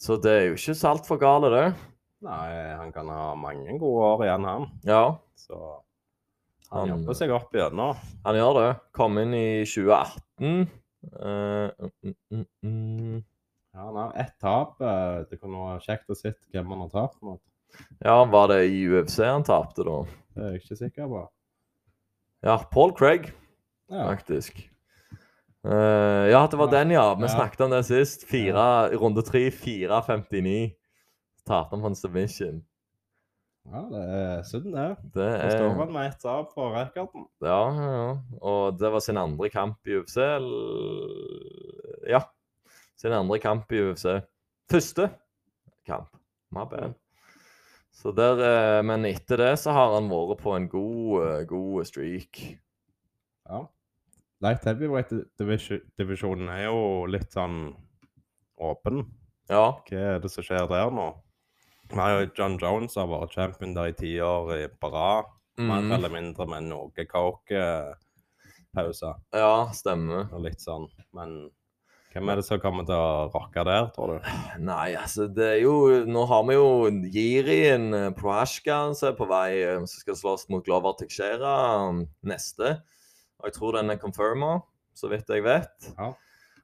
Så 0.00 0.16
det 0.22 0.32
er 0.32 0.44
jo 0.48 0.56
ikke 0.58 0.76
så 0.78 0.92
altfor 0.94 1.18
gale, 1.20 1.50
det. 1.52 1.64
Nei, 2.24 2.48
han 2.78 2.92
kan 2.94 3.08
ha 3.12 3.32
mange 3.38 3.76
gode 3.78 4.06
år 4.12 4.24
igjen, 4.26 4.46
han. 4.48 4.68
Ja, 4.86 5.04
Så 5.38 5.58
han 6.70 6.88
Han- 6.88 6.88
jobber 6.98 7.14
seg 7.14 7.30
opp 7.30 7.52
igjennom. 7.54 7.96
han 8.24 8.34
gjør 8.36 8.54
det. 8.60 8.80
Kom 8.92 9.18
inn 9.18 9.34
i 9.34 9.64
2018. 9.64 10.68
Uh, 11.14 11.70
mm, 12.02 12.14
mm, 12.32 12.46
mm. 12.62 13.24
Ja, 13.74 13.84
han 13.84 13.94
har 13.96 14.12
ett 14.16 14.34
tap. 14.40 14.80
eh, 14.82 15.24
Det 15.30 15.40
kunne 15.40 15.56
vært 15.78 15.86
kjekt 15.86 16.08
å 16.10 16.16
se 16.16 16.34
hvem 16.52 16.68
han 16.68 16.80
har 16.80 16.88
tapt 16.90 17.22
mot. 17.22 17.40
Ja, 18.04 18.24
var 18.24 18.48
det 18.48 18.64
i 18.70 18.84
UFC 18.88 19.22
han 19.24 19.44
tapte, 19.44 19.84
da? 19.84 20.04
Det 20.34 20.42
er 20.44 20.50
jeg 20.52 20.60
ikke 20.62 20.76
sikker 20.76 21.06
på. 21.08 21.28
Ja, 22.42 22.56
Paul 22.72 22.92
Craig, 22.96 23.32
Ja, 23.90 24.04
faktisk. 24.10 24.70
Eh, 25.64 26.28
ja, 26.30 26.46
det 26.50 26.56
var 26.58 26.70
den, 26.70 26.90
ja. 26.90 27.14
Vi 27.14 27.22
Ja. 27.22 27.28
snakket 27.28 27.60
om 27.60 27.70
det 27.70 27.84
sist. 27.86 28.26
Fire, 28.28 28.88
Runde 28.96 29.22
tre, 29.22 29.50
4.59. 29.50 30.74
Tapte 31.46 31.70
han 31.76 31.80
på 31.80 31.86
en 31.86 31.96
submission. 31.96 32.64
ja 33.68 33.80
det 33.90 34.02
er 34.08 34.42
synd, 34.42 34.64
det. 34.72 34.96
Det 35.14 35.26
Da 35.42 35.50
står 35.50 35.64
er 35.70 35.74
han 35.74 35.92
med 35.92 36.06
ett 36.08 36.24
av 36.24 36.44
på 36.54 36.68
rekorden. 36.72 37.26
Ja, 37.42 37.72
ja, 37.74 37.90
ja. 37.96 38.16
Og 38.42 38.78
det 38.78 38.92
var 38.92 39.00
sin 39.00 39.16
andre 39.16 39.48
kamp 39.50 39.76
i 39.86 39.96
UFC. 39.98 40.16
eller- 40.16 42.08
Ja. 42.08 42.20
Sin 42.96 43.12
andre 43.12 43.38
kamp 43.38 43.72
i 43.72 43.80
UFC. 43.80 44.22
Første 44.70 45.10
kamp. 45.86 46.08
My 46.52 46.64
bad. 46.70 46.94
Så 47.98 48.12
der, 48.14 48.38
eh, 48.46 48.80
men 48.86 49.02
etter 49.08 49.40
det 49.42 49.54
så 49.58 49.72
har 49.74 49.96
han 49.96 50.06
vært 50.10 50.38
på 50.44 50.52
en 50.54 50.68
god, 50.70 51.14
eh, 51.26 51.40
god 51.50 51.86
streak. 51.88 52.38
Ja. 53.48 53.64
Light 54.44 54.62
heavyweight-divisjonen 54.68 56.48
er 56.54 56.68
jo 56.68 56.78
litt 57.10 57.32
sånn 57.34 57.72
åpen. 58.62 59.02
Ja. 59.50 59.64
Hva 59.88 59.98
er 60.14 60.20
det 60.22 60.30
som 60.30 60.44
skjer 60.46 60.68
der 60.70 60.90
nå? 60.94 61.08
John 62.36 62.54
Jones 62.60 62.94
har 63.00 63.08
vært 63.10 63.34
champion 63.34 63.74
der 63.74 63.86
i 63.90 63.96
ti 63.98 64.12
år 64.22 64.52
i- 64.58 64.68
på 64.68 64.92
rad. 64.92 65.24
Mer 65.58 65.80
mm. 65.82 65.92
eller 65.96 66.08
mindre 66.12 66.46
med 66.46 66.62
noe 66.68 66.90
coke-pauser 66.94 67.96
Ja, 69.34 69.66
stemmer. 69.74 70.28
og 70.32 70.42
litt 70.44 70.60
sånn. 70.62 70.86
Men 71.12 71.50
hvem 72.14 72.30
er 72.32 72.40
det 72.40 72.44
som 72.46 72.60
kommer 72.62 72.86
til 72.88 72.96
å 72.96 73.28
rocke 73.34 73.64
der, 73.68 73.90
tror 73.94 74.14
du? 74.14 74.28
Nei, 74.64 74.94
altså, 74.96 75.26
det 75.28 75.48
er 75.58 75.58
jo 75.60 75.74
Nå 76.08 76.24
har 76.30 76.46
vi 76.48 76.56
jo 76.56 76.68
Jirien 77.12 77.90
eh, 77.94 78.06
Prohashka 78.16 78.78
som 78.96 79.10
er 79.10 79.18
på 79.18 79.28
vei, 79.28 79.60
eh, 79.60 79.82
som 79.84 80.04
skal 80.04 80.16
slåss 80.16 80.48
mot 80.52 80.64
Glover 80.64 80.96
Teixeira 80.96 81.52
um, 81.90 82.06
neste. 82.26 82.78
Og 83.38 83.50
jeg 83.50 83.58
tror 83.58 83.76
den 83.76 83.92
er 83.92 84.00
confirma, 84.00 84.56
så 84.96 85.10
vidt 85.12 85.28
jeg 85.30 85.44
vet. 85.44 85.90
Ja. 85.98 86.14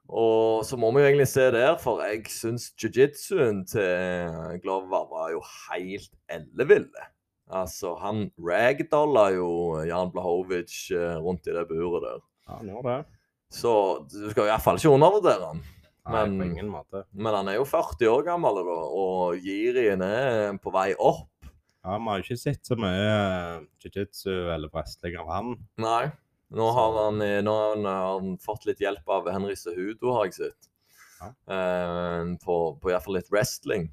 Og 0.08 0.64
så 0.68 0.76
må 0.80 0.90
vi 0.92 1.00
jo 1.00 1.08
egentlig 1.08 1.28
se 1.30 1.44
der, 1.54 1.76
for 1.80 2.02
jeg 2.04 2.24
syns 2.32 2.70
jiu-jitsuen 2.80 3.62
til 3.68 4.58
Glover 4.64 5.06
var 5.12 5.30
jo 5.32 5.44
helt 5.68 6.12
elleville. 6.32 7.10
Altså, 7.52 7.92
han 8.00 8.30
ragdolla 8.40 9.28
jo 9.36 9.48
Jan 9.84 10.12
Blahovic 10.12 10.88
eh, 10.96 11.18
rundt 11.20 11.48
i 11.48 11.56
det 11.56 11.66
buret 11.68 12.04
der. 12.04 12.24
Ja, 12.48 12.56
han 12.58 12.72
gjør 12.72 12.88
det. 12.88 12.98
Så 13.54 13.72
du 14.10 14.26
skal 14.32 14.48
i 14.48 14.50
hvert 14.50 14.64
fall 14.64 14.80
ikke 14.80 14.92
undervurdere 14.96 15.52
han. 15.52 15.62
Nei, 16.04 16.24
på 16.28 16.46
ingen 16.50 16.68
måte. 16.68 17.04
Men 17.16 17.36
han 17.38 17.48
er 17.48 17.56
jo 17.56 17.68
40 17.68 18.10
år 18.12 18.26
gammel, 18.26 18.60
da, 18.66 18.74
og 19.00 19.38
Jirien 19.40 20.02
er 20.04 20.58
på 20.60 20.72
vei 20.74 20.90
opp. 20.98 21.30
Ja, 21.84 21.96
Vi 21.96 22.08
har 22.08 22.20
jo 22.20 22.24
ikke 22.24 22.40
sett 22.40 22.68
så 22.68 22.76
mye 22.80 23.08
eh, 23.08 23.64
jiu-jitsu 23.80 24.32
eller 24.32 24.72
wrestling 24.72 25.16
av 25.20 25.32
han. 25.32 25.50
Nei. 25.80 26.04
Nå 26.54 26.68
har 26.76 26.96
han, 26.98 27.24
eh, 27.24 27.40
nå 27.44 27.54
har 27.56 27.82
han, 27.84 28.36
fått 28.40 28.64
litt 28.68 28.80
hjelp 28.84 29.08
av 29.08 29.28
Henry 29.32 29.56
Sehudo, 29.56 30.12
har 30.16 30.28
jeg 30.28 30.38
sett. 30.38 30.70
Ja. 31.20 31.30
Uh, 31.48 32.34
på, 32.42 32.56
på 32.82 32.90
iallfall 32.90 33.16
litt 33.16 33.30
wrestling. 33.32 33.88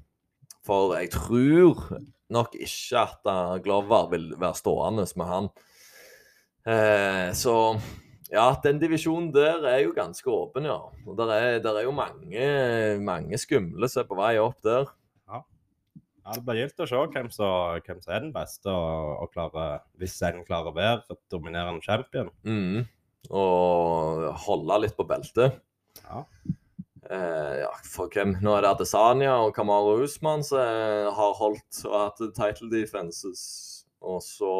For 0.66 0.96
jeg 0.98 1.12
tror 1.14 1.80
nok 2.32 2.56
ikke 2.60 3.04
at 3.06 3.28
Glover 3.64 4.10
vil 4.12 4.32
være 4.40 4.58
stående 4.58 5.06
med 5.20 5.30
han. 5.30 5.50
Uh, 6.68 7.28
så 7.36 7.54
ja, 8.32 8.46
den 8.64 8.80
divisjonen 8.80 9.28
der 9.34 9.66
er 9.68 9.82
jo 9.84 9.92
ganske 9.96 10.28
åpen, 10.32 10.66
ja. 10.68 10.78
Og 11.04 11.16
der 11.18 11.32
er, 11.36 11.60
der 11.64 11.78
er 11.78 11.86
jo 11.86 11.94
mange, 11.94 12.48
mange 13.04 13.40
skumle 13.40 13.90
som 13.92 14.02
er 14.02 14.08
på 14.08 14.18
vei 14.18 14.34
opp 14.40 14.60
der. 14.64 14.88
Ja, 16.22 16.36
Det 16.36 16.44
blir 16.46 16.60
gildt 16.60 16.80
å 16.84 16.86
se 16.86 17.02
hvem 17.12 17.28
som, 17.34 17.78
hvem 17.82 18.00
som 18.00 18.14
er 18.14 18.24
den 18.24 18.32
beste, 18.34 18.70
og, 18.70 19.12
og 19.24 19.32
klarer, 19.34 19.82
hvis 19.98 20.20
en 20.28 20.44
klarer 20.46 20.70
å 20.70 20.76
være 20.76 21.18
dominerende 21.32 21.82
champion. 21.82 22.30
Mm. 22.46 22.84
Og 23.30 24.28
holde 24.46 24.80
litt 24.84 24.96
på 24.98 25.06
beltet. 25.08 25.58
Ja. 26.00 26.22
Eh, 27.10 27.54
ja, 27.64 27.72
for 27.84 28.12
hvem? 28.14 28.36
Nå 28.42 28.54
er 28.54 28.62
det 28.62 28.70
Adesanya 28.76 29.34
og 29.42 29.52
Kamaru 29.56 30.04
Usman 30.06 30.44
som 30.46 30.62
har 31.18 31.36
holdt 31.40 31.82
og 31.88 31.96
hatt 31.98 32.22
title 32.38 32.70
defenses. 32.70 33.42
Og 34.02 34.22
så 34.22 34.52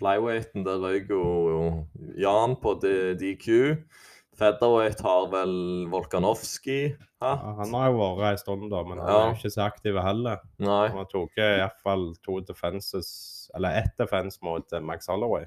flyweighten, 0.00 0.64
der 0.66 0.80
røyk 0.82 1.10
jo 1.12 1.86
Jan 2.18 2.56
på 2.60 2.74
DQ. 2.80 3.76
Featherweight 4.40 5.00
har 5.04 5.26
vel 5.32 5.52
Volkanovski 5.92 6.96
Ja, 7.20 7.34
han 7.58 7.74
har 7.76 7.90
jo 7.90 7.98
vært 8.00 8.22
ei 8.30 8.38
stund, 8.40 8.70
da, 8.72 8.80
men 8.88 8.98
han 8.98 9.08
Ja. 9.10 9.16
er 9.20 9.32
jo 9.34 9.36
ikke 9.36 9.52
så 9.52 9.66
aktiv 9.68 9.98
heller. 10.00 10.38
Nei. 10.58 10.88
Han 10.94 11.06
tok 11.10 11.36
iallfall 11.36 12.14
to 12.24 12.40
defenses, 12.40 13.50
eller 13.54 13.76
ett 13.82 13.92
defense 14.00 14.38
mot 14.42 14.72
eh, 14.72 14.80
Max 14.80 15.06
Holloway. 15.12 15.44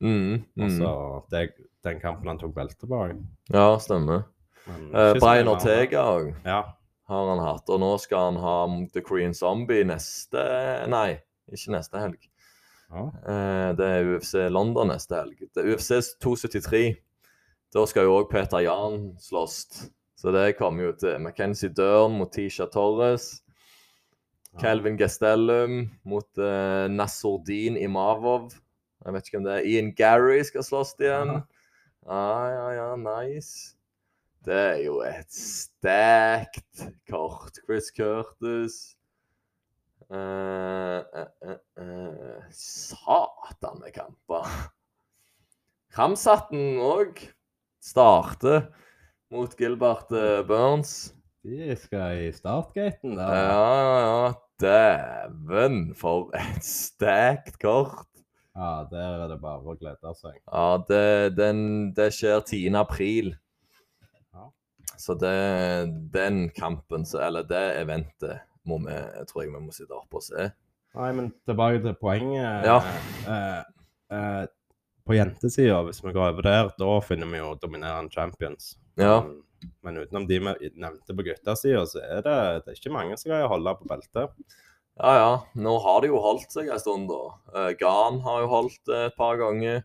Mm, 0.00 0.44
mm. 0.56 0.70
så 0.78 1.24
det, 1.30 1.50
den 1.84 2.00
kampen 2.00 2.28
han 2.32 2.38
tok 2.40 2.54
beltet 2.56 2.88
på. 2.88 3.02
Ja, 3.52 3.66
stemmer. 3.78 4.24
Eh, 4.66 5.14
mer. 5.20 5.48
Ortega 5.52 6.06
òg. 6.14 6.34
Ja. 6.44 6.62
har 7.10 7.28
han 7.28 7.42
hatt. 7.42 7.68
Og 7.68 7.80
nå 7.82 7.98
skal 8.00 8.30
han 8.30 8.36
ha 8.40 8.56
The 8.94 9.02
Korean 9.02 9.34
Zombie 9.34 9.82
neste 9.84 10.40
Nei, 10.88 11.18
ikke 11.52 11.72
neste 11.74 11.98
helg. 11.98 12.28
Ja. 12.90 13.04
Eh, 13.32 13.68
det 13.78 13.86
er 13.86 14.10
UFC 14.10 14.34
London 14.50 14.90
neste 14.90 15.18
helg. 15.20 15.46
Det 15.54 15.62
er 15.62 15.70
UFC 15.74 16.16
273. 16.22 16.98
Da 17.70 17.84
skal 17.86 18.08
jo 18.08 18.16
òg 18.18 18.30
Peter 18.32 18.62
Jan 18.64 19.12
slåss. 19.22 19.86
Så 20.18 20.32
det 20.34 20.58
kommer 20.58 20.90
jo 20.90 20.96
til 20.98 21.16
McKenzie 21.20 21.70
Dern 21.72 22.18
mot 22.18 22.32
Tisha 22.34 22.66
Torres. 22.68 23.38
Ja. 24.52 24.64
Calvin 24.64 24.98
Gastelum 24.98 25.84
mot 26.04 26.28
uh, 26.42 26.90
Nasordin 26.90 27.78
Imavov. 27.78 28.50
Jeg 29.04 29.14
vet 29.14 29.28
ikke 29.28 29.38
hvem 29.38 29.46
det 29.46 29.54
er. 29.54 29.68
Ian 29.70 29.92
Gary 29.96 30.42
skal 30.44 30.66
slåss 30.66 30.96
igjen. 31.00 31.38
Ja, 32.04 32.26
ja, 32.50 32.66
ja, 32.74 32.88
nice. 32.98 33.76
Det 34.44 34.56
er 34.56 34.78
jo 34.82 34.98
et 35.04 35.30
stekt 35.32 36.84
kort. 37.08 37.62
Chris 37.64 37.92
Curtis. 37.94 38.96
Eh, 40.10 40.98
eh, 40.98 41.26
eh, 41.46 41.84
eh, 41.84 42.42
Satan 42.50 43.78
med 43.78 43.92
kamper. 43.94 44.46
Kramsatten 45.94 46.80
òg 46.96 47.20
starter 47.78 48.64
mot 49.30 49.54
Gilbert 49.54 50.10
eh, 50.10 50.40
Burns. 50.48 51.12
De 51.46 51.76
skal 51.78 52.26
i 52.26 52.32
startgaten 52.34 53.14
Ja, 53.14 53.30
ja, 53.38 54.00
ja. 54.02 54.32
Dæven, 54.60 55.94
for 55.96 56.34
et 56.36 56.66
stekt 56.66 57.54
kort. 57.62 58.10
Ja, 58.58 58.82
der 58.90 59.22
er 59.22 59.30
det 59.30 59.38
bare 59.40 59.62
å 59.62 59.78
glede 59.78 60.10
seg. 60.18 60.42
Ja, 60.42 60.66
det, 60.90 61.38
den, 61.38 61.62
det 61.96 62.10
skjer 62.18 62.42
10. 62.42 62.74
april. 62.82 63.30
Ja. 64.34 64.50
Så 64.98 65.14
det, 65.22 65.38
den 66.12 66.48
kampen, 66.52 67.06
eller 67.14 67.46
det 67.46 67.64
eventet, 67.78 68.42
må 68.70 68.78
vi, 68.86 68.96
tror 69.30 69.44
jeg 69.44 69.52
vi 69.52 69.60
må 69.66 69.74
sitte 69.76 69.96
oppe 69.98 70.20
og 70.20 70.24
se. 70.26 70.48
Nei, 70.98 71.10
men 71.14 71.28
tilbake 71.46 71.82
til 71.84 71.94
poenget. 72.00 72.64
Ja. 72.66 72.78
Eh, 73.30 73.60
eh, 74.16 74.40
på 75.06 75.14
jentesida, 75.16 75.82
hvis 75.86 76.02
vi 76.04 76.12
går 76.14 76.32
over 76.32 76.46
der, 76.46 76.72
da 76.78 76.90
finner 77.02 77.30
vi 77.30 77.38
jo 77.42 77.52
dominerende 77.62 78.10
champions. 78.14 78.72
Ja. 79.00 79.20
Men, 79.22 79.70
men 79.86 80.00
utenom 80.02 80.26
de 80.28 80.38
vi 80.42 80.70
nevnte 80.80 81.14
på 81.16 81.24
guttasida, 81.26 81.84
så 81.88 82.02
er 82.02 82.24
det, 82.26 82.34
det 82.66 82.72
er 82.74 82.78
ikke 82.80 82.92
mange 82.94 83.16
som 83.20 83.30
greier 83.32 83.46
å 83.48 83.52
holde 83.54 83.74
på 83.80 83.88
beltet. 83.90 84.34
Ja, 85.00 85.12
ja. 85.16 85.30
Nå 85.56 85.76
har 85.84 86.02
det 86.04 86.10
jo 86.10 86.18
holdt 86.20 86.52
seg 86.52 86.68
en 86.74 86.80
stund, 86.82 87.08
da. 87.08 87.22
Eh, 87.54 87.70
Gan 87.80 88.18
har 88.26 88.42
jo 88.44 88.50
holdt 88.52 88.80
det 88.90 89.00
et 89.10 89.16
par 89.18 89.38
ganger. 89.40 89.82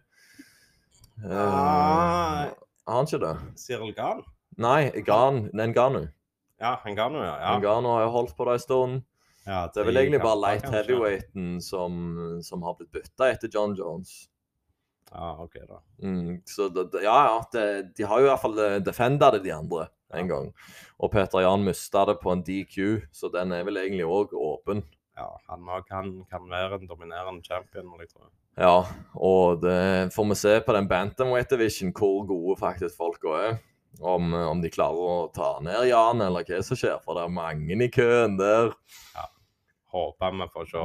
Eh, 1.23 1.31
Ah. 1.31 2.49
har 2.87 2.97
han 2.99 3.05
ikke 3.07 3.21
det? 3.23 3.35
Cyril 3.61 3.93
Gahn? 3.95 4.23
Nei, 4.57 4.89
Gan. 5.07 5.49
Nganu. 5.53 6.07
Ja, 6.59 6.79
Hangano, 6.83 7.19
ja. 7.23 7.35
ja. 7.39 7.51
Hangano 7.53 7.97
har 7.97 8.05
jo 8.05 8.13
holdt 8.13 8.37
på 8.37 8.45
det 8.47 8.55
en 8.59 8.63
stund. 8.63 9.01
ja 9.45 9.65
Det 9.73 9.81
er 9.81 9.89
vel 9.89 9.99
egentlig 10.03 10.21
bare 10.23 10.39
light 10.41 10.69
heavyweighten 10.71 11.59
som, 11.61 12.39
som 12.43 12.63
har 12.63 12.77
blitt 12.79 12.93
bytta 12.95 13.29
etter 13.33 13.51
John 13.51 13.75
Jones. 13.75 14.29
Ja, 15.11 15.35
OK, 15.43 15.53
da. 15.67 15.81
Mm, 16.03 16.41
så 16.45 16.69
det, 16.69 16.89
ja, 17.03 17.17
ja. 17.27 17.43
Det, 17.51 17.65
de 17.97 18.03
har 18.03 18.19
jo 18.19 18.25
i 18.25 18.29
hvert 18.31 18.41
fall 18.41 18.57
eh, 18.59 18.79
defenda 18.83 19.29
det, 19.35 19.43
de 19.45 19.53
andre, 19.53 19.87
en 20.13 20.31
gang. 20.31 20.49
Og 20.99 21.11
Peter 21.13 21.43
Jan 21.45 21.63
mista 21.63 22.05
det 22.09 22.17
på 22.23 22.33
en 22.33 22.43
DQ, 22.43 23.05
så 23.15 23.29
den 23.31 23.53
er 23.55 23.67
vel 23.67 23.79
egentlig 23.83 24.07
òg 24.07 24.33
åpen. 24.35 24.83
Ja, 25.15 25.29
han 25.47 25.69
kan, 25.87 26.09
kan 26.31 26.49
være 26.51 26.81
en 26.81 26.89
dominerende 26.89 27.45
champion, 27.45 27.87
vil 27.93 28.03
jeg 28.03 28.11
tro. 28.11 28.27
Ja, 28.59 28.83
og 29.15 29.61
det 29.63 30.11
får 30.15 30.27
vi 30.31 30.35
se 30.39 30.57
på 30.63 30.75
den 30.75 30.87
Bantamweight 30.87 31.51
Division 31.51 31.91
hvor 31.95 32.25
gode 32.27 32.55
faktisk 32.59 32.97
folka 32.97 33.39
er. 33.39 33.57
Om, 33.99 34.33
eh, 34.33 34.47
om 34.51 34.61
de 34.61 34.71
klarer 34.73 35.09
å 35.09 35.33
ta 35.33 35.59
ned 35.63 35.87
Jan, 35.89 36.21
eller 36.21 36.43
hva 36.47 36.61
som 36.63 36.79
skjer. 36.79 36.97
For 37.03 37.17
det 37.17 37.25
er 37.25 37.35
mange 37.35 37.77
i 37.85 37.91
køen 37.91 38.37
der. 38.39 38.73
Ja. 39.15 39.29
Håper 39.95 40.35
vi 40.35 40.47
får 40.53 40.71
se 40.71 40.81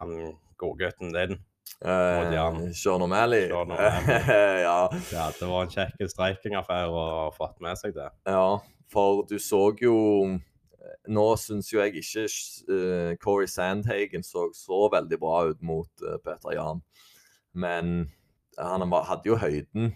han 0.00 0.34
godgutten 0.60 1.12
din. 1.12 1.38
Eh. 1.84 2.72
Sean 2.72 3.02
O'Malley. 3.02 3.48
Ja, 3.48 4.90
Ja, 5.12 5.30
det 5.38 5.48
var 5.48 5.64
en 5.64 5.72
kjekk 5.72 6.04
streikingaffære 6.12 6.92
å 6.92 7.04
ha 7.08 7.26
fått 7.32 7.60
med 7.64 7.78
seg 7.80 7.94
det. 7.96 8.10
ja, 8.28 8.60
for 8.92 9.24
du 9.28 9.38
så 9.38 9.70
jo 9.80 10.38
Nå 11.12 11.24
syns 11.38 11.68
jo 11.70 11.78
jeg 11.78 12.00
ikke 12.00 12.24
uh, 12.72 13.12
Corey 13.20 13.46
Sandhagen 13.46 14.24
så 14.26 14.48
så 14.56 14.88
veldig 14.90 15.18
bra 15.20 15.42
ut 15.52 15.60
mot 15.62 16.02
uh, 16.02 16.16
Peter 16.24 16.56
Jan. 16.56 16.80
Men 17.52 18.08
han 18.58 18.84
hadde 18.90 19.28
jo 19.28 19.36
høyden. 19.38 19.92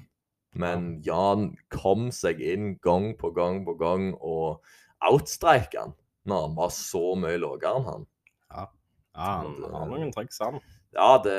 Men 0.55 1.03
Jan 1.05 1.51
kom 1.75 2.09
seg 2.15 2.41
inn 2.45 2.75
gang 2.85 3.13
på 3.19 3.33
gang 3.35 3.63
på 3.67 3.75
gang 3.81 4.13
og 4.21 4.63
outstreika 5.05 5.87
han 5.87 5.95
når 6.25 6.47
han 6.47 6.55
var 6.57 6.71
så 6.73 7.03
mye 7.21 7.41
lavere 7.41 7.75
enn 7.77 7.89
han. 7.91 8.07
Ja, 8.55 8.63
han 9.19 9.59
har 9.75 9.91
noen 9.91 10.13
triks, 10.15 10.39
han. 10.41 10.63
Ja, 10.95 11.19
det, 11.23 11.35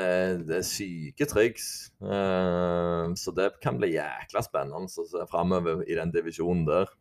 det 0.46 0.60
er 0.60 0.68
syke 0.68 1.26
triks. 1.28 1.66
Eh, 2.04 3.02
så 3.18 3.34
det 3.34 3.48
kan 3.64 3.80
bli 3.80 3.94
jækla 3.94 4.44
spennende 4.44 4.86
å 4.86 5.08
se 5.08 5.24
framover 5.30 5.82
i 5.88 5.96
den 5.98 6.12
divisjonen 6.14 6.66
der. 6.68 6.92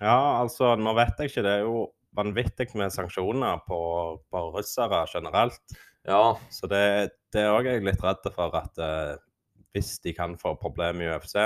Ja, 0.00 0.40
altså, 0.40 0.72
nå 0.78 0.94
vet 0.96 1.20
jeg 1.20 1.32
ikke. 1.32 1.44
Det 1.44 1.52
er 1.58 1.66
jo 1.66 1.88
vanvittig 2.14 2.68
med 2.78 2.94
sanksjoner 2.94 3.60
på, 3.66 3.80
på 4.30 4.44
russere 4.54 5.04
generelt. 5.10 5.76
Ja, 6.06 6.36
Så 6.52 6.68
det, 6.70 6.84
det 7.34 7.44
er 7.44 7.54
òg 7.54 7.68
jeg 7.68 7.84
litt 7.84 8.02
redd 8.04 8.26
for 8.34 8.54
at 8.58 8.80
eh, 8.82 9.14
hvis 9.74 9.96
de 10.04 10.14
kan 10.16 10.38
få 10.40 10.54
problemer 10.60 11.04
i 11.08 11.12
UFC 11.18 11.36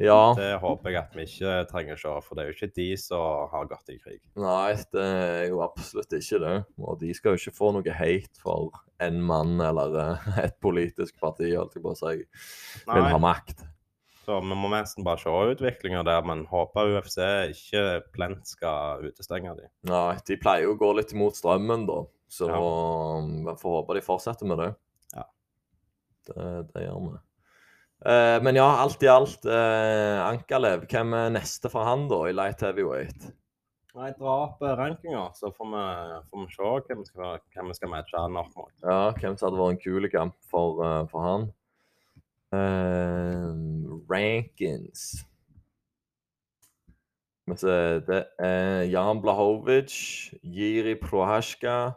ja. 0.00 0.32
Det 0.36 0.54
håper 0.62 0.88
jeg 0.92 1.00
at 1.02 1.16
vi 1.16 1.24
ikke 1.26 1.56
trenger 1.68 1.98
å 1.98 2.00
se, 2.00 2.12
for 2.24 2.36
det 2.38 2.44
er 2.44 2.48
jo 2.48 2.54
ikke 2.56 2.76
de 2.78 2.86
som 3.00 3.48
har 3.52 3.66
gått 3.68 3.90
i 3.92 3.98
krig. 4.00 4.20
Nei, 4.40 4.72
det 4.94 5.02
er 5.04 5.42
jo 5.50 5.60
absolutt 5.64 6.14
ikke 6.16 6.40
det. 6.40 6.54
Og 6.80 6.96
de 7.02 7.10
skal 7.16 7.34
jo 7.34 7.42
ikke 7.42 7.56
få 7.58 7.72
noe 7.76 7.96
hate 7.98 8.40
for 8.40 8.70
en 9.04 9.18
mann 9.28 9.60
eller 9.60 9.98
eh, 10.00 10.30
et 10.46 10.56
politisk 10.64 11.18
parti, 11.20 11.50
holdt 11.52 11.76
jeg 11.76 11.84
på 11.84 11.92
å 11.92 11.98
si, 11.98 12.14
vil 12.88 13.10
ha 13.12 13.20
makt. 13.20 13.66
Så 14.22 14.38
vi 14.38 14.54
må 14.56 14.70
nesten 14.70 15.04
bare 15.04 15.18
se 15.18 15.28
utviklinga 15.52 16.04
der, 16.06 16.22
men 16.24 16.44
håper 16.48 16.94
UFC 16.96 17.18
ikke 17.52 17.84
plent 18.14 18.48
skal 18.48 19.02
utestenge 19.10 19.56
dem. 19.58 19.70
Nei, 19.90 20.14
de 20.28 20.38
pleier 20.40 20.68
jo 20.68 20.76
å 20.76 20.80
gå 20.80 20.92
litt 20.96 21.12
imot 21.12 21.36
strømmen, 21.36 21.84
da. 21.90 22.00
Så 22.32 22.48
Ja. 22.48 22.56
vi 23.44 23.56
får 23.60 23.76
håpe 23.80 23.98
de 23.98 24.04
fortsetter 24.06 24.48
med 24.48 24.62
det. 24.62 24.70
Ja. 25.12 25.26
Det, 26.28 26.48
det 26.72 26.86
gjør 26.86 27.04
vi. 27.08 27.20
Eh, 28.02 28.38
men 28.42 28.58
ja, 28.58 28.66
alt 28.82 29.02
i 29.04 29.10
alt, 29.10 29.46
eh, 29.46 30.18
Ankalev, 30.22 30.88
hvem 30.90 31.14
er 31.14 31.30
neste 31.36 31.70
for 31.70 31.86
han 31.86 32.08
da, 32.10 32.24
i 32.26 32.34
light 32.34 32.64
heavyweight? 32.66 33.30
Nei, 33.92 34.08
dra 34.16 34.34
opp 34.46 34.62
eh, 34.64 34.72
rankinga, 34.78 35.26
så 35.36 35.52
får 35.52 35.68
vi, 35.68 35.82
får 36.30 36.42
vi 36.42 36.54
se 36.54 36.70
hvem, 36.88 37.02
skal, 37.06 37.42
hvem 37.54 37.70
vi 37.70 37.76
skal 37.76 37.92
matche 37.92 38.22
han 38.24 38.38
opp 38.40 38.54
mot. 38.56 38.72
Ja, 38.80 39.12
hvem 39.18 39.36
som 39.36 39.50
hadde 39.50 39.60
vært 39.60 39.76
en 39.76 39.82
kul 39.84 40.08
kamp 40.14 40.38
for, 40.48 40.80
eh, 40.86 41.02
for 41.12 41.26
han? 41.28 41.50
Eh, 42.52 43.52
rankings 44.12 45.22
Det 47.48 48.18
er 48.44 48.82
Jan 48.90 49.22
Blahovic, 49.22 49.94
Jiri 50.42 50.94
Prohasjka, 51.00 51.94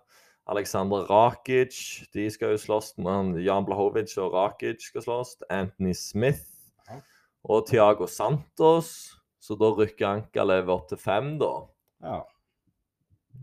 Aleksandr 0.48 1.08
Rakic. 1.10 1.78
De 2.14 2.28
skal 2.30 2.54
jo 2.54 2.58
slåss. 2.62 2.94
Jan 3.42 3.66
Blahovic 3.66 4.14
og 4.22 4.34
Rakic 4.34 4.84
skal 4.92 5.02
slåss. 5.02 5.36
Anthony 5.50 5.94
Smith 5.94 6.46
og 7.44 7.68
Tiago 7.68 8.06
Santos. 8.08 9.16
Så 9.40 9.56
da 9.58 9.70
rykker 9.74 10.08
Ankalev 10.08 10.70
opp 10.74 10.88
til 10.90 10.98
fem, 10.98 11.36
da. 11.42 11.52
Ja. 12.02 12.20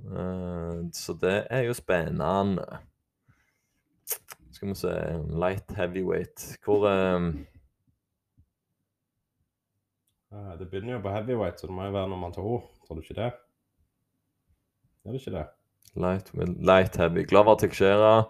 Eh, 0.06 0.78
så 0.94 1.14
det 1.14 1.46
er 1.50 1.66
jo 1.68 1.74
spennende. 1.78 2.80
Skal 4.52 4.68
vi 4.68 4.74
se 4.78 4.94
Light 5.42 5.70
heavyweight. 5.78 6.58
Hvor 6.64 6.86
Eh, 10.32 10.58
Det 10.58 10.70
begynner 10.70 10.94
jo 10.94 11.00
på 11.04 11.10
heavyweight, 11.12 11.60
så 11.60 11.66
det 11.66 11.74
må 11.76 11.84
jo 11.84 11.92
være 11.92 12.08
nummer 12.08 12.30
to. 12.32 12.62
Tror 12.86 12.96
du 12.96 13.02
ikke 13.02 13.14
det? 13.18 13.32
Er 15.04 15.12
det 15.12 15.20
ikke 15.20 15.34
det? 15.38 15.46
Light, 15.96 16.30
light 16.60 16.96
heavy. 16.96 17.24
Glover 17.24 17.56
Teixeira. 17.60 18.26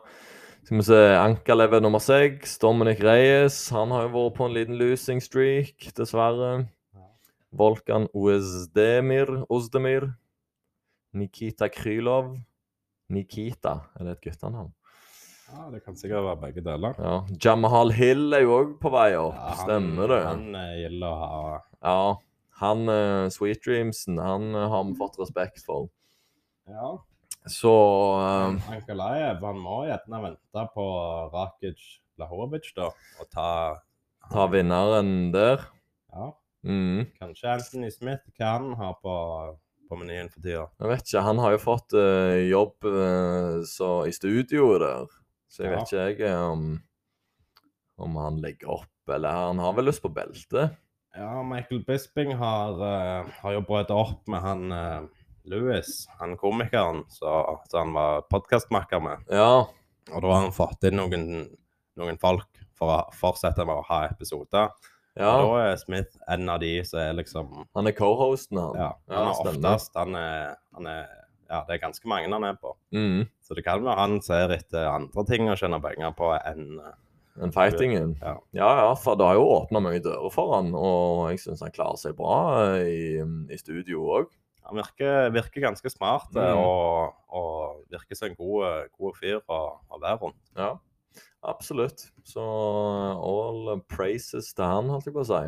Skal 0.65 0.79
vi 0.79 0.85
se 0.87 1.01
Ankalev 1.19 1.75
er 1.75 1.83
nummer 1.85 2.03
seks. 2.03 2.59
Dominic 2.63 3.01
Reyes. 3.03 3.57
Han 3.75 3.91
har 3.95 4.07
jo 4.09 4.13
vært 4.17 4.37
på 4.39 4.47
en 4.49 4.55
liten 4.57 4.79
losing 4.81 5.21
streak, 5.23 5.89
dessverre. 5.97 6.67
Volkan 7.53 8.07
Ozdemir. 8.17 9.45
Uzdemir. 9.53 10.13
Nikita 11.13 11.69
Krylov. 11.69 12.37
Nikita, 13.13 13.75
er 14.01 14.07
det 14.09 14.13
et 14.17 14.23
guttenavn? 14.31 14.71
Ja, 15.53 15.67
det 15.69 15.83
kan 15.85 15.97
sikkert 16.01 16.25
være 16.25 16.41
begge 16.47 16.63
deler. 16.65 16.95
Ja. 16.97 17.17
Jamahal 17.45 17.91
Hill 17.93 18.33
er 18.33 18.47
jo 18.47 18.55
òg 18.57 18.71
på 18.81 18.89
vei 18.95 19.11
opp. 19.21 19.35
Ja, 19.37 19.51
han- 19.51 19.67
Stemmer 19.67 20.09
det? 20.09 20.21
Han 20.25 20.47
gjelder 20.47 20.79
gilder 20.81 21.09
å 21.11 21.19
ha 21.21 21.61
Ja, 21.83 22.17
han 22.63 22.89
uh, 22.89 23.29
Sweet 23.29 23.61
Dreamsen, 23.67 24.17
han 24.23 24.55
uh, 24.57 24.69
har 24.73 24.85
vi 24.89 24.95
fått 24.97 25.19
respekt 25.21 25.61
for. 25.67 25.91
Ja. 26.71 26.95
Så 27.51 27.73
uh, 28.23 28.55
Ankalaev 28.71 29.41
han 29.43 29.59
må 29.59 29.81
gjerne 29.89 30.21
vente 30.29 30.67
på 30.77 30.85
Rakic 31.33 31.81
Lahovic 32.21 32.69
da, 32.77 32.91
og 33.19 33.31
ta 33.33 33.49
ta 34.31 34.45
vinneren 34.53 35.33
der. 35.35 35.65
Ja. 36.13 36.29
Mm. 36.63 37.09
Kanskje 37.19 37.51
Anthony 37.57 37.91
Smith 37.91 38.23
kan 38.39 38.69
ha 38.79 38.93
på, 39.03 39.15
på 39.91 39.99
menyen 39.99 40.31
for 40.31 40.45
tida. 40.45 40.69
Jeg 40.79 40.93
vet 40.93 41.03
ikke, 41.09 41.25
han 41.27 41.41
har 41.43 41.57
jo 41.57 41.61
fått 41.65 41.97
uh, 41.99 42.39
jobb 42.47 42.87
uh, 42.87 43.59
så, 43.67 43.91
i 44.07 44.15
studioet 44.15 44.79
der. 44.85 45.11
Så 45.51 45.65
jeg 45.67 45.73
Ja. 45.73 45.81
vet 45.81 45.93
ikke 46.15 46.31
jeg 46.31 46.39
om, 46.53 46.79
om 47.99 48.17
han 48.23 48.39
legger 48.45 48.71
opp, 48.79 48.93
eller 49.11 49.35
han 49.51 49.59
har 49.61 49.75
vel 49.77 49.91
lyst 49.91 50.05
på 50.05 50.13
belte. 50.15 50.69
Ja, 51.19 51.43
Michael 51.45 51.83
Bisping 51.85 52.31
har, 52.39 52.79
uh, 52.79 53.29
har 53.43 53.59
jo 53.59 53.67
brøt 53.67 53.91
opp 53.93 54.31
med 54.31 54.41
han 54.47 54.63
uh, 54.73 55.22
Louis, 55.45 56.09
han 56.21 56.37
komikeren 56.37 57.03
som 57.11 57.59
han 57.73 57.93
var 57.97 58.23
podkastmakker 58.31 59.03
med. 59.03 59.25
Ja, 59.31 59.67
Og 60.13 60.23
da 60.23 60.29
har 60.33 60.43
han 60.43 60.55
fått 60.55 60.85
inn 60.89 60.99
noen, 60.99 61.27
noen 61.99 62.19
folk 62.23 62.49
for 62.79 62.91
å 62.91 62.99
fortsette 63.15 63.65
med 63.67 63.79
å 63.79 63.85
ha 63.87 64.05
episoder. 64.11 64.71
ja. 65.19 65.33
Og 65.37 65.53
da 65.53 65.65
er 65.67 65.77
Smith 65.81 66.17
en 66.29 66.49
av 66.49 66.61
de 66.63 66.85
som 66.85 67.01
er 67.01 67.13
liksom 67.19 67.67
Han 67.75 67.87
er 67.87 67.93
co-hosten, 67.93 68.59
han. 68.59 68.79
Ja, 68.79 68.91
han 69.11 69.27
er 69.27 69.33
oftest 69.35 69.95
han 69.99 70.15
er, 70.19 70.57
han 70.75 70.87
er 70.87 71.07
Ja, 71.53 71.65
det 71.69 71.75
er 71.77 71.83
ganske 71.83 72.09
mange 72.09 72.33
han 72.33 72.45
er 72.49 72.55
på. 72.57 72.75
Mm. 72.97 73.27
Så 73.45 73.55
det 73.55 73.65
kan 73.67 73.83
være 73.85 73.99
han 74.01 74.23
ser 74.25 74.55
etter 74.55 74.89
andre 74.89 75.25
ting 75.29 75.51
å 75.53 75.57
tjene 75.59 75.81
penger 75.85 76.15
på 76.17 76.33
enn 76.39 76.81
enn 77.41 77.53
fightingen. 77.53 78.17
Ja. 78.21 78.35
ja, 78.53 78.71
ja, 78.83 78.89
for 79.01 79.17
det 79.17 79.25
har 79.25 79.39
jo 79.39 79.47
åpna 79.55 79.81
mye 79.81 80.01
dører 80.05 80.33
for 80.33 80.53
han, 80.57 80.75
og 80.77 81.31
jeg 81.31 81.41
syns 81.41 81.63
han 81.65 81.73
klarer 81.73 81.97
seg 81.97 82.17
bra 82.19 82.35
eh, 82.77 82.89
i, 82.89 83.23
i 83.53 83.57
studio 83.61 84.03
òg. 84.19 84.27
Han 84.69 84.79
virker, 84.79 85.31
virker 85.35 85.65
ganske 85.65 85.91
smart 85.91 86.31
eh, 86.37 86.53
Mm. 86.53 86.61
og, 86.63 87.15
og 87.35 87.83
virker 87.93 88.19
som 88.19 88.31
en 88.31 88.39
god, 88.39 88.67
eh, 88.69 88.89
god 88.99 89.17
fyr 89.19 89.41
å, 89.51 89.61
å 89.91 89.99
være 90.03 90.21
rundt. 90.23 90.43
Ja, 90.57 90.77
absolutt. 91.43 92.07
Så 92.25 92.43
all 92.43 93.81
praises 93.91 94.53
til 94.55 94.65
han, 94.65 94.89
holdt 94.93 95.11
jeg 95.11 95.17
på 95.17 95.25
å 95.25 95.29
si. 95.29 95.43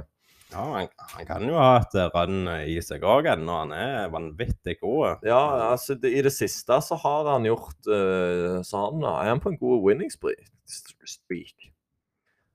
Ja, 0.54 0.64
han, 0.70 0.88
han 1.14 1.26
kan 1.26 1.46
jo 1.48 1.54
ha 1.58 1.78
et 1.80 1.94
rønn 2.14 2.44
run 2.46 2.68
i 2.68 2.76
seg 2.84 3.02
òg 3.08 3.26
ennå. 3.32 3.54
Han 3.64 3.72
er 3.74 4.10
vanvittig 4.12 4.76
god. 4.82 5.24
Ja, 5.26 5.40
altså 5.72 5.96
det, 5.98 6.12
i 6.14 6.22
det 6.22 6.34
siste 6.34 6.76
så 6.84 6.98
har 7.00 7.30
han 7.32 7.48
gjort 7.48 7.88
uh, 7.90 8.60
han 8.60 9.06
er 9.08 9.30
han 9.32 9.42
på 9.42 9.50
en 9.54 9.58
god 9.58 9.82
winning 9.86 10.12
streak. 10.12 11.70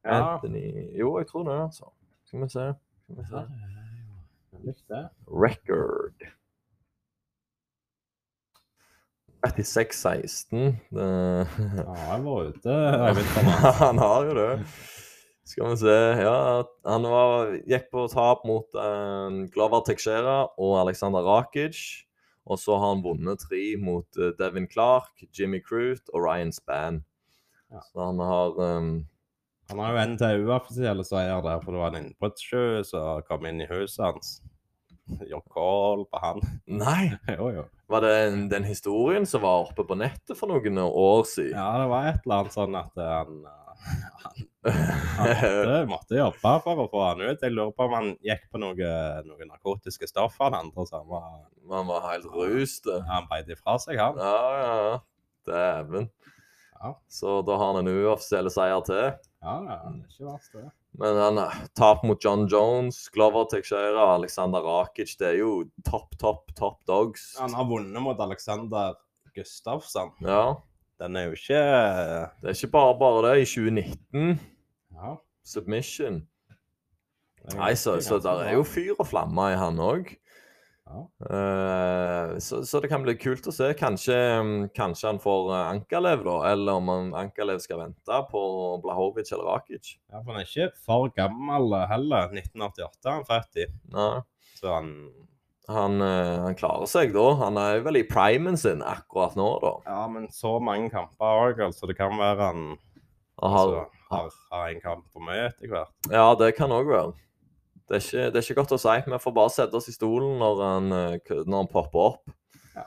Ja, 0.06 0.36
Anthony 0.36 0.64
Jo, 0.96 1.18
jeg 1.20 1.28
tror 1.28 1.44
det, 1.50 1.58
altså. 1.66 1.92
Skal 2.30 2.46
vi 2.46 2.52
se. 2.54 2.68
Skal 3.04 3.20
vi 4.64 4.76
se. 4.80 5.02
Record. 5.28 6.30
36-16. 9.46 10.76
Det- 10.92 11.48
Ja, 11.78 11.94
han 12.12 12.24
var 12.26 12.50
ute 12.52 12.70
han 13.84 13.98
har 13.98 14.26
jo 14.26 14.34
det. 14.38 14.52
Skal 15.50 15.70
vi 15.72 15.78
se 15.82 15.96
Ja, 16.22 16.64
han 16.86 17.04
var, 17.10 17.56
gikk 17.66 17.88
på 17.92 18.04
tap 18.12 18.44
mot 18.46 18.76
eh, 18.78 19.38
Glover 19.54 19.82
Texera 19.88 20.44
og 20.60 20.76
Alexander 20.84 21.26
Rakic. 21.26 22.06
Og 22.50 22.58
så 22.58 22.78
har 22.82 22.96
han 22.96 23.04
vunnet 23.06 23.42
tre 23.46 23.76
mot 23.78 24.06
eh, 24.18 24.34
Devin 24.40 24.68
Clark, 24.70 25.24
Jimmy 25.34 25.62
Crute 25.64 26.10
og 26.14 26.26
Ryan 26.26 26.52
Spann. 26.54 27.04
Ja. 27.72 27.82
Så 27.94 28.02
han 28.02 28.20
har 28.20 28.56
um, 28.58 28.94
Han 29.70 29.80
har 29.80 30.34
jo 30.34 30.48
uoffisiell 30.50 31.04
seier 31.06 31.42
der, 31.46 31.60
for 31.62 31.72
det 31.76 31.82
var 31.82 31.94
en 31.94 32.08
innbruddssjø 32.08 32.82
som 32.90 33.22
kom 33.28 33.46
inn 33.46 33.62
i 33.62 33.68
huset 33.70 34.02
hans. 34.06 34.32
Gjort 35.30 35.50
call 35.54 36.06
på 36.10 36.22
han. 36.24 36.42
Nei! 36.66 37.12
jo, 37.38 37.50
jo. 37.56 37.66
Var 37.90 38.06
det 38.06 38.12
den, 38.18 38.44
den 38.52 38.68
historien 38.70 39.26
som 39.30 39.44
var 39.46 39.66
oppe 39.66 39.86
på 39.88 39.98
nettet 39.98 40.38
for 40.38 40.52
noen 40.52 40.78
år 40.86 41.24
siden? 41.30 41.58
Ja, 41.58 41.72
det 41.82 41.90
var 41.92 42.10
et 42.12 42.22
eller 42.26 42.44
annet 42.44 42.58
sånn 42.58 42.78
at 42.78 43.02
eh, 43.02 43.14
han, 43.16 43.40
eh, 43.50 44.06
han, 44.24 44.46
han 45.18 45.32
måtte, 45.34 45.82
måtte 45.90 46.20
jobbe 46.20 46.56
for 46.66 46.84
å 46.86 46.88
få 46.92 47.06
han 47.08 47.24
ut. 47.26 47.42
Jeg 47.42 47.56
lurer 47.56 47.74
på 47.74 47.88
om 47.88 47.98
han 47.98 48.12
gikk 48.26 48.46
på 48.54 48.62
noe, 48.62 48.96
noe 49.26 49.50
narkotiske 49.50 50.10
stoffer, 50.12 50.50
han 50.50 50.60
andre 50.68 50.86
som 50.90 51.08
var 51.10 51.46
Han 51.70 51.90
var 51.90 52.06
helt 52.10 52.30
rust. 52.34 52.90
Han 53.10 53.30
beit 53.30 53.50
ifra 53.50 53.78
seg, 53.82 53.98
han. 54.02 54.18
Ja, 54.22 54.38
ja, 54.62 54.76
ja. 54.90 54.98
Dæven. 55.50 56.10
Ja. 56.80 56.94
Så 57.12 57.42
da 57.48 57.58
har 57.60 57.74
han 57.74 57.82
en 57.88 57.92
uoffisiell 57.92 58.48
seier 58.54 58.84
til. 58.88 59.10
Ja, 59.44 59.56
det 59.66 59.74
er 59.76 59.98
ikke 60.06 60.28
verst, 60.30 60.54
det. 60.56 60.66
Men 61.00 61.18
han 61.20 61.38
eh, 61.44 61.58
tap 61.78 62.02
mot 62.08 62.24
John 62.24 62.48
Jones, 62.50 63.02
Glover 63.14 63.46
Teixeira, 63.52 64.08
Alexander 64.16 64.64
Rakic. 64.66 65.18
Det 65.20 65.28
er 65.34 65.38
jo 65.42 65.52
topp, 65.86 66.16
topp, 66.20 66.54
topp 66.58 66.80
dogs. 66.90 67.34
Han 67.40 67.54
har 67.54 67.68
vunnet 67.70 68.02
mot 68.04 68.20
Alexander 68.24 68.96
Gustafsson. 69.36 70.12
Ja. 70.26 70.56
Den 71.00 71.16
er 71.16 71.30
jo 71.30 71.38
ikke 71.38 71.60
Det 72.42 72.50
er 72.50 72.56
ikke 72.58 72.72
bare 72.74 72.96
bare 73.00 73.22
det. 73.30 73.36
I 73.44 73.46
2019, 73.46 74.40
Ja. 74.96 75.14
submission. 75.44 76.24
Nei, 77.56 77.72
så, 77.80 78.00
så 78.04 78.20
der 78.22 78.44
er 78.50 78.54
jo 78.58 78.64
fyr 78.68 78.96
og 79.00 79.08
flamme 79.08 79.52
i 79.54 79.56
han 79.58 79.80
òg. 79.80 80.12
Ja. 80.90 82.40
så, 82.42 82.64
så 82.66 82.80
det 82.82 82.90
kan 82.90 83.04
bli 83.06 83.14
kult 83.20 83.46
å 83.46 83.54
se. 83.54 83.68
Kanskje, 83.78 84.16
mm, 84.42 84.70
kanskje 84.74 85.12
han 85.12 85.22
får 85.22 85.52
Ankerlev 85.54 86.10
Ankalev, 86.20 86.24
da. 86.26 86.52
Eller 86.52 86.80
om 86.82 86.90
Ankerlev 86.90 87.30
Ankalev 87.30 87.60
skal 87.60 87.80
vente 87.80 88.20
på 88.32 88.42
Blahovic 88.84 89.32
eller 89.32 89.44
Rakic. 89.44 89.96
Ja, 90.12 90.20
for 90.22 90.34
han 90.34 90.42
er 90.42 90.48
ikke 90.48 90.70
for 90.86 91.10
gammel 91.16 91.74
heller. 91.90 92.34
1988 92.34 93.06
er 93.06 93.16
han 93.16 93.28
født 93.28 93.64
i. 93.64 93.68
Nei. 93.96 94.12
Så 94.60 94.74
han 94.74 94.94
Han, 95.70 96.02
eh, 96.02 96.40
han 96.42 96.56
klarer 96.58 96.88
seg 96.90 97.12
da. 97.14 97.28
Han 97.44 97.58
er 97.62 97.84
vel 97.86 98.00
i 98.00 98.08
primen 98.10 98.56
sin 98.58 98.82
akkurat 98.82 99.36
nå, 99.38 99.50
da. 99.62 99.74
Ja, 99.86 100.08
men 100.10 100.26
så 100.34 100.56
mange 100.58 100.90
kamper 100.90 101.44
òg, 101.44 101.62
altså. 101.62 101.86
Det 101.86 101.94
kan 102.00 102.18
være 102.18 102.42
han 102.42 102.64
altså, 103.38 103.84
har, 104.10 104.32
har 104.50 104.72
en 104.72 104.82
kamp 104.82 105.06
for 105.14 105.22
mye 105.22 105.52
etter 105.52 105.70
hvert. 105.70 105.94
ja, 106.10 106.26
det 106.42 106.56
kan 106.58 106.74
òg 106.74 106.90
være. 106.90 107.14
Det 107.90 107.98
er, 107.98 108.04
ikke, 108.06 108.26
det 108.30 108.38
er 108.38 108.46
ikke 108.46 108.60
godt 108.60 108.76
å 108.76 108.78
si. 108.78 108.96
Vi 109.10 109.18
får 109.24 109.34
bare 109.34 109.50
sette 109.50 109.80
oss 109.80 109.90
i 109.90 109.96
stolen 109.96 110.36
når 110.38 110.60
han, 110.62 110.92
eh, 110.94 111.32
når 111.42 111.64
han 111.64 111.70
popper 111.72 112.04
opp. 112.04 112.34
Ja. 112.76 112.84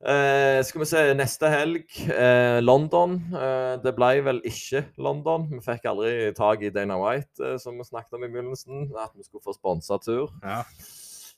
Eh, 0.00 0.60
skal 0.64 0.80
vi 0.80 0.88
se, 0.88 1.02
neste 1.18 1.50
helg 1.52 1.98
eh, 2.14 2.56
London. 2.64 3.18
Eh, 3.36 3.74
det 3.84 3.92
ble 3.98 4.10
vel 4.24 4.40
ikke 4.48 4.86
London. 4.96 5.44
Vi 5.52 5.60
fikk 5.66 5.90
aldri 5.92 6.32
tak 6.38 6.64
i 6.64 6.72
Dana 6.72 6.96
White, 7.02 7.36
eh, 7.44 7.58
som 7.60 7.76
vi 7.76 7.84
snakket 7.84 8.16
om 8.16 8.24
i 8.24 8.32
begynnelsen. 8.32 8.88
At 8.96 9.12
vi 9.12 9.28
skulle 9.28 9.44
få 9.44 9.52
sponsa 9.58 10.00
tur. 10.00 10.32
Ja. 10.40 10.62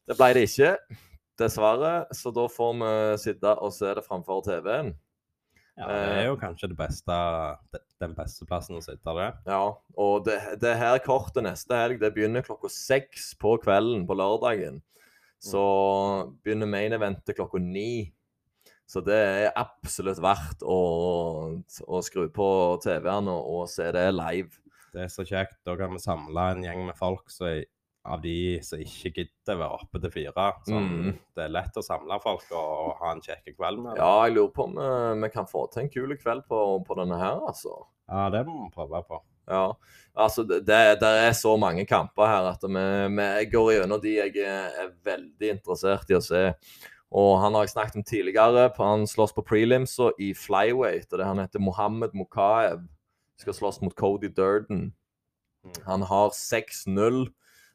Det 0.07 0.15
ble 0.21 0.31
det 0.39 0.47
ikke, 0.47 0.77
dessverre. 1.43 1.95
Så 2.15 2.31
da 2.37 2.47
får 2.55 2.79
vi 2.85 2.95
sitte 3.27 3.59
og 3.59 3.75
se 3.75 3.91
det 3.99 4.07
framfor 4.07 4.47
TV-en. 4.47 4.95
Ja, 5.81 5.89
det 5.89 6.21
er 6.21 6.27
jo 6.29 6.37
kanskje 6.41 6.69
det 6.71 6.77
beste, 6.77 7.17
den 8.03 8.15
beste 8.17 8.47
plassen 8.49 8.77
å 8.77 8.85
sitte 8.85 9.15
det. 9.17 9.29
Ja, 9.49 9.65
og 9.97 10.27
det, 10.27 10.37
det 10.61 10.77
her 10.77 11.01
kortet 11.05 11.47
neste 11.47 11.79
helg 11.79 12.03
det 12.03 12.13
begynner 12.17 12.45
klokka 12.45 12.69
seks 12.73 13.33
på 13.41 13.57
kvelden 13.65 14.05
på 14.09 14.17
lørdagen. 14.21 14.83
Så 15.41 15.63
begynner 16.45 16.69
main 16.69 16.93
eventet 16.93 17.39
klokka 17.39 17.63
ni. 17.65 18.13
Så 18.91 19.01
det 19.07 19.17
er 19.17 19.53
absolutt 19.57 20.21
verdt 20.21 20.65
å, 20.67 20.81
å 21.63 22.01
skru 22.05 22.27
på 22.35 22.49
TV-en 22.85 23.31
og, 23.31 23.51
og 23.55 23.69
se 23.71 23.87
det 23.95 24.09
live. 24.13 24.61
Det 24.91 25.07
er 25.07 25.13
så 25.13 25.25
kjekt. 25.25 25.61
Da 25.65 25.77
kan 25.79 25.95
vi 25.95 26.03
samle 26.03 26.49
en 26.53 26.65
gjeng 26.67 26.83
med 26.89 26.99
folk 26.99 27.31
som 27.33 27.63
av 28.05 28.23
de 28.23 28.59
som 28.65 28.81
ikke 28.81 29.13
gidder 29.19 29.59
være 29.61 29.81
oppe 29.83 30.01
til 30.01 30.13
fire. 30.15 30.45
Sånn, 30.67 30.87
Mm. 30.91 31.19
Det 31.37 31.45
er 31.45 31.53
lett 31.53 31.77
å 31.77 31.85
samle 31.85 32.21
folk 32.23 32.47
og, 32.53 32.95
ha 33.01 33.13
en 33.13 33.21
kjekk 33.21 33.57
kveld 33.57 33.83
med. 33.83 33.97
dem. 33.97 34.05
Ja, 34.05 34.27
jeg 34.27 34.35
lurer 34.37 34.55
på 34.55 34.65
om 34.65 34.75
vi, 34.75 35.23
vi 35.23 35.29
kan 35.35 35.47
få 35.47 35.67
til 35.71 35.83
en 35.83 35.91
kul 35.93 36.17
kveld 36.17 36.47
på, 36.49 36.85
på 36.87 36.97
denne 36.97 37.19
her, 37.21 37.41
altså. 37.47 37.87
ja, 38.09 38.31
det 38.31 38.47
må 38.47 38.65
vi 38.65 38.71
prøve 38.75 39.03
på. 39.07 39.21
Ja, 39.51 39.75
altså 40.15 40.45
det, 40.47 40.61
det 40.67 41.01
det 41.01 41.11
er 41.27 41.33
så 41.35 41.57
mange 41.59 41.85
kamper 41.87 42.29
her 42.29 42.53
at 42.53 42.63
vi, 42.63 42.85
vi 43.17 43.45
går 43.51 43.73
gjennom 43.75 44.01
de 44.01 44.13
jeg 44.15 44.37
er, 44.47 44.71
er 44.79 44.93
veldig 45.05 45.51
interessert 45.57 46.11
i 46.11 46.15
å 46.15 46.23
se. 46.23 46.55
Og 47.11 47.41
han 47.43 47.55
har 47.55 47.65
jeg 47.67 47.73
snakket 47.75 47.97
om 47.99 48.05
tidligere. 48.07 48.69
Han 48.79 49.07
slåss 49.11 49.35
på 49.35 49.43
prelims 49.43 49.97
og 49.99 50.15
i 50.23 50.31
flyweight. 50.33 51.09
og 51.13 51.19
det 51.19 51.27
Han 51.27 51.43
heter 51.43 51.59
Mohammed 51.59 52.15
Mokaev. 52.15 52.85
Skal 53.41 53.57
slåss 53.57 53.81
mot 53.83 53.97
Cody 53.99 54.29
Durden. 54.31 54.93
Mm. 55.65 55.75
Han 55.89 56.03
har 56.07 56.31
6-0, 56.31 57.27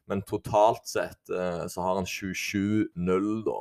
men 0.06 0.22
totalt 0.26 0.86
sett 0.88 1.30
eh, 1.30 1.66
så 1.70 1.82
har 1.82 1.98
han 1.98 2.08
27-0, 2.08 3.28
da. 3.46 3.58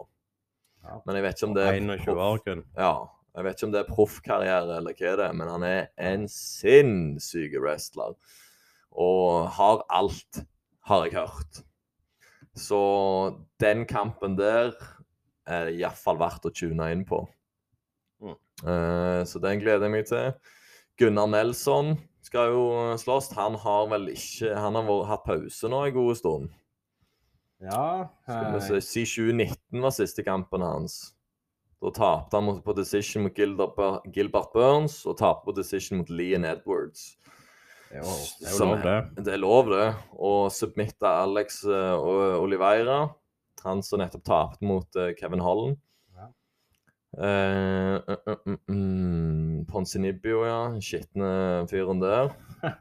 Ja. 0.85 1.01
Men 1.05 1.17
jeg 1.17 1.25
vet 1.25 1.39
ikke 1.39 1.49
om 1.49 1.55
det 1.57 1.65
er 1.65 1.77
21 1.81 2.23
år 2.27 2.41
kun. 2.45 2.65
ja, 2.77 2.95
jeg 3.35 3.45
vet 3.47 3.57
ikke 3.57 3.67
om 3.67 3.73
det 3.73 3.81
er 3.81 3.89
proffkarriere 3.91 4.79
eller 4.79 4.95
hva 4.95 5.13
det 5.19 5.27
er, 5.27 5.37
men 5.37 5.49
han 5.51 5.65
er 5.67 5.87
en 5.99 6.27
sinnssyk 6.31 7.57
wrestler. 7.59 8.15
Og 8.95 9.49
har 9.57 9.81
alt, 9.91 10.45
har 10.87 11.07
jeg 11.07 11.17
hørt. 11.17 11.63
Så 12.55 12.79
den 13.59 13.83
kampen 13.89 14.37
der 14.39 14.71
er 15.45 15.73
iallfall 15.73 16.21
verdt 16.21 16.47
å 16.47 16.53
tune 16.55 16.87
inn 16.93 17.03
på. 17.07 17.25
Mm. 18.23 18.37
Eh, 18.63 19.21
så 19.27 19.41
den 19.43 19.59
gleder 19.59 19.89
jeg 19.89 19.95
meg 19.97 20.07
til. 20.07 20.31
Gunnar 20.95 21.27
Nelson 21.27 21.97
skal 22.35 22.51
jo 22.51 22.63
slåss. 22.99 23.31
Han 23.37 23.55
har 23.55 23.89
vel 23.93 24.09
ikke 24.11 24.51
Han 24.59 24.75
har 24.75 24.83
vært, 24.83 25.09
hatt 25.11 25.27
pause 25.27 25.71
nå 25.71 25.81
en 25.87 25.95
god 25.95 26.15
stund. 26.19 26.53
Ja, 27.63 28.09
Skal 28.27 28.49
vi 28.51 28.63
se, 28.65 28.79
Si 28.83 29.03
2019 29.07 29.83
var 29.83 29.93
siste 29.95 30.25
kampen 30.27 30.65
hans. 30.65 31.13
Da 31.79 31.91
tapte 31.95 32.35
han 32.35 32.59
på 32.65 32.75
decision 32.75 33.23
mot 33.23 33.37
Gilbert, 33.37 34.51
Burns 34.53 35.03
og 35.05 35.17
tapte 35.21 35.47
på 35.47 35.55
decision 35.55 36.01
mot 36.01 36.11
Leon 36.11 36.45
Edwards. 36.49 37.15
jo, 37.93 38.03
det 38.03 38.49
er 38.49 38.51
jo 38.51 38.65
lov, 38.65 38.83
det. 38.83 38.97
Det 39.23 39.33
er 39.33 39.41
lov, 39.41 39.71
det. 39.71 39.87
Og 40.19 40.51
submitta 40.51 41.15
Alex 41.23 41.63
uh, 41.63 42.41
Oliveira. 42.41 43.05
Han 43.63 43.83
som 43.83 44.01
nettopp 44.03 44.25
tapte 44.27 44.67
mot 44.67 44.99
uh, 44.99 45.13
Kevin 45.15 45.45
Holland. 45.45 45.79
Eh, 47.15 47.95
uh, 47.95 48.17
uh, 48.27 48.37
uh, 48.47 48.57
mm, 48.67 49.65
Ponzinibio, 49.71 50.43
ja. 50.45 50.59
Skitne 50.83 51.65
fyren 51.71 52.01
der. 52.03 52.33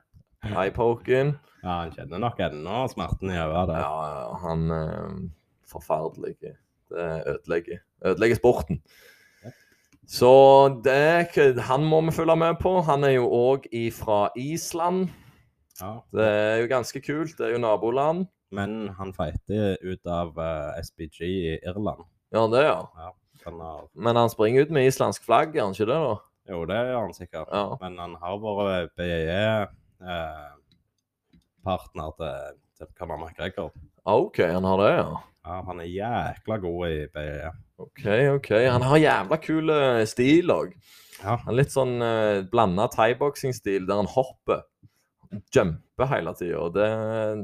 Eyepoken. 0.61 1.37
Ja, 1.63 1.81
han 1.85 1.95
kjenner 1.95 2.21
nok 2.21 2.41
ennå 2.45 2.85
smerten 2.93 3.31
i 3.33 3.39
øyet. 3.39 3.73
Ja, 3.79 3.95
ja, 4.11 4.29
han 4.43 4.71
er 4.75 5.17
forferdelig. 5.71 6.37
Det 6.43 6.55
ødelegger, 7.31 7.81
ødelegger 8.05 8.37
sporten. 8.37 8.83
Så 10.07 10.31
det, 10.85 11.33
han 11.65 11.85
må 11.89 12.03
vi 12.05 12.13
følge 12.13 12.37
med 12.37 12.59
på. 12.61 12.81
Han 12.85 13.05
er 13.05 13.17
jo 13.17 13.31
òg 13.33 13.69
fra 13.97 14.29
Island. 14.37 15.09
Ja. 15.81 15.95
Det 16.13 16.27
er 16.29 16.57
jo 16.61 16.69
ganske 16.71 17.01
kult. 17.01 17.39
Det 17.39 17.47
er 17.47 17.57
jo 17.57 17.63
naboland. 17.65 18.27
Men 18.55 18.89
han 18.99 19.15
feiter 19.17 19.79
ut 19.83 20.07
av 20.07 20.37
eh, 20.39 20.83
SBG 20.85 21.21
i 21.27 21.55
Irland. 21.57 22.05
Ja, 22.35 22.45
det, 22.53 22.63
ja. 22.67 22.77
Ja, 22.99 23.09
han 23.49 23.61
har, 23.61 23.85
Men 23.95 24.17
han 24.17 24.31
springer 24.33 24.65
ut 24.67 24.73
med 24.75 24.89
islandsk 24.89 25.25
flagg, 25.27 25.55
gjør 25.55 25.69
han 25.69 25.77
ikke 25.77 25.91
det, 25.91 26.01
da? 26.09 26.15
jo, 26.53 26.65
det 26.69 26.81
gjør 26.81 27.01
han 27.01 27.15
sikkert. 27.17 27.53
Ja. 27.53 27.67
Men 27.81 27.99
han 28.03 28.17
har 28.21 28.41
vært 28.45 28.95
BJE 29.01 29.45
eh, 30.05 30.51
til, 31.65 32.59
til 32.79 32.91
Conor 32.99 33.23
McGregor. 33.23 33.71
OK, 34.05 34.43
han 34.45 34.65
har 34.69 34.83
det, 34.83 34.91
ja. 34.99 35.23
Ja, 35.45 35.61
han 35.67 35.81
er 35.81 35.89
jækla 35.93 36.57
god 36.63 36.85
i 36.89 37.01
BE. 37.13 37.51
OK, 37.85 38.05
OK. 38.39 38.51
Han 38.73 38.85
har 38.89 39.01
jævla 39.01 39.39
kul 39.45 39.73
eh, 39.73 40.05
stil 40.09 40.53
òg. 40.53 40.71
Ja. 41.25 41.39
Litt 41.53 41.73
sånn 41.73 41.99
uh, 42.03 42.43
blanda 42.51 42.87
thaiboksing-stil, 42.93 43.85
der 43.89 44.01
han 44.03 44.09
hopper. 44.11 44.65
Jumper 45.55 46.09
hele 46.11 46.33
tida. 46.39 46.65
Det, 46.75 46.89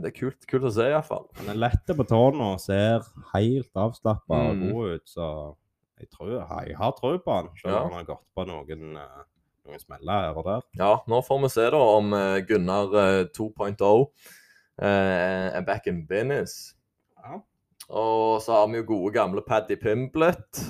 det 0.03 0.11
er 0.11 0.17
kult, 0.17 0.41
kult 0.51 0.67
å 0.69 0.73
se, 0.75 0.89
iallfall. 0.93 1.27
Han 1.41 1.53
er 1.53 1.61
lett 1.61 1.93
på 1.97 2.07
tårna 2.09 2.55
og 2.55 2.63
ser 2.63 3.05
helt 3.35 3.71
avslappa 3.85 4.41
og 4.51 4.57
Mm. 4.57 4.65
god 4.73 4.97
ut, 4.97 5.07
så 5.09 5.29
jeg 6.01 6.11
tror 6.15 6.33
jeg 6.35 6.77
har 6.79 6.93
tro 6.99 7.13
på 7.21 7.35
han, 7.37 7.51
selv 7.61 7.75
Ja. 7.75 7.83
om 7.85 7.93
han 7.95 8.01
har 8.05 8.09
gått 8.15 8.25
på 8.37 8.47
noen, 8.49 8.97
eh, 8.97 9.23
noen 9.69 9.83
smeller 9.83 10.27
her 10.27 10.39
og 10.41 10.45
der. 10.49 10.63
Ja, 10.81 10.93
nå 11.07 11.21
får 11.27 11.41
vi 11.45 11.49
se 11.53 11.69
da 11.71 11.81
om 11.99 12.13
eh, 12.17 12.41
Gunnar 12.49 12.95
eh, 13.05 13.25
2.0 13.37 14.07
eh, 14.81 15.47
er 15.57 15.63
back 15.67 15.87
in 15.87 16.07
business. 16.09 16.75
Ja. 17.21 17.41
Og 17.91 18.41
så 18.43 18.55
har 18.55 18.69
vi 18.71 18.81
jo 18.81 18.89
gode 18.95 19.13
gamle 19.15 19.43
Paddy 19.43 19.77
Pimblet. 19.77 20.61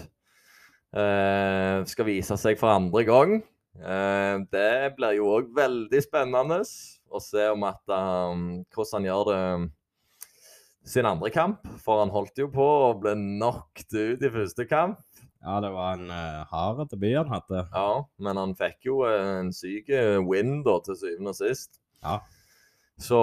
Eh, 0.91 1.85
skal 1.87 2.09
vise 2.09 2.37
seg 2.41 2.59
for 2.59 2.73
andre 2.75 3.05
gang. 3.07 3.37
Eh, 3.79 4.37
det 4.51 4.95
blir 4.97 5.19
jo 5.21 5.29
òg 5.37 5.53
veldig 5.55 6.01
spennende 6.03 6.63
å 7.11 7.21
se 7.23 7.45
om 7.53 7.63
at, 7.69 7.83
um, 7.95 8.65
hvordan 8.75 8.97
han 8.99 9.07
gjør 9.07 9.29
det 9.31 9.71
sin 10.91 11.07
andre 11.07 11.31
kamp. 11.31 11.67
For 11.85 12.01
han 12.03 12.11
holdt 12.15 12.39
jo 12.43 12.49
på 12.51 12.67
å 12.89 12.91
bli 12.99 13.15
knocked 13.15 13.95
ut 13.95 14.23
i 14.27 14.33
første 14.35 14.67
kamp. 14.71 14.99
Ja, 15.41 15.61
det 15.65 15.71
var 15.73 15.97
en 15.97 16.11
uh, 16.13 16.43
hard 16.51 16.83
debut 16.91 17.17
han 17.17 17.33
hadde. 17.33 17.65
Ja, 17.73 18.03
men 18.21 18.37
han 18.37 18.53
fikk 18.59 18.85
jo 18.91 19.01
eh, 19.09 19.39
en 19.41 19.55
syk 19.57 19.89
win 20.29 20.61
da, 20.67 20.77
til 20.85 20.99
syvende 21.01 21.33
og 21.33 21.39
sist. 21.39 21.81
Ja. 22.05 22.19
Så 23.01 23.19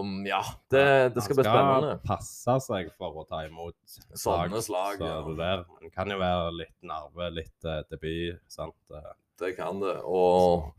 um, 0.00 0.26
ja, 0.26 0.40
det, 0.72 1.12
det 1.14 1.22
skal 1.24 1.36
bli 1.36 1.44
spennende. 1.44 1.88
Han 1.90 1.98
skal 1.98 2.06
passe 2.08 2.54
seg 2.64 2.88
for 2.96 3.20
å 3.20 3.26
ta 3.28 3.42
imot 3.44 3.76
Sånne 4.16 4.62
slag, 4.64 5.02
så 5.02 5.10
ja. 5.10 5.18
er 5.20 5.36
der. 5.42 5.64
Det 5.82 5.90
kan 5.92 6.08
jo 6.08 6.16
være 6.22 6.54
litt 6.56 6.76
nerve, 6.88 7.28
litt 7.36 7.68
uh, 7.68 7.82
debut, 7.92 8.40
sant. 8.48 8.78
Eh, 8.96 9.10
Det 9.40 9.52
kan 9.58 9.82
det. 9.82 9.98
Og 10.08 10.70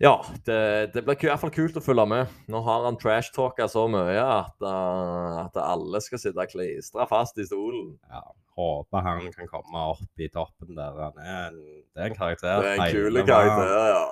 ja, 0.00 0.14
det, 0.46 0.60
det 0.94 1.02
blir 1.04 1.18
i 1.26 1.28
hvert 1.28 1.42
fall 1.42 1.52
kult 1.52 1.76
å 1.76 1.82
følge 1.84 2.06
med. 2.08 2.36
Nå 2.48 2.62
har 2.64 2.86
han 2.86 2.96
trash-talka 3.00 3.66
så 3.68 3.84
mye 3.92 4.20
at, 4.20 4.54
uh, 4.64 5.42
at 5.44 5.58
alle 5.60 6.00
skal 6.00 6.22
sitte 6.22 6.46
klistra 6.48 7.04
fast 7.10 7.36
i 7.36 7.44
stolen. 7.48 7.98
ja, 8.08 8.22
håper 8.56 9.04
han 9.04 9.26
kan 9.34 9.50
komme 9.50 9.82
opp 9.92 10.22
i 10.22 10.30
toppen 10.32 10.72
der. 10.78 10.96
Han 11.04 11.20
er 11.20 11.42
en, 11.50 11.58
det 11.92 12.00
er 12.00 12.08
en 12.08 12.16
karakter. 12.16 12.62
Det 12.64 12.70
er 12.70 12.80
en 12.86 12.94
kul 12.96 13.20
karakter, 13.28 13.74
ja. 13.92 14.06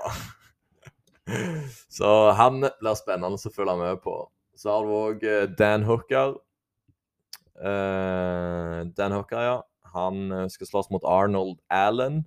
Så 1.99 2.13
han 2.37 2.61
blir 2.65 3.01
spennende 3.01 3.41
å 3.41 3.55
følge 3.57 3.79
med 3.81 4.05
på. 4.05 4.19
Så 4.59 4.73
har 4.75 4.85
du 4.85 4.93
òg 4.93 5.27
Dan 5.57 5.89
Hooker. 5.89 6.37
Uh, 7.59 8.85
Dan 8.93 9.17
Hooker, 9.17 9.41
ja. 9.41 9.59
Han 9.95 10.33
eh, 10.33 10.49
skal 10.53 10.69
slåss 10.69 10.91
mot 10.93 11.05
Arnold 11.09 11.59
Allen. 11.73 12.27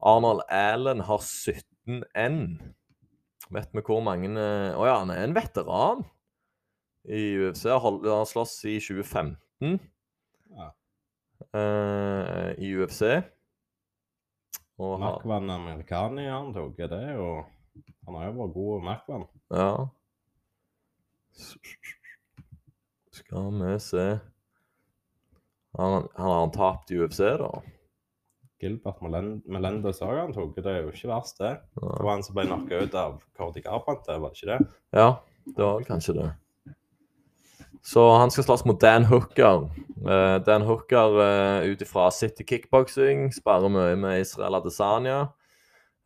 Arnold 0.00 0.40
Allen 0.48 1.02
har 1.04 1.20
17 1.20 2.04
N. 2.16 2.40
Vet 3.54 3.72
vi 3.72 3.82
hvor 3.84 4.02
mange 4.04 4.28
Å 4.36 4.76
oh, 4.76 4.86
ja, 4.88 4.98
han 5.00 5.12
er 5.12 5.24
en 5.24 5.36
veteran 5.36 6.04
i 7.08 7.22
UFC. 7.40 7.64
Han 7.72 8.26
slåss 8.28 8.58
i 8.68 8.76
2015 8.84 9.78
Ja. 10.52 10.72
uh, 11.56 12.50
i 12.60 12.72
UFC. 12.76 13.02
Og 14.78 14.98
har 14.98 15.16
Markvann 15.16 15.50
amerikaner 15.50 16.30
han 16.30 16.52
tok, 16.54 16.76
det 16.76 17.04
jo 17.16 17.30
Han 18.06 18.18
har 18.18 18.28
jo 18.28 18.34
vært 18.42 18.54
god 18.54 18.84
Markvann. 18.86 19.24
Ja. 19.50 19.72
Skal 23.18 23.50
vi 23.62 23.72
se 23.82 24.06
Han, 25.78 26.06
han 26.14 26.30
har 26.30 26.40
han 26.40 26.54
tapt 26.54 26.90
i 26.90 27.00
UFC, 27.00 27.24
da? 27.40 27.50
Gilbert 28.58 29.00
Melen- 29.04 29.40
Melendez 29.46 30.02
òg 30.02 30.16
han 30.18 30.34
tok, 30.34 30.56
det 30.58 30.66
er 30.72 30.82
jo 30.82 30.92
ikke 30.92 31.10
verst, 31.12 31.38
det. 31.38 31.54
Det 31.78 32.02
var 32.02 32.12
han 32.16 32.26
som 32.26 32.36
ble 32.36 32.46
knocka 32.48 32.82
ut 32.84 32.98
av 32.98 33.18
Cordy 33.38 33.62
Garbrandt, 33.64 34.08
var 34.08 34.30
det 34.32 34.38
ikke 34.38 34.52
det? 34.54 34.76
ja 34.98 35.08
det 35.48 35.64
var 35.64 35.78
vel 35.78 35.88
kanskje 35.88 36.14
det. 36.18 36.28
Så 37.88 38.02
han 38.18 38.30
skal 38.30 38.44
slåss 38.44 38.64
mot 38.68 38.80
Dan 38.80 39.06
Hooker. 39.08 39.68
Uh, 40.04 40.36
Dan 40.44 40.66
Hooker 40.66 41.14
uh, 41.16 41.64
ut 41.64 41.82
ifra 41.82 42.10
City 42.12 42.44
Kickboxing 42.44 43.30
sparer 43.32 43.72
mye 43.72 43.96
med 43.96 44.20
Israel 44.26 44.58
Adesanya. 44.58 45.28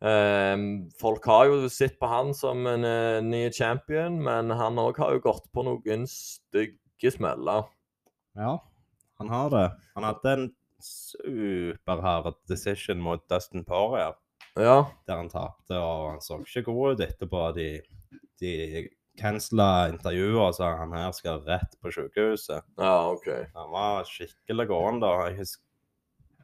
Eh, 0.03 0.57
folk 0.99 1.23
har 1.31 1.45
jo 1.47 1.69
sett 1.71 1.93
på 1.95 2.07
han 2.11 2.33
som 2.35 2.65
en 2.67 2.83
uh, 2.83 3.21
ny 3.23 3.45
champion, 3.55 4.17
men 4.19 4.51
han 4.51 4.79
òg 4.81 4.97
har 4.99 5.13
jo 5.15 5.21
gått 5.23 5.45
på 5.55 5.63
noen 5.63 6.03
stygge 6.11 7.13
smeller. 7.13 7.69
Ja, 8.35 8.57
han 9.21 9.31
har 9.31 9.53
det. 9.53 9.63
Han 9.95 10.07
hadde 10.09 10.33
en 10.33 10.43
superhard 10.83 12.33
decision 12.49 12.99
mot 13.01 13.23
Dustin 13.31 13.63
Poirier, 13.67 14.13
Ja, 14.59 14.83
der 15.07 15.15
han 15.17 15.29
tapte, 15.31 15.77
og 15.79 16.11
han 16.11 16.21
så 16.21 16.37
ikke 16.43 16.65
god 16.67 16.93
ut 16.99 16.99
etterpå. 17.07 17.45
De, 17.55 17.67
de 18.41 18.51
cancela 19.17 19.87
intervjuet 19.89 20.41
og 20.41 20.55
sa 20.57 20.71
han 20.77 20.93
her 20.93 21.11
skal 21.15 21.41
rett 21.47 21.73
på 21.81 21.89
sykehuset. 21.93 22.61
ja, 22.77 22.95
OK. 23.11 23.27
Han 23.55 23.71
var 23.73 24.03
skikkelig 24.09 24.67
gående. 24.69 25.07
da. 25.07 25.27
Jeg 25.31 25.39
husker, 25.39 25.63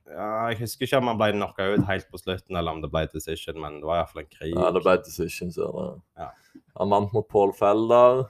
ja, 0.09 0.29
jeg 0.49 0.59
husker 0.63 0.87
ikke 0.87 0.97
om 1.03 1.11
han 1.11 1.19
ble 1.21 1.31
knocka 1.35 1.69
ut 1.75 1.85
helt 1.85 2.09
på 2.09 2.17
slutten, 2.23 2.55
eller 2.57 2.71
om 2.71 2.81
det 2.81 2.89
ble 2.93 3.05
decision, 3.13 3.59
men 3.61 3.77
det 3.81 3.85
var 3.91 4.01
iallfall 4.01 4.23
en 4.25 4.33
krig. 4.33 4.55
Ja, 4.57 4.71
det 4.73 4.81
ble 4.87 4.97
decision, 5.05 5.51
ser 5.53 5.69
du. 5.77 6.01
Ja. 6.17 6.31
Han 6.81 6.89
vant 6.95 7.13
mot 7.13 7.27
Paul 7.29 7.53
Felder. 7.53 8.25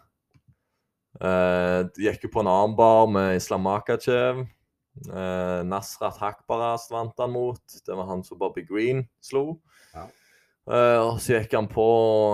Eh, 1.19 1.79
de 1.95 2.05
gikk 2.09 2.27
jo 2.27 2.31
på 2.35 2.43
en 2.43 2.51
armbar 2.51 3.07
med 3.11 3.35
Islam 3.39 3.63
Makachev. 3.67 4.43
Eh, 5.07 5.59
Nasrat 5.69 6.17
Hakbarast 6.19 6.91
vant 6.91 7.17
han 7.21 7.31
mot. 7.31 7.61
Det 7.85 7.95
var 7.95 8.09
han 8.11 8.23
som 8.27 8.39
Bobby 8.41 8.65
Green 8.67 9.05
slo. 9.23 9.59
Ja. 9.95 10.07
Eh, 10.69 10.99
og 11.01 11.17
så 11.23 11.39
gikk 11.39 11.53
han 11.57 11.65
på 11.71 11.85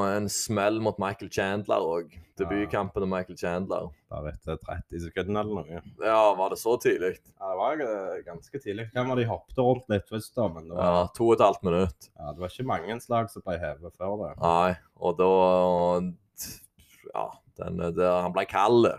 en 0.10 0.26
smell 0.34 0.82
mot 0.84 0.98
Michael 1.00 1.30
Chandler 1.32 1.86
òg. 1.86 2.16
Debutkampen 2.36 3.00
til 3.00 3.08
Michael 3.08 3.38
Chandler. 3.40 3.86
Bare 4.12 4.34
etter 4.34 4.58
30 4.60 5.06
sekunder 5.06 5.46
eller 5.46 5.62
noe. 5.70 5.84
Ja, 6.04 6.34
var 6.36 6.52
det 6.52 6.58
så 6.60 6.74
tidlig? 6.84 7.14
Ja, 7.40 7.54
det 7.54 7.60
var 7.62 7.84
eh, 7.86 8.18
ganske 8.28 8.60
tidlig. 8.60 8.90
Hvem 8.92 9.08
var 9.14 9.22
de 9.22 9.28
hoppet 9.30 9.62
rundt 9.64 9.88
litt 9.94 10.10
først, 10.12 10.34
da, 10.36 10.50
men 10.52 10.68
det 10.68 10.76
Ja, 10.76 10.90
var, 10.98 11.08
to 11.16 11.30
og 11.30 11.38
et 11.38 11.46
halvt 11.46 11.64
minutt. 11.70 12.10
ja, 12.12 12.34
det 12.34 12.44
var 12.44 12.52
ikke 12.52 12.68
mange 12.74 12.98
slag 13.06 13.32
som 13.32 13.46
ble 13.46 13.56
hevet 13.62 13.96
før 13.96 14.18
det. 14.26 14.34
Nei, 14.44 14.76
og 15.00 15.16
da 15.22 15.32
Ja, 17.14 17.26
den, 17.62 17.80
det, 17.96 18.10
han 18.10 18.34
ble 18.36 18.44
kald. 18.52 18.90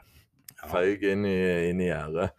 Ja. 0.56 0.70
Føyk 0.72 1.02
inn 1.12 1.26
i, 1.28 1.36
inn 1.68 1.82
i 1.84 1.90
gjerdet. 1.90 2.30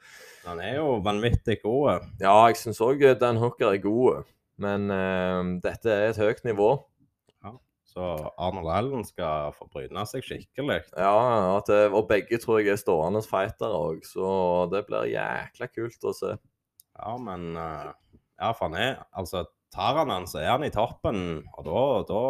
Han 0.47 0.61
er 0.63 0.77
jo 0.77 0.97
vanvittig 1.03 1.57
god. 1.59 2.05
Ja, 2.23 2.33
jeg 2.47 2.55
syns 2.61 2.79
òg 2.83 3.01
Dan 3.19 3.39
Hooker 3.41 3.73
er 3.73 3.81
god, 3.83 4.27
men 4.63 4.85
uh, 4.87 5.41
dette 5.63 5.91
er 5.91 6.13
et 6.13 6.19
høyt 6.21 6.45
nivå. 6.47 6.69
Ja, 7.43 7.51
Så 7.87 8.05
Arnold 8.39 8.71
Allen 8.71 9.03
skal 9.07 9.51
få 9.57 9.67
bryne 9.73 10.05
seg 10.07 10.23
skikkelig. 10.23 10.85
Ja, 10.95 11.59
det, 11.67 11.81
Og 11.91 12.07
begge 12.07 12.39
tror 12.39 12.61
jeg 12.61 12.71
er 12.77 12.79
stående 12.79 13.23
fightere 13.27 13.75
òg, 13.75 14.05
så 14.07 14.29
det 14.71 14.85
blir 14.87 15.11
jækla 15.11 15.67
kult 15.73 16.07
å 16.07 16.15
se. 16.15 16.37
Ja, 16.95 17.17
men 17.19 17.51
uh, 17.59 17.91
Ja, 18.39 18.53
for 18.53 18.69
han 18.69 18.79
er 18.79 19.03
Altså, 19.11 19.43
tar 19.73 19.99
han 19.99 20.15
han, 20.15 20.29
så 20.31 20.39
er 20.45 20.53
han 20.55 20.63
i 20.63 20.71
toppen, 20.71 21.43
og 21.57 21.67
da 21.67 21.83
Da, 22.07 22.23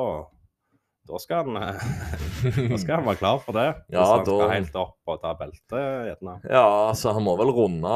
da 1.07 1.19
skal 1.23 1.47
han 1.47 1.57
eh, 1.61 1.85
Da 2.71 2.77
skal 2.81 2.99
han 2.99 3.07
være 3.07 3.19
klar 3.21 3.39
for 3.43 3.55
det. 3.57 3.65
Ja, 3.93 4.01
Hvis 4.01 4.11
han 4.11 4.25
da- 4.27 4.35
skal 4.37 4.53
helt 4.53 4.77
opp 4.81 5.11
og 5.13 5.19
ta 5.23 5.33
beltet, 5.39 5.71
gjerne. 6.09 6.35
Ja, 6.49 6.63
altså 6.89 7.13
han 7.15 7.23
må 7.25 7.33
vel 7.39 7.51
runde, 7.55 7.95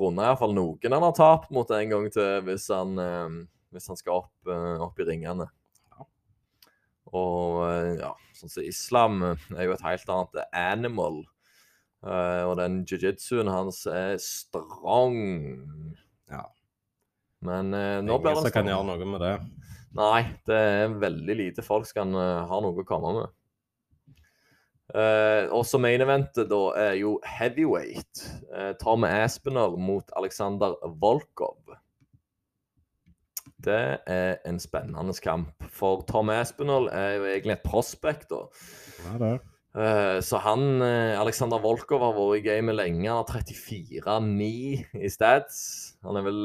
runde 0.00 0.26
iallfall 0.26 0.54
noen 0.56 0.96
han 0.96 1.06
har 1.06 1.16
tapt 1.16 1.50
mot 1.54 1.70
en 1.74 1.92
gang 1.94 2.08
til, 2.14 2.42
hvis 2.48 2.68
han, 2.74 2.98
eh, 3.00 3.36
hvis 3.74 3.88
han 3.90 3.98
skal 4.00 4.20
opp, 4.22 4.32
eh, 4.50 4.82
opp 4.84 5.00
i 5.00 5.06
ringene. 5.08 5.48
Ja. 5.94 6.06
Og 7.14 7.62
ja, 8.00 8.12
sånn 8.36 8.52
som 8.52 8.66
Islam 8.66 9.22
er 9.32 9.64
jo 9.68 9.74
et 9.76 9.86
helt 9.86 10.12
annet 10.12 10.44
animal. 10.52 11.22
Og 12.04 12.58
den 12.58 12.82
jiu-jitsuen 12.84 13.48
hans 13.48 13.78
er 13.88 14.18
strong. 14.20 15.14
Ja. 16.28 16.42
Men 17.40 17.70
nå 17.72 18.18
blir 18.20 18.34
Ingen 18.34 18.42
det 18.42 18.42
som 18.42 18.52
kan 18.52 18.68
gjøre 18.68 18.84
noe 18.90 19.08
med 19.14 19.22
det. 19.24 19.34
Nei, 19.94 20.24
det 20.48 20.58
er 20.58 20.98
veldig 20.98 21.36
lite 21.38 21.64
folk 21.64 21.86
som 21.86 22.16
uh, 22.18 22.44
ha 22.50 22.60
noe 22.62 22.82
å 22.82 22.86
komme 22.88 23.14
med. 23.20 23.34
Uh, 24.94 25.48
og 25.54 25.62
så 25.66 25.78
main 25.80 26.02
eventet 26.02 26.50
da 26.50 26.60
er 26.78 26.98
jo 26.98 27.16
heavyweight. 27.26 28.24
Uh, 28.50 28.72
Tom 28.80 29.06
Aspinall 29.08 29.78
mot 29.80 30.10
Alexander 30.18 30.76
Volkov. 31.00 31.76
Det 33.64 33.80
er 34.10 34.42
en 34.44 34.60
spennende 34.60 35.14
kamp. 35.24 35.54
For 35.72 36.04
Tom 36.10 36.30
Aspinall 36.34 36.90
er 36.92 37.16
jo 37.16 37.26
egentlig 37.30 37.56
et 37.56 37.66
prospect, 37.66 38.28
da. 38.34 38.44
Ja, 39.06 39.18
det. 39.22 39.34
Eh, 39.74 40.20
så 40.22 40.38
han, 40.38 40.82
eh, 40.82 41.20
Alexander 41.20 41.58
Volkov, 41.58 42.02
har 42.04 42.14
vært 42.14 42.38
i 42.38 42.44
gamet 42.46 42.76
lenge. 42.78 43.08
Han 43.08 43.24
har 43.24 43.42
34-9 43.42 44.84
i 44.94 45.10
stats. 45.10 45.96
Han 46.06 46.16
er 46.16 46.22
vel 46.22 46.42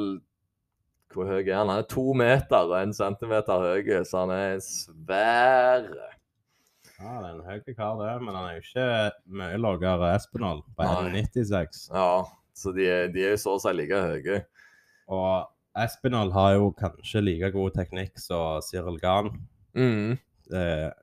Hvor 1.14 1.26
høy 1.26 1.40
er 1.42 1.56
han? 1.58 1.70
Han 1.72 1.82
er 1.82 1.88
to 1.90 2.04
meter 2.18 2.68
og 2.70 2.76
en 2.78 2.94
centimeter 2.94 3.64
høy, 3.64 3.88
så 4.06 4.24
han 4.26 4.34
er 4.36 4.60
svær. 4.62 5.88
Ja, 7.00 7.14
det 7.24 7.30
er 7.30 7.34
en 7.34 7.46
høy 7.48 7.74
kar, 7.78 7.96
det. 8.02 8.12
Men 8.26 8.36
han 8.36 8.50
er 8.50 8.58
jo 8.60 8.66
ikke 8.66 8.88
mye 9.40 9.58
lavere 9.64 10.12
Espinal 10.18 10.62
Nei. 10.78 11.24
1,96. 11.24 11.88
Ja, 11.96 12.10
så 12.60 12.74
de, 12.76 12.86
de 13.16 13.24
er 13.26 13.34
jo 13.34 13.42
så 13.42 13.56
å 13.58 13.62
si 13.64 13.74
like 13.78 14.02
høye. 14.06 14.42
Og 15.10 15.48
Espinal 15.80 16.30
har 16.36 16.58
jo 16.58 16.70
kanskje 16.78 17.24
like 17.24 17.50
god 17.56 17.78
teknikk 17.80 18.20
som 18.22 18.60
Cyril 18.66 19.00
Gahn. 19.02 19.32
Mm. 19.78 20.18
Det- 20.50 20.94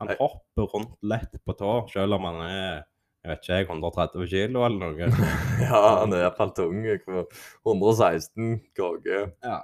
Han 0.00 0.08
hopper 0.16 0.68
rundt 0.72 0.94
lett 1.02 1.34
på 1.44 1.52
tå, 1.58 1.72
selv 1.92 2.14
om 2.16 2.24
han 2.24 2.38
er 2.46 2.84
jeg 3.20 3.28
vet 3.28 3.42
ikke, 3.42 3.56
jeg, 3.58 3.66
130 3.68 4.28
kilo 4.32 4.62
eller 4.64 4.94
noe. 4.94 5.08
Ja, 5.66 5.80
han 6.00 6.14
er 6.16 6.22
iallfall 6.24 6.54
tung. 6.56 6.78
116 6.88 8.54
KG. 8.72 9.10
Ja. 9.44 9.58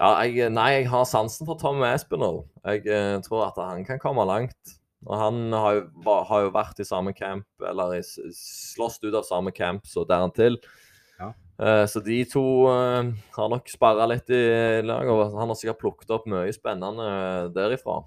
Ja, 0.00 0.10
jeg, 0.24 0.48
nei, 0.52 0.66
jeg 0.78 0.90
har 0.92 1.06
sansen 1.08 1.48
for 1.48 1.60
Tom 1.60 1.80
Espinel. 1.88 2.42
Jeg 2.64 2.84
eh, 2.88 3.16
tror 3.24 3.46
at 3.50 3.58
han 3.60 3.84
kan 3.88 4.00
komme 4.00 4.24
langt. 4.28 4.76
Og 5.08 5.16
han 5.16 5.40
har 5.56 5.78
jo, 5.78 6.14
har 6.28 6.44
jo 6.44 6.52
vært 6.52 6.80
i 6.80 6.88
samme 6.88 7.14
camp, 7.16 7.48
eller 7.64 7.96
slåss 8.04 8.98
ut 9.06 9.14
av 9.14 9.24
samme 9.24 9.52
camp 9.56 9.88
så 9.88 10.04
der 10.08 10.24
han 10.26 10.32
til. 10.36 10.60
Ja. 11.16 11.30
Eh, 11.64 11.84
så 11.88 12.04
de 12.04 12.18
to 12.28 12.44
eh, 12.68 13.08
har 13.36 13.52
nok 13.52 13.72
sparra 13.72 14.08
litt 14.12 14.28
i 14.36 14.44
lag, 14.84 15.08
og 15.08 15.36
han 15.36 15.48
har 15.48 15.56
sikkert 15.56 15.80
plukket 15.80 16.12
opp 16.16 16.28
mye 16.28 16.52
spennende 16.56 17.08
derifra. 17.56 18.02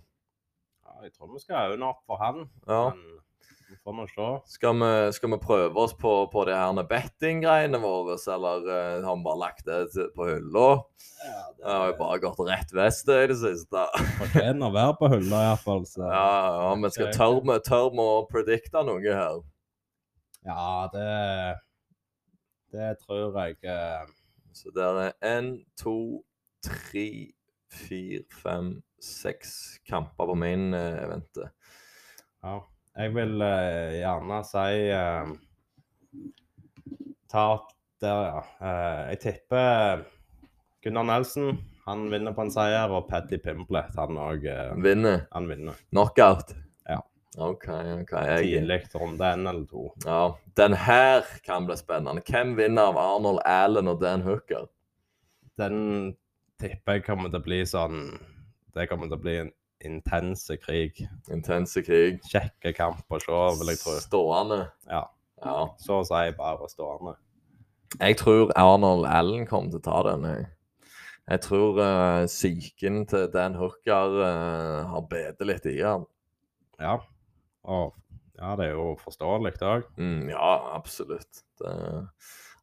Ja, 0.85 0.99
jeg 1.07 1.15
tror 1.17 1.33
vi 1.33 1.41
skal 1.41 1.73
øyne 1.73 1.89
opp 1.89 2.05
for 2.05 2.21
han. 2.21 2.45
Ja. 2.69 2.85
Men 2.93 3.22
vi 3.73 3.79
får 3.83 3.93
vi 4.01 4.07
se. 4.07 4.53
Skal 4.53 4.79
vi, 4.79 5.13
skal 5.13 5.31
vi 5.31 5.37
prøve 5.41 5.79
oss 5.81 5.93
på, 5.97 6.11
på 6.31 6.45
de 6.45 6.53
her 6.53 6.81
betting-greiene 6.89 7.79
våre, 7.81 8.17
eller 8.35 8.67
uh, 8.69 9.05
har 9.05 9.15
vi 9.17 9.25
bare 9.25 9.39
lagt 9.41 9.65
det 9.65 10.05
på 10.13 10.27
hylla? 10.27 10.65
Ja, 11.23 11.39
Det 11.57 11.71
har 11.71 11.87
jo 11.89 11.95
bare 11.97 12.19
gått 12.21 12.41
rett 12.45 12.73
vest 12.77 13.09
i 13.09 13.23
det 13.31 13.37
siste. 13.39 13.85
fortjener 14.19 14.67
å 14.67 14.75
være 14.75 14.97
på 14.99 15.09
hylla 15.15 15.39
iallfall. 15.47 15.87
Så 15.89 16.03
Ja, 16.05 16.27
ja, 16.59 16.75
men 16.77 16.93
skal 16.93 17.09
tør 17.17 17.39
vi 17.49 17.55
tør 17.65 18.03
å 18.03 18.09
predikte 18.29 18.83
noe 18.85 19.01
her? 19.01 19.41
ja, 20.45 20.89
det 20.93 21.09
Det 22.73 22.91
tror 23.05 23.39
jeg 23.39 23.57
Uh... 23.63 24.11
Så 24.53 24.69
der 24.69 24.99
er 25.01 25.13
én, 25.25 25.47
to, 25.81 26.21
tre, 26.61 27.33
fire, 27.73 28.21
fem, 28.37 28.83
seks 29.01 29.79
kamper 29.89 30.29
på 30.29 30.35
min 30.37 30.75
uh, 30.77 31.09
vente. 31.09 31.47
Ja. 32.43 32.59
Jeg 32.93 33.13
vil 33.15 33.41
eh, 33.41 33.95
gjerne 34.03 34.39
si 34.45 34.73
eh, 34.93 35.29
Ta 37.33 37.45
opp 37.55 37.71
der, 38.03 38.25
ja. 38.27 38.41
Eh, 38.61 38.99
jeg 39.13 39.21
tipper 39.23 40.03
Gunnar 40.83 41.07
Nelson. 41.07 41.55
Han 41.87 42.05
vinner 42.11 42.35
på 42.35 42.43
en 42.45 42.51
seier, 42.53 42.91
og 42.95 43.07
Paddy 43.09 43.39
Pimblet 43.43 43.95
han 43.99 44.19
òg 44.19 44.45
Vinner. 44.83 45.25
han 45.33 45.47
vinner. 45.49 45.79
Knockout. 45.91 46.53
Ja. 46.87 46.99
OK. 47.41 47.65
ok. 48.03 48.13
Jeg, 48.13 48.45
Tidlig 48.45 48.77
runde 48.93 49.25
én 49.33 49.49
eller 49.49 49.65
to. 49.67 49.89
ja. 50.05 50.21
Den 50.55 50.75
her 50.77 51.25
kan 51.43 51.65
bli 51.65 51.75
spennende. 51.79 52.21
Hvem 52.29 52.53
vinner 52.59 52.91
av 52.93 52.99
Arnold 53.01 53.41
Allen 53.49 53.89
og 53.89 53.99
Dan 54.03 54.21
Hooker? 54.23 54.67
Den 55.57 56.13
tipper 56.61 56.99
jeg 56.99 57.05
kommer 57.07 57.33
til 57.33 57.41
å 57.41 57.45
bli 57.45 57.59
sånn 57.67 57.97
Det 58.73 58.87
kommer 58.89 59.09
til 59.09 59.17
å 59.19 59.21
bli 59.21 59.33
en 59.41 59.51
intense 59.85 60.57
krig. 60.61 61.03
Intense 61.33 61.83
krig. 61.85 62.21
Kjekke 62.29 62.73
kamp 62.77 63.13
å 63.13 63.19
se, 63.21 63.41
vil 63.59 63.73
jeg 63.73 63.81
tro. 63.81 63.97
Stående. 64.03 64.59
Ja. 64.89 65.05
Ja. 65.43 65.57
Så 65.81 65.99
å 66.01 66.07
si 66.07 66.23
bare 66.37 66.69
stående. 66.71 67.17
Jeg 67.99 68.17
tror 68.21 68.51
Arnold 68.57 69.05
Allen 69.05 69.47
kommer 69.49 69.73
til 69.73 69.81
å 69.81 69.85
ta 69.85 69.97
den. 70.09 70.27
Jeg, 70.29 70.45
jeg 71.29 71.43
tror 71.45 71.81
uh, 71.81 72.23
psyken 72.29 73.03
til 73.09 73.27
Dan 73.33 73.57
Hooker 73.59 74.17
uh, 74.23 74.93
har 74.93 75.05
bedet 75.11 75.49
litt 75.49 75.67
i 75.69 75.77
han. 75.83 76.07
Ja. 76.81 76.97
Og 77.69 77.93
ja, 78.39 78.55
det 78.59 78.71
er 78.71 78.73
jo 78.79 78.93
forståelig 78.99 79.53
òg. 79.61 79.85
Mm, 79.99 80.31
ja, 80.33 80.49
absolutt. 80.73 81.43
Det, 81.61 81.69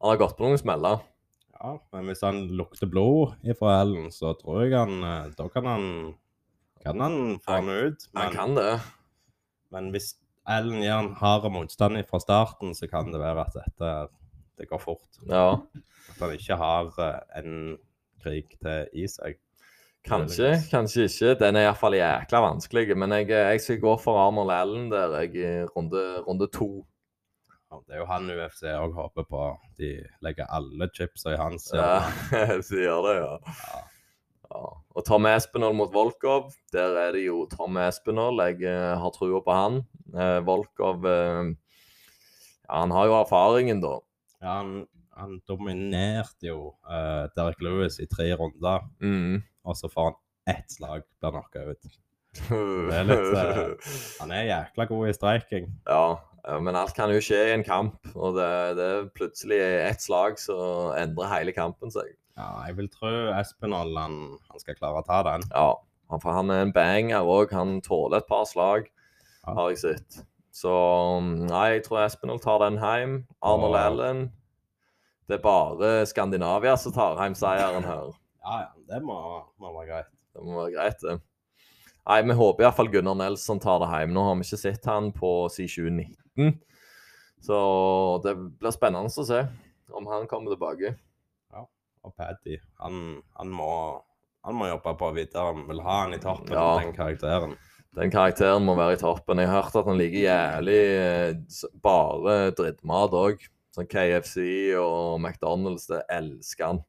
han 0.00 0.12
har 0.12 0.20
gått 0.20 0.36
på 0.38 0.48
noen 0.48 0.60
smeller. 0.60 1.04
Ja, 1.60 1.76
men 1.92 2.08
hvis 2.08 2.24
han 2.24 2.46
lukter 2.56 2.88
blod 2.88 3.36
ifra 3.44 3.82
Ellen, 3.82 4.08
så 4.12 4.32
tror 4.38 4.62
jeg 4.64 4.72
han 4.72 5.02
eh, 5.04 5.32
Da 5.36 5.44
kan 5.52 5.66
han 5.68 5.84
kan 6.84 7.00
han 7.00 7.38
få 7.44 7.52
Han- 7.58 7.68
ut. 7.68 7.92
ut. 7.92 8.08
Han 8.16 8.32
kan 8.32 8.54
det. 8.56 8.80
men 9.70 9.90
hvis 9.94 10.14
Ellen 10.48 10.80
gir 10.82 10.90
han 10.96 11.12
hard 11.14 11.44
motstand 11.52 12.00
fra 12.08 12.18
starten, 12.18 12.72
så 12.74 12.88
kan 12.90 13.12
det 13.12 13.20
være 13.20 13.40
at 13.46 13.52
dette 13.54 14.08
det 14.58 14.66
går 14.68 14.78
fort. 14.80 15.20
Ja, 15.28 15.52
At 16.10 16.18
han 16.20 16.32
ikke 16.34 16.56
har 16.56 16.88
eh, 16.98 17.38
en 17.44 17.78
krig 18.22 18.48
til 18.60 18.88
i 18.92 19.06
seg. 19.06 19.36
kanskje, 20.04 20.50
kanskje 20.70 21.04
ikke. 21.06 21.34
Den 21.38 21.56
er 21.56 21.68
iallfall 21.68 21.94
jækla 21.96 22.40
vanskelig. 22.40 22.96
Men 22.96 23.10
jeg, 23.12 23.28
jeg 23.30 23.60
skal 23.60 23.80
gå 23.80 23.94
for 24.00 24.18
Arnold 24.18 24.50
Allen 24.50 24.90
der 24.90 25.14
jeg, 25.20 25.34
i 25.36 25.64
runde, 25.76 26.02
runde 26.26 26.48
to. 26.52 26.86
Ja, 27.70 27.78
det 27.86 27.94
er 27.94 27.98
jo 28.02 28.06
han 28.10 28.30
UFC 28.30 28.62
òg 28.74 28.92
håper 28.96 29.24
på. 29.30 29.44
De 29.78 30.04
legger 30.24 30.46
alle 30.50 30.88
chipsa 30.96 31.32
i 31.34 31.36
hans. 31.36 31.70
Ja, 31.74 32.00
sier 32.60 33.00
det, 33.06 33.16
ja. 33.20 33.38
ja. 33.38 33.82
ja. 34.50 34.64
Og 34.96 35.04
Tom 35.06 35.26
Espinol 35.30 35.74
mot 35.78 35.92
Volkov, 35.94 36.48
der 36.74 36.96
er 36.98 37.12
det 37.14 37.22
jo 37.28 37.44
Tom 37.52 37.76
Espinol. 37.78 38.40
Jeg 38.42 38.64
eh, 38.66 38.94
har 38.98 39.12
trua 39.14 39.38
på 39.46 39.54
han. 39.54 39.76
Eh, 40.10 40.38
Volkov 40.46 41.06
eh, 41.06 41.52
ja, 42.66 42.80
Han 42.80 42.90
har 42.96 43.06
jo 43.06 43.14
erfaringen, 43.20 43.82
da. 43.84 43.92
Ja, 44.42 44.56
han, 44.60 44.72
han 45.14 45.36
dominerte 45.46 46.48
jo 46.50 46.72
eh, 46.90 47.28
Derek 47.36 47.62
Lewis 47.62 48.00
i 48.02 48.08
tre 48.10 48.32
runder, 48.34 48.86
Mm. 49.00 49.42
og 49.64 49.76
så 49.78 49.90
får 49.92 50.10
han 50.10 50.18
ett 50.56 50.70
slag 50.74 51.04
blir 51.20 51.34
knocka 51.36 51.62
ut. 51.70 51.90
Det 52.48 52.94
er 52.96 53.06
litt, 53.06 53.30
eh, 53.36 53.94
Han 54.20 54.30
er 54.34 54.48
jækla 54.48 54.86
god 54.90 55.08
i 55.10 55.14
streiking. 55.14 55.70
Ja, 55.86 56.16
men 56.60 56.76
alt 56.78 56.94
kan 56.96 57.10
jo 57.12 57.20
skje 57.22 57.38
i 57.48 57.52
en 57.54 57.64
kamp. 57.66 57.98
Og 58.14 58.36
det, 58.38 58.48
det 58.78 58.86
er 58.94 59.10
plutselig 59.16 59.58
ett 59.60 60.02
slag 60.04 60.38
så 60.40 60.56
endrer 60.98 61.30
hele 61.34 61.52
kampen 61.56 61.92
seg. 61.92 62.14
Ja, 62.38 62.48
jeg 62.68 62.76
vil 62.78 62.88
tro 62.88 63.10
Espen 63.36 63.74
han, 63.76 63.92
han 64.48 64.62
skal 64.62 64.78
klare 64.78 65.02
å 65.02 65.06
ta 65.06 65.20
den. 65.26 65.44
Ja, 65.52 65.74
for 66.16 66.32
han 66.32 66.50
er 66.54 66.62
en 66.64 66.72
banger 66.72 67.26
òg. 67.28 67.52
Han 67.52 67.80
tåler 67.84 68.22
et 68.22 68.28
par 68.30 68.46
slag, 68.48 68.88
Ja. 69.46 69.54
har 69.54 69.70
jeg 69.70 69.78
sett. 69.82 70.20
Så 70.52 70.70
nei, 71.22 71.76
jeg 71.76 71.84
tror 71.86 72.02
Espinol 72.04 72.40
tar 72.42 72.58
den 72.64 72.78
hjem. 72.82 73.18
Arnold 73.42 73.76
Ja. 73.76 73.84
Allen. 73.90 74.22
Det 75.28 75.38
er 75.38 75.42
bare 75.44 76.06
Skandinavia 76.10 76.76
som 76.80 76.92
tar 76.92 77.16
hjem 77.20 77.36
seieren 77.38 77.84
her. 77.86 78.10
Ja, 78.42 78.56
ja, 78.64 78.70
det 78.88 79.02
må, 79.04 79.44
må 79.60 79.70
være 79.76 79.86
greit. 79.92 80.10
Det 80.34 80.42
må 80.42 80.56
være 80.64 80.72
greit, 80.74 81.00
det. 81.04 81.20
Nei, 82.10 82.22
vi 82.26 82.34
håper 82.34 82.64
iallfall 82.64 82.88
Gunnar 82.90 83.14
Nelson 83.14 83.60
tar 83.62 83.78
det 83.84 83.88
hjem. 83.92 84.10
Nå 84.16 84.24
har 84.26 84.38
vi 84.40 84.42
ikke 84.48 84.58
sett 84.58 84.86
han 84.90 85.12
på 85.14 85.28
siden 85.54 85.94
2019. 85.94 86.56
Så 87.46 87.58
det 88.24 88.32
blir 88.58 88.74
spennende 88.74 89.12
å 89.14 89.26
se 89.28 89.44
om 89.94 90.08
han 90.10 90.26
kommer 90.30 90.50
tilbake. 90.56 90.90
Ja, 91.54 91.62
Og 92.02 92.14
Paddy, 92.18 92.58
han, 92.82 93.20
han, 93.38 93.52
må, 93.54 93.70
han 94.42 94.58
må 94.58 94.68
jobbe 94.72 94.96
på 94.98 95.12
videre. 95.14 95.52
Han 95.52 95.68
vil 95.70 95.82
ha 95.86 96.00
han 96.02 96.16
i 96.16 96.20
toppen, 96.22 96.50
Ja. 96.56 96.66
den 96.82 96.96
karakteren. 96.98 97.54
Den 97.94 98.10
karakteren 98.10 98.66
må 98.66 98.74
være 98.78 98.98
i 98.98 99.00
toppen. 99.00 99.38
Jeg 99.42 99.50
har 99.50 99.62
hørt 99.62 99.78
at 99.80 99.86
han 99.90 99.98
liker 99.98 100.26
jævlig 100.26 100.80
eh, 100.98 101.70
bare 101.82 102.36
drittmat 102.58 103.16
òg. 103.18 103.46
Sånn 103.70 103.86
KFC 103.86 104.42
og 104.80 105.20
McDonald's, 105.20 105.84
det 105.86 106.00
elsker 106.10 106.66
han. 106.66 106.80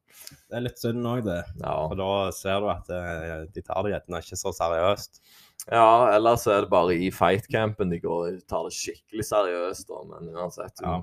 Det 0.50 0.58
er 0.58 0.64
litt 0.66 0.80
synd 0.82 1.06
òg, 1.06 1.22
det. 1.28 1.40
Ja. 1.62 1.76
For 1.92 2.00
da 2.00 2.08
ser 2.34 2.64
du 2.64 2.70
at 2.74 2.90
eh, 2.90 3.44
de 3.54 3.62
tar 3.68 3.84
det 3.86 3.92
gjerne 3.94 4.22
ikke 4.24 4.40
så 4.40 4.54
seriøst. 4.58 5.22
ja, 5.70 5.86
ellers 6.16 6.48
er 6.50 6.64
det 6.66 6.72
bare 6.74 6.96
i 6.98 7.12
fightcampen 7.14 7.94
de 7.94 8.00
går 8.02 8.40
tar 8.50 8.66
det 8.66 8.74
skikkelig 8.80 9.28
seriøst. 9.30 9.88
Da. 9.92 10.02
Men 10.10 10.34
uansett, 10.34 10.74
du, 10.82 10.88
Ja. 10.88 11.02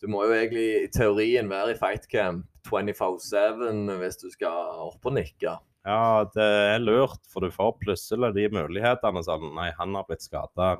du 0.00 0.08
må 0.08 0.24
jo 0.24 0.32
egentlig 0.38 0.68
i 0.86 0.88
teorien 0.96 1.52
være 1.52 1.74
i 1.74 1.80
fightcamp 1.82 2.46
24-7 2.70 3.98
hvis 4.00 4.16
du 4.24 4.30
skal 4.32 4.72
opp 4.88 5.04
og 5.06 5.14
nikke. 5.20 5.58
Ja, 5.86 6.26
det 6.34 6.44
er 6.44 6.82
lurt, 6.82 7.22
for 7.32 7.40
du 7.40 7.48
får 7.54 7.78
plutselig 7.80 8.34
de 8.36 8.48
mulighetene 8.52 9.22
sånn 9.24 9.46
Nei, 9.56 9.70
han 9.78 9.94
har 9.96 10.04
blitt 10.08 10.20
skada, 10.26 10.74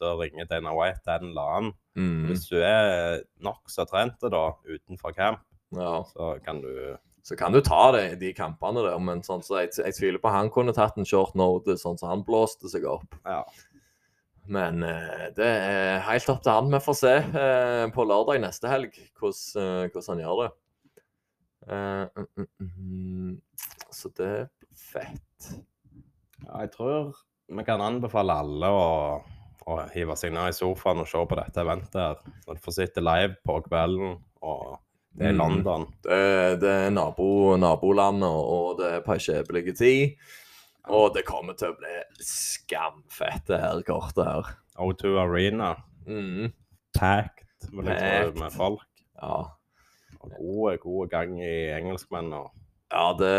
da 0.00 0.12
ringer 0.16 0.48
Dana 0.48 0.72
White 0.72 1.04
den 1.04 1.28
eller 1.30 1.50
annen. 1.56 1.72
Mm. 2.00 2.22
Hvis 2.30 2.46
du 2.48 2.56
er 2.64 3.20
nokså 3.44 3.84
trent 3.90 4.24
da, 4.24 4.46
utenfor 4.64 5.12
camp, 5.16 5.42
Ja. 5.76 6.02
så 6.14 6.38
kan 6.44 6.62
du 6.64 6.96
Så 7.22 7.36
kan 7.38 7.52
du 7.52 7.60
ta 7.60 7.92
det, 7.92 8.18
de 8.18 8.32
kampene 8.34 8.82
der, 8.82 8.98
men 8.98 9.20
sånn, 9.22 9.44
så 9.44 9.60
jeg, 9.60 9.76
jeg 9.78 9.94
tviler 9.94 10.18
på 10.18 10.32
han 10.32 10.50
kunne 10.50 10.72
tatt 10.74 10.96
en 10.98 11.06
short 11.06 11.36
note, 11.38 11.76
sånn 11.78 11.98
som 12.00 12.08
han 12.08 12.24
blåste 12.26 12.68
seg 12.72 12.84
opp. 12.88 13.14
Ja. 13.24 13.44
Men 14.50 14.82
eh, 14.82 15.28
det 15.36 15.46
er 15.46 16.00
helt 16.08 16.28
opp 16.32 16.40
til 16.42 16.50
han. 16.50 16.72
Vi 16.72 16.80
får 16.82 16.96
se 16.98 17.12
eh, 17.22 17.84
på 17.94 18.08
lørdag 18.08 18.40
neste 18.42 18.66
helg 18.66 18.96
hvordan, 19.20 19.62
eh, 19.62 19.90
hvordan 19.92 20.08
han 20.16 20.24
gjør 20.24 20.40
det. 20.42 20.50
Eh, 21.68 22.06
mm, 22.16 22.26
mm, 22.36 22.48
mm. 22.60 23.40
Så 23.90 24.10
det 24.16 24.48
blir 24.58 24.78
fett. 24.78 25.52
ja 26.46 26.64
jeg 26.64 26.72
tror 26.74 27.12
vi 27.52 27.64
kan 27.66 27.82
anbefale 27.84 28.34
alle 28.42 28.68
å, 28.72 28.86
å 29.68 29.78
hive 29.92 30.16
seg 30.16 30.32
ned 30.34 30.52
i 30.52 30.56
sofaen 30.56 31.02
og 31.02 31.10
se 31.10 31.20
på 31.28 31.38
dette 31.38 31.60
eventet 31.62 31.98
her. 32.00 32.22
Når 32.46 32.58
du 32.58 32.64
får 32.64 32.78
sitte 32.78 33.04
live 33.04 33.36
på 33.44 33.58
kvelden, 33.66 34.16
og 34.42 34.78
det 35.12 35.28
er 35.28 35.36
London. 35.36 35.84
Mm. 35.84 35.98
Det, 36.06 36.20
det 36.62 36.72
er 36.86 36.94
nabo, 36.94 37.28
nabolandet, 37.60 38.30
og 38.30 38.80
det 38.80 38.94
er 38.96 39.04
på 39.04 39.16
ei 39.16 39.24
kjepelig 39.26 39.76
tid. 39.76 40.30
Og 40.90 41.12
det 41.14 41.26
kommer 41.28 41.54
til 41.58 41.70
å 41.70 41.78
bli 41.78 41.98
skamfett, 42.26 43.44
det 43.50 43.60
her 43.62 43.84
kortet 43.86 44.24
her. 44.26 44.54
O2 44.80 45.14
Arena. 45.20 45.74
Mm. 46.08 46.50
Packed. 46.96 47.68
med 47.76 48.48
folk. 48.56 48.88
Ja. 49.20 49.44
Og 50.22 50.34
gode, 50.38 50.76
gode 50.82 51.08
gang 51.12 51.34
i 51.42 51.54
engelskmennene. 51.74 52.46
Ja, 52.92 53.06
det, 53.16 53.32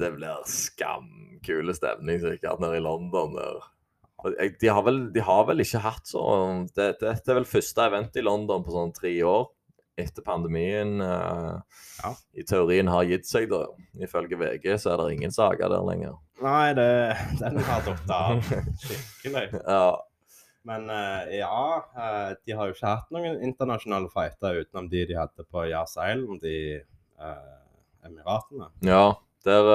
det 0.00 0.12
blir 0.16 0.42
skamkule 0.50 1.74
stemning 1.76 2.20
sikkert 2.22 2.60
nede 2.62 2.80
i 2.80 2.84
London. 2.84 3.36
der. 3.38 3.60
De 4.60 4.68
har, 4.72 4.82
vel, 4.82 5.12
de 5.14 5.22
har 5.22 5.44
vel 5.46 5.62
ikke 5.62 5.78
hatt 5.84 6.08
så 6.08 6.22
det, 6.74 6.96
det, 7.02 7.12
det 7.22 7.30
er 7.30 7.36
vel 7.36 7.46
første 7.46 7.84
event 7.84 8.16
i 8.16 8.24
London 8.24 8.64
på 8.64 8.72
sånn 8.74 8.94
tre 8.96 9.12
år 9.28 9.44
etter 10.00 10.24
pandemien 10.26 10.98
uh, 11.00 11.60
Ja. 12.02 12.10
i 12.36 12.42
teorien 12.44 12.88
har 12.92 13.06
gitt 13.08 13.24
seg, 13.28 13.46
da. 13.48 13.62
Ifølge 14.04 14.36
VG 14.40 14.74
så 14.82 14.92
er 14.92 15.00
det 15.00 15.14
ingen 15.14 15.32
saker 15.32 15.70
der 15.72 15.86
lenger. 15.88 16.18
Nei, 16.44 16.74
det, 16.76 16.88
den 17.40 17.56
har 17.64 17.86
datt 17.86 18.10
av 18.12 18.42
skikkelig. 18.82 19.46
Ja, 19.62 19.86
Men 20.66 20.88
eh, 20.90 21.36
ja, 21.38 21.58
eh, 21.94 22.32
de 22.42 22.56
har 22.58 22.68
jo 22.68 22.74
ikke 22.74 22.90
hatt 22.90 23.12
noen 23.14 23.38
internasjonale 23.46 24.10
fighter 24.10 24.64
utenom 24.64 24.88
de 24.90 25.04
de 25.06 25.18
hadde 25.18 25.46
på 25.46 25.62
Yas 25.70 25.94
Island 25.94 26.42
i 26.42 26.58
eh, 26.80 27.54
Emiratene. 28.06 28.72
ja, 28.86 29.14
der, 29.46 29.68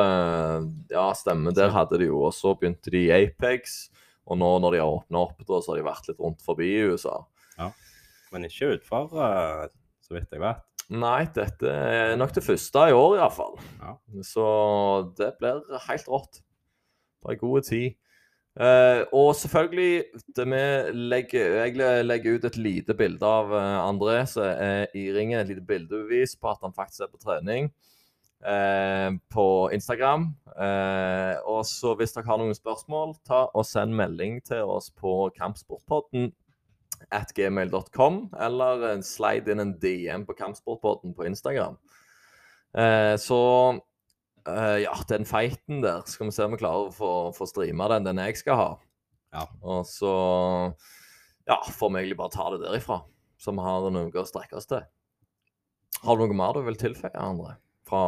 ja 0.91 1.05
stemmer. 1.15 1.55
Der 1.55 1.71
hadde 1.71 1.99
de 2.01 2.09
jo 2.09 2.25
også 2.27 2.57
begynte 2.59 2.91
de 2.91 3.05
i 3.05 3.13
Apex. 3.15 3.85
Og 4.27 4.37
nå 4.39 4.49
når 4.63 4.75
de 4.75 4.81
har 4.81 4.91
åpna 4.91 5.23
opp, 5.25 5.39
da, 5.43 5.59
så 5.59 5.73
har 5.73 5.79
de 5.79 5.85
vært 5.87 6.09
litt 6.09 6.19
rundt 6.21 6.43
forbi 6.45 6.67
i 6.75 6.83
USA. 6.91 7.21
Ja, 7.57 7.71
Men 8.31 8.47
ikke 8.47 8.73
eh, 8.75 9.63
så 10.03 10.15
vidt 10.15 10.35
jeg 10.35 10.43
vet. 10.43 10.67
Nei, 10.91 11.23
dette 11.31 11.71
er 11.71 12.17
nok 12.19 12.33
det 12.35 12.43
første 12.43 12.85
i 12.91 12.95
år 12.95 13.17
iallfall. 13.19 13.57
Ja. 13.79 13.95
Så 14.27 14.45
det 15.19 15.33
blir 15.39 15.63
helt 15.87 16.11
rått. 16.11 16.41
På 17.21 17.31
ei 17.31 17.39
god 17.39 17.67
tid. 17.67 17.95
Eh, 18.59 19.03
og 19.15 19.35
selvfølgelig, 19.35 20.03
legger, 20.93 21.53
jeg 21.63 22.05
legger 22.05 22.35
ut 22.35 22.45
et 22.45 22.57
lite 22.57 22.93
bilde 22.99 23.23
av 23.23 23.53
uh, 23.53 23.77
André 23.85 24.25
som 24.27 24.43
er 24.43 24.91
i 24.97 25.07
ringen. 25.15 25.39
Et 25.39 25.53
lite 25.53 25.63
bildebevis 25.63 26.35
på 26.35 26.51
at 26.51 26.59
han 26.63 26.75
faktisk 26.75 27.05
er 27.05 27.11
på 27.13 27.21
trening 27.21 27.71
uh, 28.43 29.15
på 29.31 29.47
Instagram. 29.71 30.33
Og 31.47 31.63
så 31.65 31.95
hvis 31.95 32.11
dere 32.11 32.27
har 32.27 32.41
noen 32.41 32.57
spørsmål, 32.57 33.15
ta 33.27 33.45
og 33.55 33.65
send 33.65 33.95
melding 33.95 34.41
til 34.43 34.67
oss 34.67 34.91
på 34.91 35.31
Kampsportpodden 35.37 36.33
at 37.11 37.31
gmail.com, 37.33 38.27
eller 38.37 38.99
slide 39.01 39.49
inn 39.49 39.63
en 39.63 39.71
DM 39.79 40.27
på 40.27 40.35
Kampsportpodden 40.37 41.15
på 41.17 41.25
Instagram. 41.25 41.79
Så 43.17 43.39
eh, 44.47 44.77
ja, 44.83 44.93
den 45.09 45.27
fighten 45.27 45.81
der, 45.83 46.03
skal 46.09 46.29
vi 46.29 46.35
se 46.35 46.45
om 46.47 46.55
vi 46.55 46.61
klarer 46.61 46.89
å 46.89 46.95
få, 46.95 47.11
få 47.35 47.47
streama 47.49 47.89
den, 47.93 48.07
den 48.09 48.21
jeg 48.23 48.39
skal 48.41 48.59
ha. 48.59 48.69
Ja. 49.35 49.45
Og 49.63 49.85
så 49.87 50.13
ja, 51.47 51.57
får 51.63 51.91
vi 51.91 52.01
egentlig 52.01 52.19
bare 52.19 52.33
ta 52.33 52.49
det 52.53 52.61
derifra, 52.65 53.01
så 53.41 53.53
vi 53.55 53.65
har 53.65 53.89
noe 53.93 54.11
å 54.11 54.27
strekke 54.27 54.59
oss 54.59 54.69
til. 54.71 54.83
Har 56.01 56.17
du 56.17 56.25
noe 56.25 56.37
mer 56.37 56.57
du 56.57 56.65
vil 56.65 56.79
tilføye, 56.79 57.13
Andre? 57.19 57.57
Fra, 57.91 58.01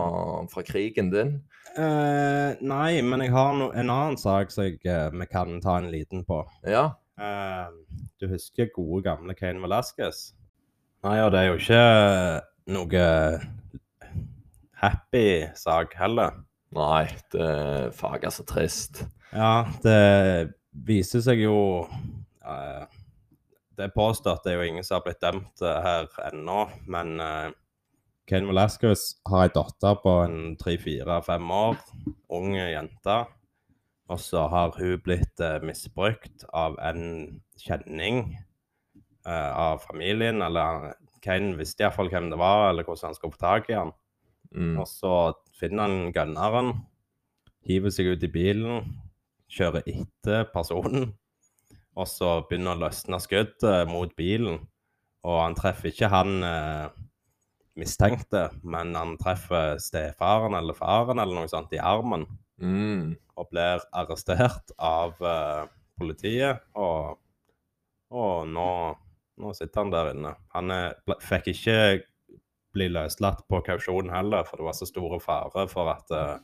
fra 0.48 0.64
krigen 0.64 1.10
din? 1.12 1.34
Uh, 1.76 2.56
nei, 2.64 3.02
men 3.04 3.24
jeg 3.26 3.34
har 3.34 3.56
no 3.58 3.72
en 3.74 3.92
annen 3.92 4.20
sak 4.22 4.54
som 4.54 4.64
jeg, 4.64 4.78
eh, 4.88 5.10
vi 5.12 5.28
kan 5.28 5.58
ta 5.64 5.76
en 5.82 5.90
liten 5.92 6.24
på. 6.28 6.40
Ja. 6.70 6.94
Du 8.22 8.26
husker 8.32 8.72
gode, 8.74 9.04
gamle 9.06 9.36
Kane 9.38 9.62
Velasquez? 9.62 10.32
Nei, 11.04 11.18
og 11.26 11.34
det 11.34 11.42
er 11.42 11.50
jo 11.50 11.60
ikke 11.60 11.84
noe 12.74 13.04
happy 14.84 15.28
sak 15.58 15.96
heller. 16.00 16.44
Nei, 16.74 17.06
det 17.34 17.48
er 17.48 17.94
faga 17.96 18.32
så 18.34 18.46
trist. 18.50 19.04
Ja, 19.34 19.66
det 19.86 20.54
viser 20.86 21.24
seg 21.26 21.42
jo 21.42 21.58
uh, 21.86 22.86
Det 23.74 23.88
er 23.88 23.94
påstått, 23.94 24.44
det 24.46 24.54
er 24.54 24.60
jo 24.62 24.70
ingen 24.70 24.86
som 24.86 25.00
har 25.00 25.06
blitt 25.08 25.22
dømt 25.24 25.62
eh, 25.66 25.80
her 25.82 26.10
ennå, 26.28 26.60
men 26.94 27.16
uh, 27.18 27.48
Kane 28.30 28.48
Velasquez 28.48 29.02
har 29.28 29.48
ei 29.48 29.54
datter 29.56 29.98
på 30.00 30.12
en 30.24 30.54
tre-fire-fem 30.62 31.50
år, 31.52 31.80
ung 32.38 32.54
jente. 32.56 33.18
Og 34.12 34.20
så 34.20 34.46
har 34.52 34.76
hun 34.78 35.02
blitt 35.04 35.40
eh, 35.44 35.60
misbrukt 35.64 36.46
av 36.54 36.78
en 36.84 37.42
kjenning 37.60 38.38
eh, 39.28 39.52
av 39.52 39.84
familien. 39.84 40.42
Eller 40.44 40.94
Kane 41.24 41.56
visste 41.60 41.86
iallfall 41.86 42.12
hvem 42.12 42.30
det 42.32 42.40
var, 42.40 42.70
eller 42.70 42.88
hvordan 42.88 43.12
han 43.12 43.18
skulle 43.18 43.36
få 43.36 43.44
tak 43.44 43.72
i 43.72 43.78
han. 43.80 43.94
Mm. 44.54 44.76
Og 44.82 44.88
så 44.90 45.14
finner 45.58 45.88
han 45.90 46.14
gunneren, 46.16 46.74
hiver 47.66 47.94
seg 47.94 48.14
ut 48.14 48.24
i 48.26 48.32
bilen, 48.32 48.94
kjører 49.54 49.86
etter 49.90 50.46
personen, 50.54 51.12
og 51.94 52.08
så 52.10 52.40
begynner 52.50 52.76
å 52.78 52.86
løsne 52.88 53.20
skuddet 53.22 53.90
mot 53.90 54.14
bilen. 54.18 54.62
Og 55.24 55.40
han 55.40 55.56
treffer 55.56 55.92
ikke 55.92 56.10
han 56.12 56.44
eh, 56.44 56.88
mistenkte, 57.80 58.48
men 58.66 58.94
han 58.98 59.16
treffer 59.22 59.78
stefaren 59.82 60.58
eller 60.58 60.78
faren 60.78 61.22
eller 61.22 61.44
noe 61.44 61.52
sånt 61.52 61.74
i 61.76 61.82
armen, 61.82 62.28
Mm. 62.64 63.16
og 63.36 63.48
blir 63.50 63.82
arrestert 63.98 64.72
av 64.78 65.18
eh, 65.26 65.64
politiet. 66.00 66.62
Og, 66.78 67.18
og 68.14 68.48
nå, 68.48 68.68
nå 69.42 69.54
sitter 69.58 69.82
han 69.82 69.92
der 69.92 70.12
inne. 70.14 70.36
Han 70.54 70.72
er, 70.72 70.94
fikk 71.26 71.50
ikke 71.56 71.78
bli 72.74 72.88
løslatt 72.92 73.44
på 73.50 73.62
kausjon 73.66 74.10
heller, 74.14 74.44
for 74.48 74.58
det 74.60 74.66
var 74.68 74.76
så 74.78 74.88
store 74.90 75.20
fare 75.24 75.68
for 75.72 75.92
at 75.94 76.12
eh, 76.14 76.36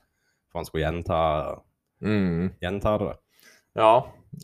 for 0.50 0.62
han 0.62 0.66
skulle 0.70 0.86
gjenta, 0.88 1.22
Mm. 2.02 2.54
gjenta 2.64 2.94
det. 3.02 3.16
Ja, 3.76 3.96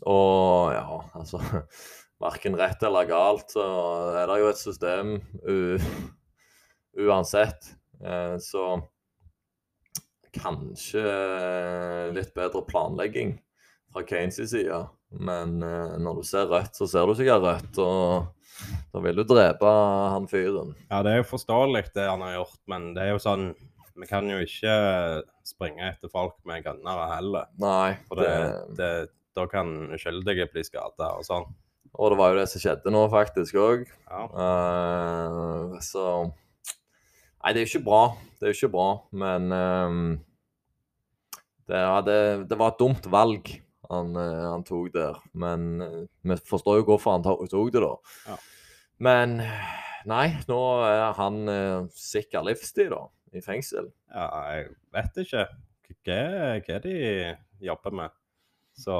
og 0.04 0.72
ja, 0.74 0.98
altså 1.16 1.40
Verken 2.20 2.54
rett 2.56 2.82
eller 2.84 3.08
galt, 3.08 3.50
så 3.52 3.64
er 4.16 4.26
det 4.28 4.36
jo 4.42 4.50
et 4.50 4.60
system 4.60 5.14
u, 5.48 5.78
uansett. 7.06 7.72
Eh, 8.00 8.36
så 8.40 8.66
kanskje 10.36 11.02
litt 12.16 12.32
bedre 12.36 12.62
planlegging 12.68 13.34
fra 13.92 14.02
Kanes 14.08 14.40
side. 14.50 14.82
Men 15.16 15.58
eh, 15.64 15.96
når 16.02 16.20
du 16.20 16.26
ser 16.28 16.48
rødt, 16.50 16.76
så 16.76 16.88
ser 16.90 17.06
du 17.08 17.14
sikkert 17.16 17.44
rødt, 17.44 17.78
og 17.80 18.26
da 18.92 19.02
vil 19.04 19.18
du 19.20 19.24
drepe 19.28 19.70
han 20.12 20.28
fyren. 20.30 20.74
Ja, 20.90 21.02
det 21.04 21.12
er 21.12 21.20
jo 21.20 21.30
forståelig 21.32 21.86
det 21.94 22.06
han 22.08 22.24
har 22.24 22.38
gjort, 22.38 22.60
men 22.70 22.92
det 22.96 23.06
er 23.06 23.14
jo 23.14 23.22
sånn 23.22 23.50
Vi 23.96 24.04
kan 24.08 24.26
jo 24.28 24.36
ikke 24.44 24.72
springe 25.46 25.86
etter 25.88 26.10
folk 26.12 26.34
med 26.44 26.64
gunnere 26.66 27.06
heller. 27.14 27.46
Nei, 27.62 27.96
For 28.10 28.20
det, 28.20 28.32
det, 28.76 28.76
det, 28.76 28.90
da 29.38 29.46
kan 29.48 29.70
uskyldige 29.96 30.50
bli 30.52 30.64
skada 30.66 31.14
og 31.16 31.24
sånn. 31.24 31.46
og 31.96 32.12
det 32.12 32.18
var 32.20 32.32
jo 32.32 32.40
det 32.42 32.48
som 32.52 32.60
skjedde 32.60 32.92
nå, 32.92 33.06
faktisk 33.12 33.56
òg. 33.60 33.86
Ja. 34.10 34.26
Uh, 34.36 35.78
så 35.80 36.06
Nei, 36.26 37.52
det 37.54 37.60
er 37.60 37.64
jo 37.64 37.70
ikke 37.76 37.86
bra. 37.86 38.02
Det 38.36 38.46
er 38.46 38.52
jo 38.52 38.58
ikke 38.58 38.74
bra, 38.74 38.88
men 39.14 39.52
um, 39.54 40.06
det, 41.70 41.78
ja, 41.78 42.00
det, 42.02 42.18
det 42.50 42.58
var 42.58 42.72
et 42.72 42.80
dumt 42.80 43.06
valg 43.12 43.52
han, 43.90 44.16
eh, 44.16 44.44
han 44.50 44.64
tok 44.66 44.92
der. 44.94 45.18
Men 45.32 45.80
eh, 45.84 46.04
vi 46.26 46.36
forstår 46.48 46.80
jo 46.80 46.86
hvorfor 46.90 47.16
han 47.16 47.24
to- 47.26 47.46
tok 47.50 47.72
det, 47.74 47.82
da. 47.84 47.92
Ja. 48.30 48.36
Men 48.98 49.36
nei, 50.08 50.26
nå 50.48 50.60
er 50.86 51.12
han 51.18 51.42
uh, 51.50 51.88
sikker 51.92 52.44
livstid, 52.46 52.88
da, 52.94 53.02
i 53.36 53.42
fengsel. 53.44 53.90
ja, 54.14 54.28
jeg 54.54 54.70
vet 54.96 55.18
ikke 55.24 55.42
hva, 56.06 56.20
hva 56.64 56.78
de 56.84 56.94
jobber 57.66 57.96
med. 57.98 58.14
Så 58.78 58.96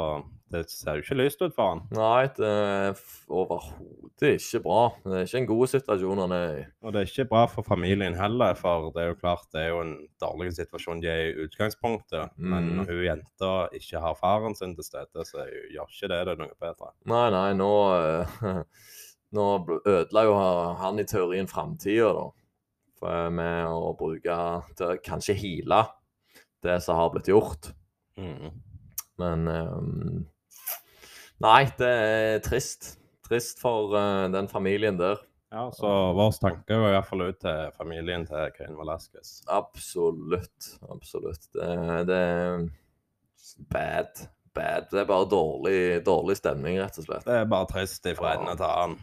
det 0.52 0.68
ser 0.70 0.94
jo 0.98 1.02
ikke 1.02 1.16
lyst 1.18 1.40
ut 1.42 1.54
for 1.56 1.72
han. 1.72 1.80
Nei, 1.96 2.28
det 2.36 2.46
er 2.46 3.00
overhodet 3.34 4.28
ikke 4.36 4.60
bra. 4.62 4.82
Det 5.02 5.16
er 5.18 5.24
ikke 5.26 5.40
en 5.42 5.48
god 5.50 5.70
situasjon 5.72 6.20
han 6.22 6.34
er 6.36 6.52
i. 6.60 6.64
Og 6.86 6.92
det 6.94 7.00
er 7.00 7.10
ikke 7.10 7.28
bra 7.32 7.42
for 7.50 7.66
familien 7.66 8.14
heller, 8.18 8.54
for 8.58 8.90
det 8.94 9.02
er 9.02 9.08
jo 9.10 9.18
klart 9.20 9.48
det 9.52 9.64
er 9.64 9.68
jo 9.72 9.80
en 9.82 9.94
dårlig 10.22 10.52
situasjon 10.56 11.02
de 11.02 11.10
er 11.10 11.22
i 11.32 11.46
utgangspunktet. 11.46 12.30
Men 12.36 12.68
Mhm. 12.68 12.76
når 12.78 12.92
hun 12.92 13.02
jenta 13.08 13.50
ikke 13.74 14.00
har 14.00 14.14
faren 14.20 14.54
sin 14.54 14.74
til 14.78 14.84
stede, 14.86 15.24
så 15.26 15.46
gjør 15.74 15.90
ikke 15.90 16.08
det 16.14 16.20
det 16.30 16.38
noe 16.38 16.54
bedre. 16.60 16.92
Nei, 17.06 17.30
nei, 17.30 17.52
nå, 17.58 17.72
eh, 17.98 18.62
nå 19.36 19.46
ødela 19.84 20.24
jo 20.24 20.34
han 20.78 20.98
i 20.98 21.04
teorien 21.04 21.46
framtida, 21.50 22.12
da. 22.14 22.30
For, 22.96 23.28
med 23.30 23.66
å 23.68 23.90
bruke 23.98 24.36
til 24.78 24.96
kanskje 25.04 25.34
heale 25.36 25.82
det 26.64 26.78
som 26.82 26.96
har 26.96 27.10
blitt 27.12 27.26
gjort. 27.28 27.74
Mm. 28.16 28.54
Men 29.18 29.46
ehm, 29.48 30.26
Nei, 31.44 31.66
det 31.78 31.88
er 31.90 32.38
trist. 32.44 32.94
Trist 33.26 33.58
for 33.60 33.92
uh, 33.96 34.26
den 34.32 34.48
familien 34.48 34.96
der. 35.00 35.18
Ja, 35.52 35.68
så 35.74 35.88
vår 36.16 36.32
tanke 36.42 36.74
går 36.74 36.92
iallfall 36.94 37.28
ut 37.28 37.38
til 37.42 37.68
familien 37.76 38.24
til 38.28 38.50
Kane 38.56 38.76
Velasquez. 38.78 39.38
Absolutt. 39.52 40.72
Absolutt. 40.90 41.46
Det, 41.54 41.68
det 42.08 42.16
er 42.18 42.64
bad. 43.72 44.24
Bad. 44.56 44.88
Det 44.90 45.02
er 45.04 45.08
bare 45.08 45.28
dårlig, 45.30 45.78
dårlig 46.06 46.38
stemning, 46.40 46.80
rett 46.82 46.98
og 46.98 47.06
slett. 47.08 47.26
Det 47.28 47.38
er 47.42 47.50
bare 47.50 47.68
trist 47.70 48.08
fra 48.18 48.32
Ja. 48.34 48.40
ende 48.40 48.56
til 48.58 48.66
annen. 48.70 48.98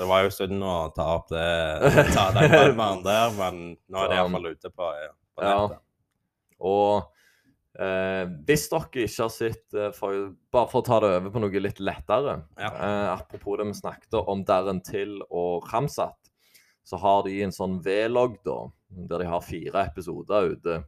Det 0.00 0.06
var 0.08 0.22
jo 0.24 0.30
synd 0.32 0.62
å 0.64 0.74
ta 0.96 1.06
opp 1.18 1.28
det, 1.28 1.46
ta 2.14 2.30
den 2.32 3.02
der, 3.04 3.32
men 3.36 3.58
nå 3.90 4.04
er 4.04 4.08
det 4.12 4.20
iallfall 4.20 4.46
ute 4.54 4.70
på, 4.72 4.92
på 5.36 5.44
Ja. 5.44 5.56
Og 6.60 7.10
Eh, 7.78 8.24
hvis 8.48 8.64
dere 8.72 9.04
ikke 9.04 9.22
har 9.22 9.30
sett 9.30 9.76
eh, 9.78 9.92
for, 9.94 10.32
Bare 10.50 10.66
for 10.72 10.82
å 10.82 10.86
ta 10.88 10.96
det 11.04 11.10
over 11.20 11.30
på 11.30 11.42
noe 11.42 11.62
litt 11.62 11.78
lettere. 11.82 12.40
Ja. 12.58 12.70
Eh, 12.70 13.08
apropos 13.12 13.60
det 13.60 13.68
vi 13.68 13.76
snakket 13.78 14.18
om 14.20 14.42
Darren 14.46 14.82
Till 14.82 15.20
og 15.28 15.68
Ramsat, 15.70 16.18
så 16.82 16.98
har 16.98 17.22
de 17.26 17.36
en 17.44 17.54
sånn 17.54 17.78
V-logg, 17.84 18.40
da, 18.46 18.58
der 19.10 19.22
de 19.22 19.28
har 19.30 19.46
fire 19.46 19.84
episoder 19.86 20.50
ute. 20.56 20.80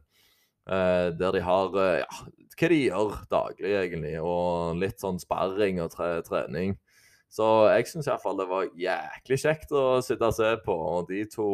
Eh, 0.67 1.09
der 1.15 1.35
de 1.35 1.43
har 1.43 1.79
eh, 1.79 2.01
ja, 2.03 2.23
hva 2.59 2.69
de 2.71 2.79
gjør 2.81 3.15
daglig, 3.31 3.73
egentlig, 3.79 4.17
og 4.19 4.79
litt 4.79 4.99
sånn 4.99 5.21
sparring 5.23 5.81
og 5.83 5.91
tre 5.95 6.17
trening. 6.27 6.75
Så 7.33 7.47
jeg 7.71 7.87
syns 7.89 8.07
iallfall 8.11 8.37
det 8.37 8.45
var 8.51 8.67
jæklig 8.77 9.39
kjekt 9.41 9.71
å 9.73 10.03
sitte 10.05 10.29
og 10.29 10.35
se 10.37 10.51
på, 10.65 10.75
og 10.75 11.07
de 11.09 11.23
to 11.31 11.47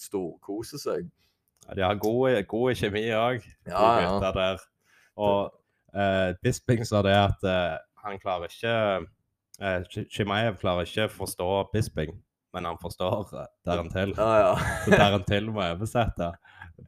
storkoser 0.00 0.80
seg. 0.80 1.10
De 1.76 1.82
har 1.84 1.98
god, 2.00 2.38
god 2.48 2.74
kjemi 2.80 3.04
òg, 3.12 3.44
Ja, 3.68 4.00
ja. 4.00 4.32
der. 4.32 4.62
Og 5.18 5.50
eh, 5.94 6.32
Bisping 6.42 6.84
sa 6.86 7.02
det 7.04 7.16
at 7.16 7.44
eh, 7.44 7.76
han 8.04 8.20
klarer 8.22 8.48
ikke 8.48 8.74
eh, 9.60 10.06
Chimaev 10.14 10.56
klarer 10.62 10.86
ikke 10.88 11.08
å 11.08 11.12
forstå 11.12 11.48
Bisping, 11.74 12.14
men 12.56 12.68
han 12.70 12.78
forstår 12.80 13.34
eh, 13.34 13.50
Ja, 13.66 14.30
ja. 14.40 14.54
Så 14.86 14.94
Darren 14.94 15.26
Till 15.28 15.50
må 15.52 15.64
oversette. 15.66 16.30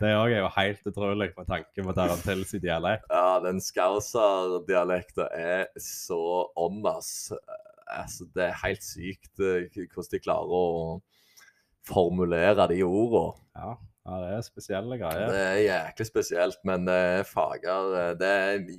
Det 0.01 0.13
òg 0.15 0.31
er 0.33 0.45
jo 0.45 0.53
helt 0.55 0.87
utrolig 0.87 1.33
med 1.37 1.49
tanke 1.51 1.83
på 1.85 1.95
Darren 1.97 2.45
sin 2.47 2.63
dialekt. 2.63 3.05
Ja, 3.11 3.41
den 3.43 3.59
skauser-dialekta 3.61 5.27
er 5.35 5.67
så 5.83 6.47
on, 6.57 6.79
ass. 6.87 7.33
Altså, 7.91 8.29
det 8.37 8.45
er 8.47 8.61
helt 8.63 8.87
sykt 8.87 9.43
eh, 9.43 9.67
hvordan 9.91 10.13
de 10.15 10.23
klarer 10.23 10.55
å 10.55 10.67
formulere 11.91 12.69
de 12.71 12.83
ordene. 12.87 13.41
Ja, 13.59 13.75
ja 14.07 14.21
det 14.23 14.31
er 14.37 14.45
spesielle 14.47 14.99
greier. 15.01 15.27
Det 15.33 15.41
er 15.47 15.59
jæklig 15.65 16.07
spesielt, 16.09 16.61
men 16.65 16.89
er 16.89 17.25
fager 17.29 17.97
eh, 18.01 18.13
Det 18.21 18.31
er 18.37 18.55
en 18.61 18.71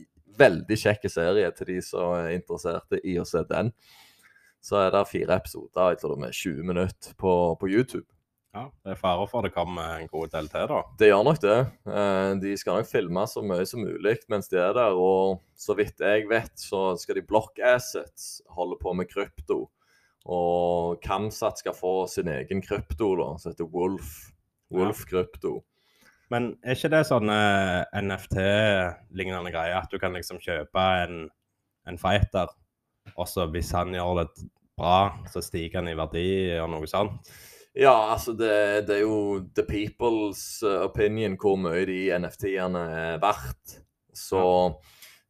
veldig 0.41 0.78
kjekk 0.80 1.09
serie 1.11 1.51
til 1.57 1.74
de 1.74 1.82
som 1.86 2.15
er 2.17 2.32
interesserte 2.38 3.01
i 3.03 3.17
å 3.22 3.28
se 3.28 3.43
den. 3.49 3.74
Så 4.61 4.78
er 4.78 4.91
det 4.93 5.07
fire 5.09 5.38
episoder, 5.41 5.93
jeg 5.93 6.01
tror 6.01 6.17
det 6.22 6.28
er 6.30 6.38
20 6.38 6.67
minutter, 6.69 7.13
på, 7.17 7.32
på 7.57 7.69
YouTube. 7.69 8.07
Ja, 8.51 8.65
Det 8.84 8.91
er 8.91 8.99
fare 8.99 9.24
for 9.32 9.45
det 9.45 9.53
kommer 9.55 10.01
en 10.01 10.09
god 10.11 10.34
del 10.34 10.49
til, 10.51 10.65
da. 10.67 10.82
Det 10.99 11.07
gjør 11.07 11.22
nok 11.24 11.38
det. 11.39 11.59
Eh, 11.88 12.32
De 12.43 12.55
skal 12.59 12.82
nok 12.82 12.89
filme 12.89 13.24
så 13.32 13.43
mye 13.47 13.65
som 13.69 13.86
mulig 13.86 14.17
mens 14.30 14.51
de 14.51 14.59
er 14.59 14.74
der. 14.76 14.97
Og 14.99 15.39
så 15.55 15.76
vidt 15.78 16.03
jeg 16.03 16.28
vet, 16.30 16.51
så 16.59 16.91
skal 16.99 17.15
de 17.17 17.24
Block 17.30 17.61
Assets 17.63 18.41
holde 18.51 18.76
på 18.82 18.93
med 18.97 19.07
krypto. 19.09 19.63
Og 20.28 20.99
Kamsat 21.01 21.63
skal 21.63 21.74
få 21.74 21.93
sin 22.11 22.28
egen 22.30 22.61
krypto, 22.61 23.15
da, 23.17 23.32
som 23.41 23.53
heter 23.53 23.72
Wolf. 23.72 24.32
Wolf 24.72 25.05
krypto. 25.09 25.59
Men 26.32 26.53
er 26.63 26.78
ikke 26.78 26.93
det 26.93 27.03
sånn 27.09 27.30
eh, 27.34 27.82
NFT-lignende 27.99 29.51
greie, 29.51 29.76
at 29.76 29.91
du 29.91 29.99
kan 29.99 30.15
liksom 30.15 30.39
kjøpe 30.43 30.86
en, 31.03 31.26
en 31.89 31.99
fighter, 31.99 32.53
og 33.17 33.28
så 33.28 33.49
hvis 33.51 33.74
han 33.76 33.91
gjør 33.95 34.22
det 34.22 34.45
bra, 34.80 35.11
så 35.32 35.43
stiger 35.43 35.82
han 35.82 35.91
i 35.91 35.97
verdi 35.97 36.30
og 36.61 36.72
noe 36.72 36.88
sånt? 36.89 37.34
Ja, 37.76 38.11
altså 38.11 38.34
det, 38.36 38.88
det 38.88 38.97
er 38.97 39.05
jo 39.05 39.47
the 39.55 39.63
people's 39.67 40.43
eh, 40.67 40.82
opinion 40.84 41.38
hvor 41.39 41.59
mye 41.59 41.86
de 41.88 42.01
NFT-ene 42.19 42.82
er 42.95 43.22
verdt. 43.24 43.78
Så 44.11 44.41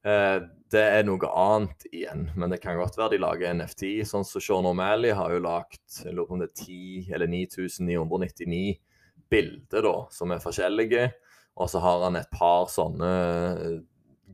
eh, 0.06 0.40
det 0.74 0.82
er 0.82 1.06
noe 1.06 1.30
annet 1.38 1.86
igjen. 1.92 2.30
Men 2.34 2.54
det 2.54 2.62
kan 2.64 2.80
godt 2.80 2.98
være 2.98 3.14
de 3.14 3.22
lager 3.22 3.54
NFT. 3.60 4.02
Sånn 4.10 4.26
som 4.26 4.42
Sean 4.42 4.70
O'Malley 4.70 5.14
har 5.18 5.36
jo 5.36 5.44
lagt 5.46 6.02
jeg 6.02 6.16
lurer 6.16 6.30
på 6.32 6.38
om 6.38 6.42
det 6.42 6.50
er 6.50 6.66
10 6.66 7.14
eller 7.14 7.30
9999 7.30 8.66
bilder 9.32 9.86
da, 9.88 9.96
som 10.14 10.34
er 10.34 10.44
forskjellige. 10.44 11.08
Og 11.60 11.70
så 11.72 11.82
har 11.84 12.06
han 12.06 12.18
et 12.20 12.32
par 12.34 12.70
sånne 12.72 13.12
eh, 13.12 13.78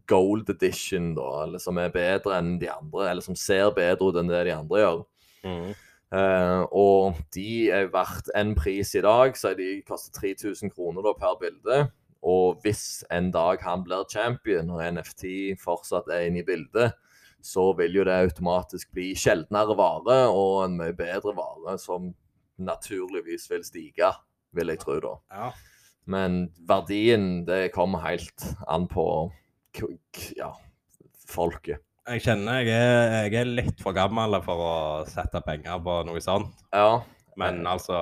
gold 0.08 0.50
edition, 0.54 1.14
da, 1.18 1.28
eller 1.46 1.62
som 1.62 1.80
er 1.82 1.94
bedre 1.94 2.38
enn 2.38 2.56
de 2.62 2.70
andre. 2.72 3.10
Eller 3.12 3.26
som 3.26 3.38
ser 3.38 3.72
bedre 3.76 4.12
ut 4.12 4.20
enn 4.20 4.32
det 4.32 4.46
de 4.48 4.56
andre 4.56 4.84
gjør. 4.84 5.04
Mm. 5.48 5.70
Uh, 6.08 6.64
og 6.72 7.18
de 7.36 7.68
er 7.76 7.90
verdt 7.92 8.30
en 8.38 8.54
pris 8.56 8.94
i 8.96 9.04
dag, 9.04 9.34
så 9.36 9.52
de 9.58 9.82
koster 9.88 10.14
3000 10.16 10.72
kroner 10.72 11.04
da, 11.04 11.12
per 11.20 11.36
bilde. 11.42 11.82
Og 12.28 12.62
hvis 12.64 13.04
en 13.14 13.30
dag 13.34 13.62
han 13.64 13.84
blir 13.86 14.08
champion 14.12 14.72
og 14.74 14.84
NFT 14.96 15.58
fortsatt 15.62 16.08
er 16.12 16.30
inne 16.30 16.42
i 16.42 16.48
bildet, 16.48 16.96
så 17.44 17.70
vil 17.78 18.00
jo 18.00 18.06
det 18.08 18.16
automatisk 18.18 18.90
bli 18.96 19.12
sjeldnere 19.20 19.76
vare 19.78 20.24
og 20.34 20.64
en 20.66 20.80
mye 20.80 20.96
bedre 20.98 21.36
vare 21.38 21.78
som 21.80 22.10
naturligvis 22.58 23.46
vil 23.52 23.64
stige, 23.64 24.10
vil 24.58 24.74
jeg 24.74 24.82
tro 24.84 25.00
da. 25.04 25.16
Ja. 25.34 25.50
Men 26.08 26.48
verdien, 26.70 27.44
det 27.48 27.74
kommer 27.76 28.06
helt 28.06 28.46
an 28.72 28.88
på 28.92 29.06
ja, 30.38 30.54
folket. 31.28 31.84
Jeg 32.08 32.24
kjenner 32.24 32.64
jeg 32.64 32.72
er, 32.72 33.14
jeg 33.28 33.36
er 33.42 33.50
litt 33.52 33.82
for 33.84 33.96
gammel 33.96 34.38
for 34.46 34.64
å 34.64 34.76
sette 35.12 35.42
penger 35.44 35.82
på 35.84 36.00
noe 36.08 36.22
sånt. 36.24 36.64
Ja. 36.72 37.02
Men 37.38 37.66
altså, 37.68 37.98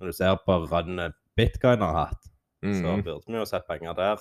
når 0.00 0.10
du 0.10 0.16
ser 0.16 0.40
på 0.42 0.58
rønnet 0.66 1.14
bitcoin 1.38 1.84
har 1.84 2.00
hatt, 2.02 2.30
så 2.64 2.90
mhm. 2.90 3.04
burde 3.04 3.28
vi 3.28 3.38
jo 3.38 3.46
sett 3.46 3.66
penger 3.68 3.94
der, 3.98 4.20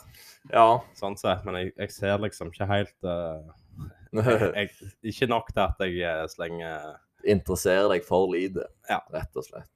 Ja. 0.51 0.67
sånn 0.99 1.15
sett. 1.17 1.45
Men 1.47 1.55
jeg, 1.55 1.73
jeg 1.79 1.91
ser 1.95 2.21
liksom 2.21 2.51
ikke 2.51 2.67
helt 2.69 3.07
uh, 3.07 4.51
jeg, 4.53 4.69
Ikke 5.01 5.29
nok 5.31 5.53
til 5.53 5.63
at 5.63 5.79
jeg 5.81 6.01
eh, 6.05 6.25
slenger 6.29 6.97
interesserer 7.23 7.89
deg 7.95 8.03
for 8.05 8.29
lite, 8.29 8.67
Ja. 8.89 8.99
rett 9.13 9.39
og 9.39 9.47
slett. 9.47 9.71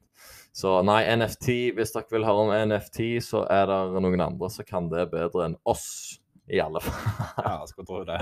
Så 0.57 0.71
nei, 0.81 1.03
NFT, 1.13 1.51
hvis 1.77 1.91
dere 1.93 2.09
vil 2.15 2.23
høre 2.25 2.45
om 2.47 2.51
NFT, 2.71 3.19
så 3.21 3.43
er 3.53 3.67
det 3.69 4.01
noen 4.01 4.23
andre 4.25 4.47
som 4.49 4.65
kan 4.65 4.87
det 4.89 5.03
bedre 5.11 5.43
enn 5.45 5.57
oss, 5.69 6.17
i 6.49 6.57
alle 6.63 6.81
fall. 6.81 6.95
Ja, 7.45 7.51
jeg 7.59 7.69
skulle 7.69 7.85
tro 7.85 7.99
det. 8.07 8.17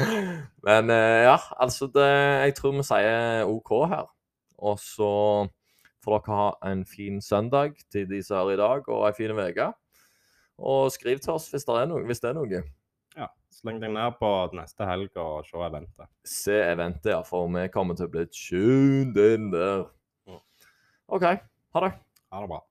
Men 0.66 0.92
eh, 0.94 1.26
ja, 1.26 1.36
altså 1.60 1.90
det, 1.92 2.06
Jeg 2.46 2.54
tror 2.56 2.72
vi 2.78 2.84
sier 2.86 3.50
OK 3.50 3.72
her. 3.90 4.06
Og 4.56 4.78
så 4.80 5.10
får 6.06 6.22
dere 6.24 6.38
ha 6.38 6.46
en 6.70 6.84
fin 6.88 7.20
søndag 7.20 7.74
til 7.92 8.06
de 8.08 8.22
som 8.24 8.46
er 8.46 8.54
i 8.54 8.60
dag, 8.62 8.88
og 8.88 9.04
ei 9.10 9.12
fin 9.18 9.36
uke. 9.36 9.66
Og 10.56 10.88
skriv 10.94 11.20
til 11.20 11.34
oss 11.34 11.50
hvis 11.52 11.68
det 11.68 11.76
er 11.76 11.90
noe. 11.90 12.06
Hvis 12.08 12.24
det 12.24 12.30
er 12.30 12.38
noe. 12.38 12.62
Ja, 13.16 13.28
Sleng 13.52 13.82
deg 13.82 13.92
ned 13.92 14.16
på 14.16 14.30
neste 14.56 14.88
helg 14.88 15.20
og 15.20 15.44
se 15.44 15.60
eventet. 15.66 16.08
Se 16.24 16.56
eventet, 16.70 17.12
ja, 17.12 17.20
for 17.26 17.52
vi 17.52 17.66
kommer 17.74 18.00
til 18.00 18.08
å 18.08 18.14
bli 18.16 18.24
tuned 18.32 19.20
in 19.26 19.52
der. 19.52 19.84
OK. 21.12 21.28
Ha 21.76 21.80
det. 21.80 21.92
Ha 22.30 22.40
det 22.40 22.48
bra. 22.48 22.64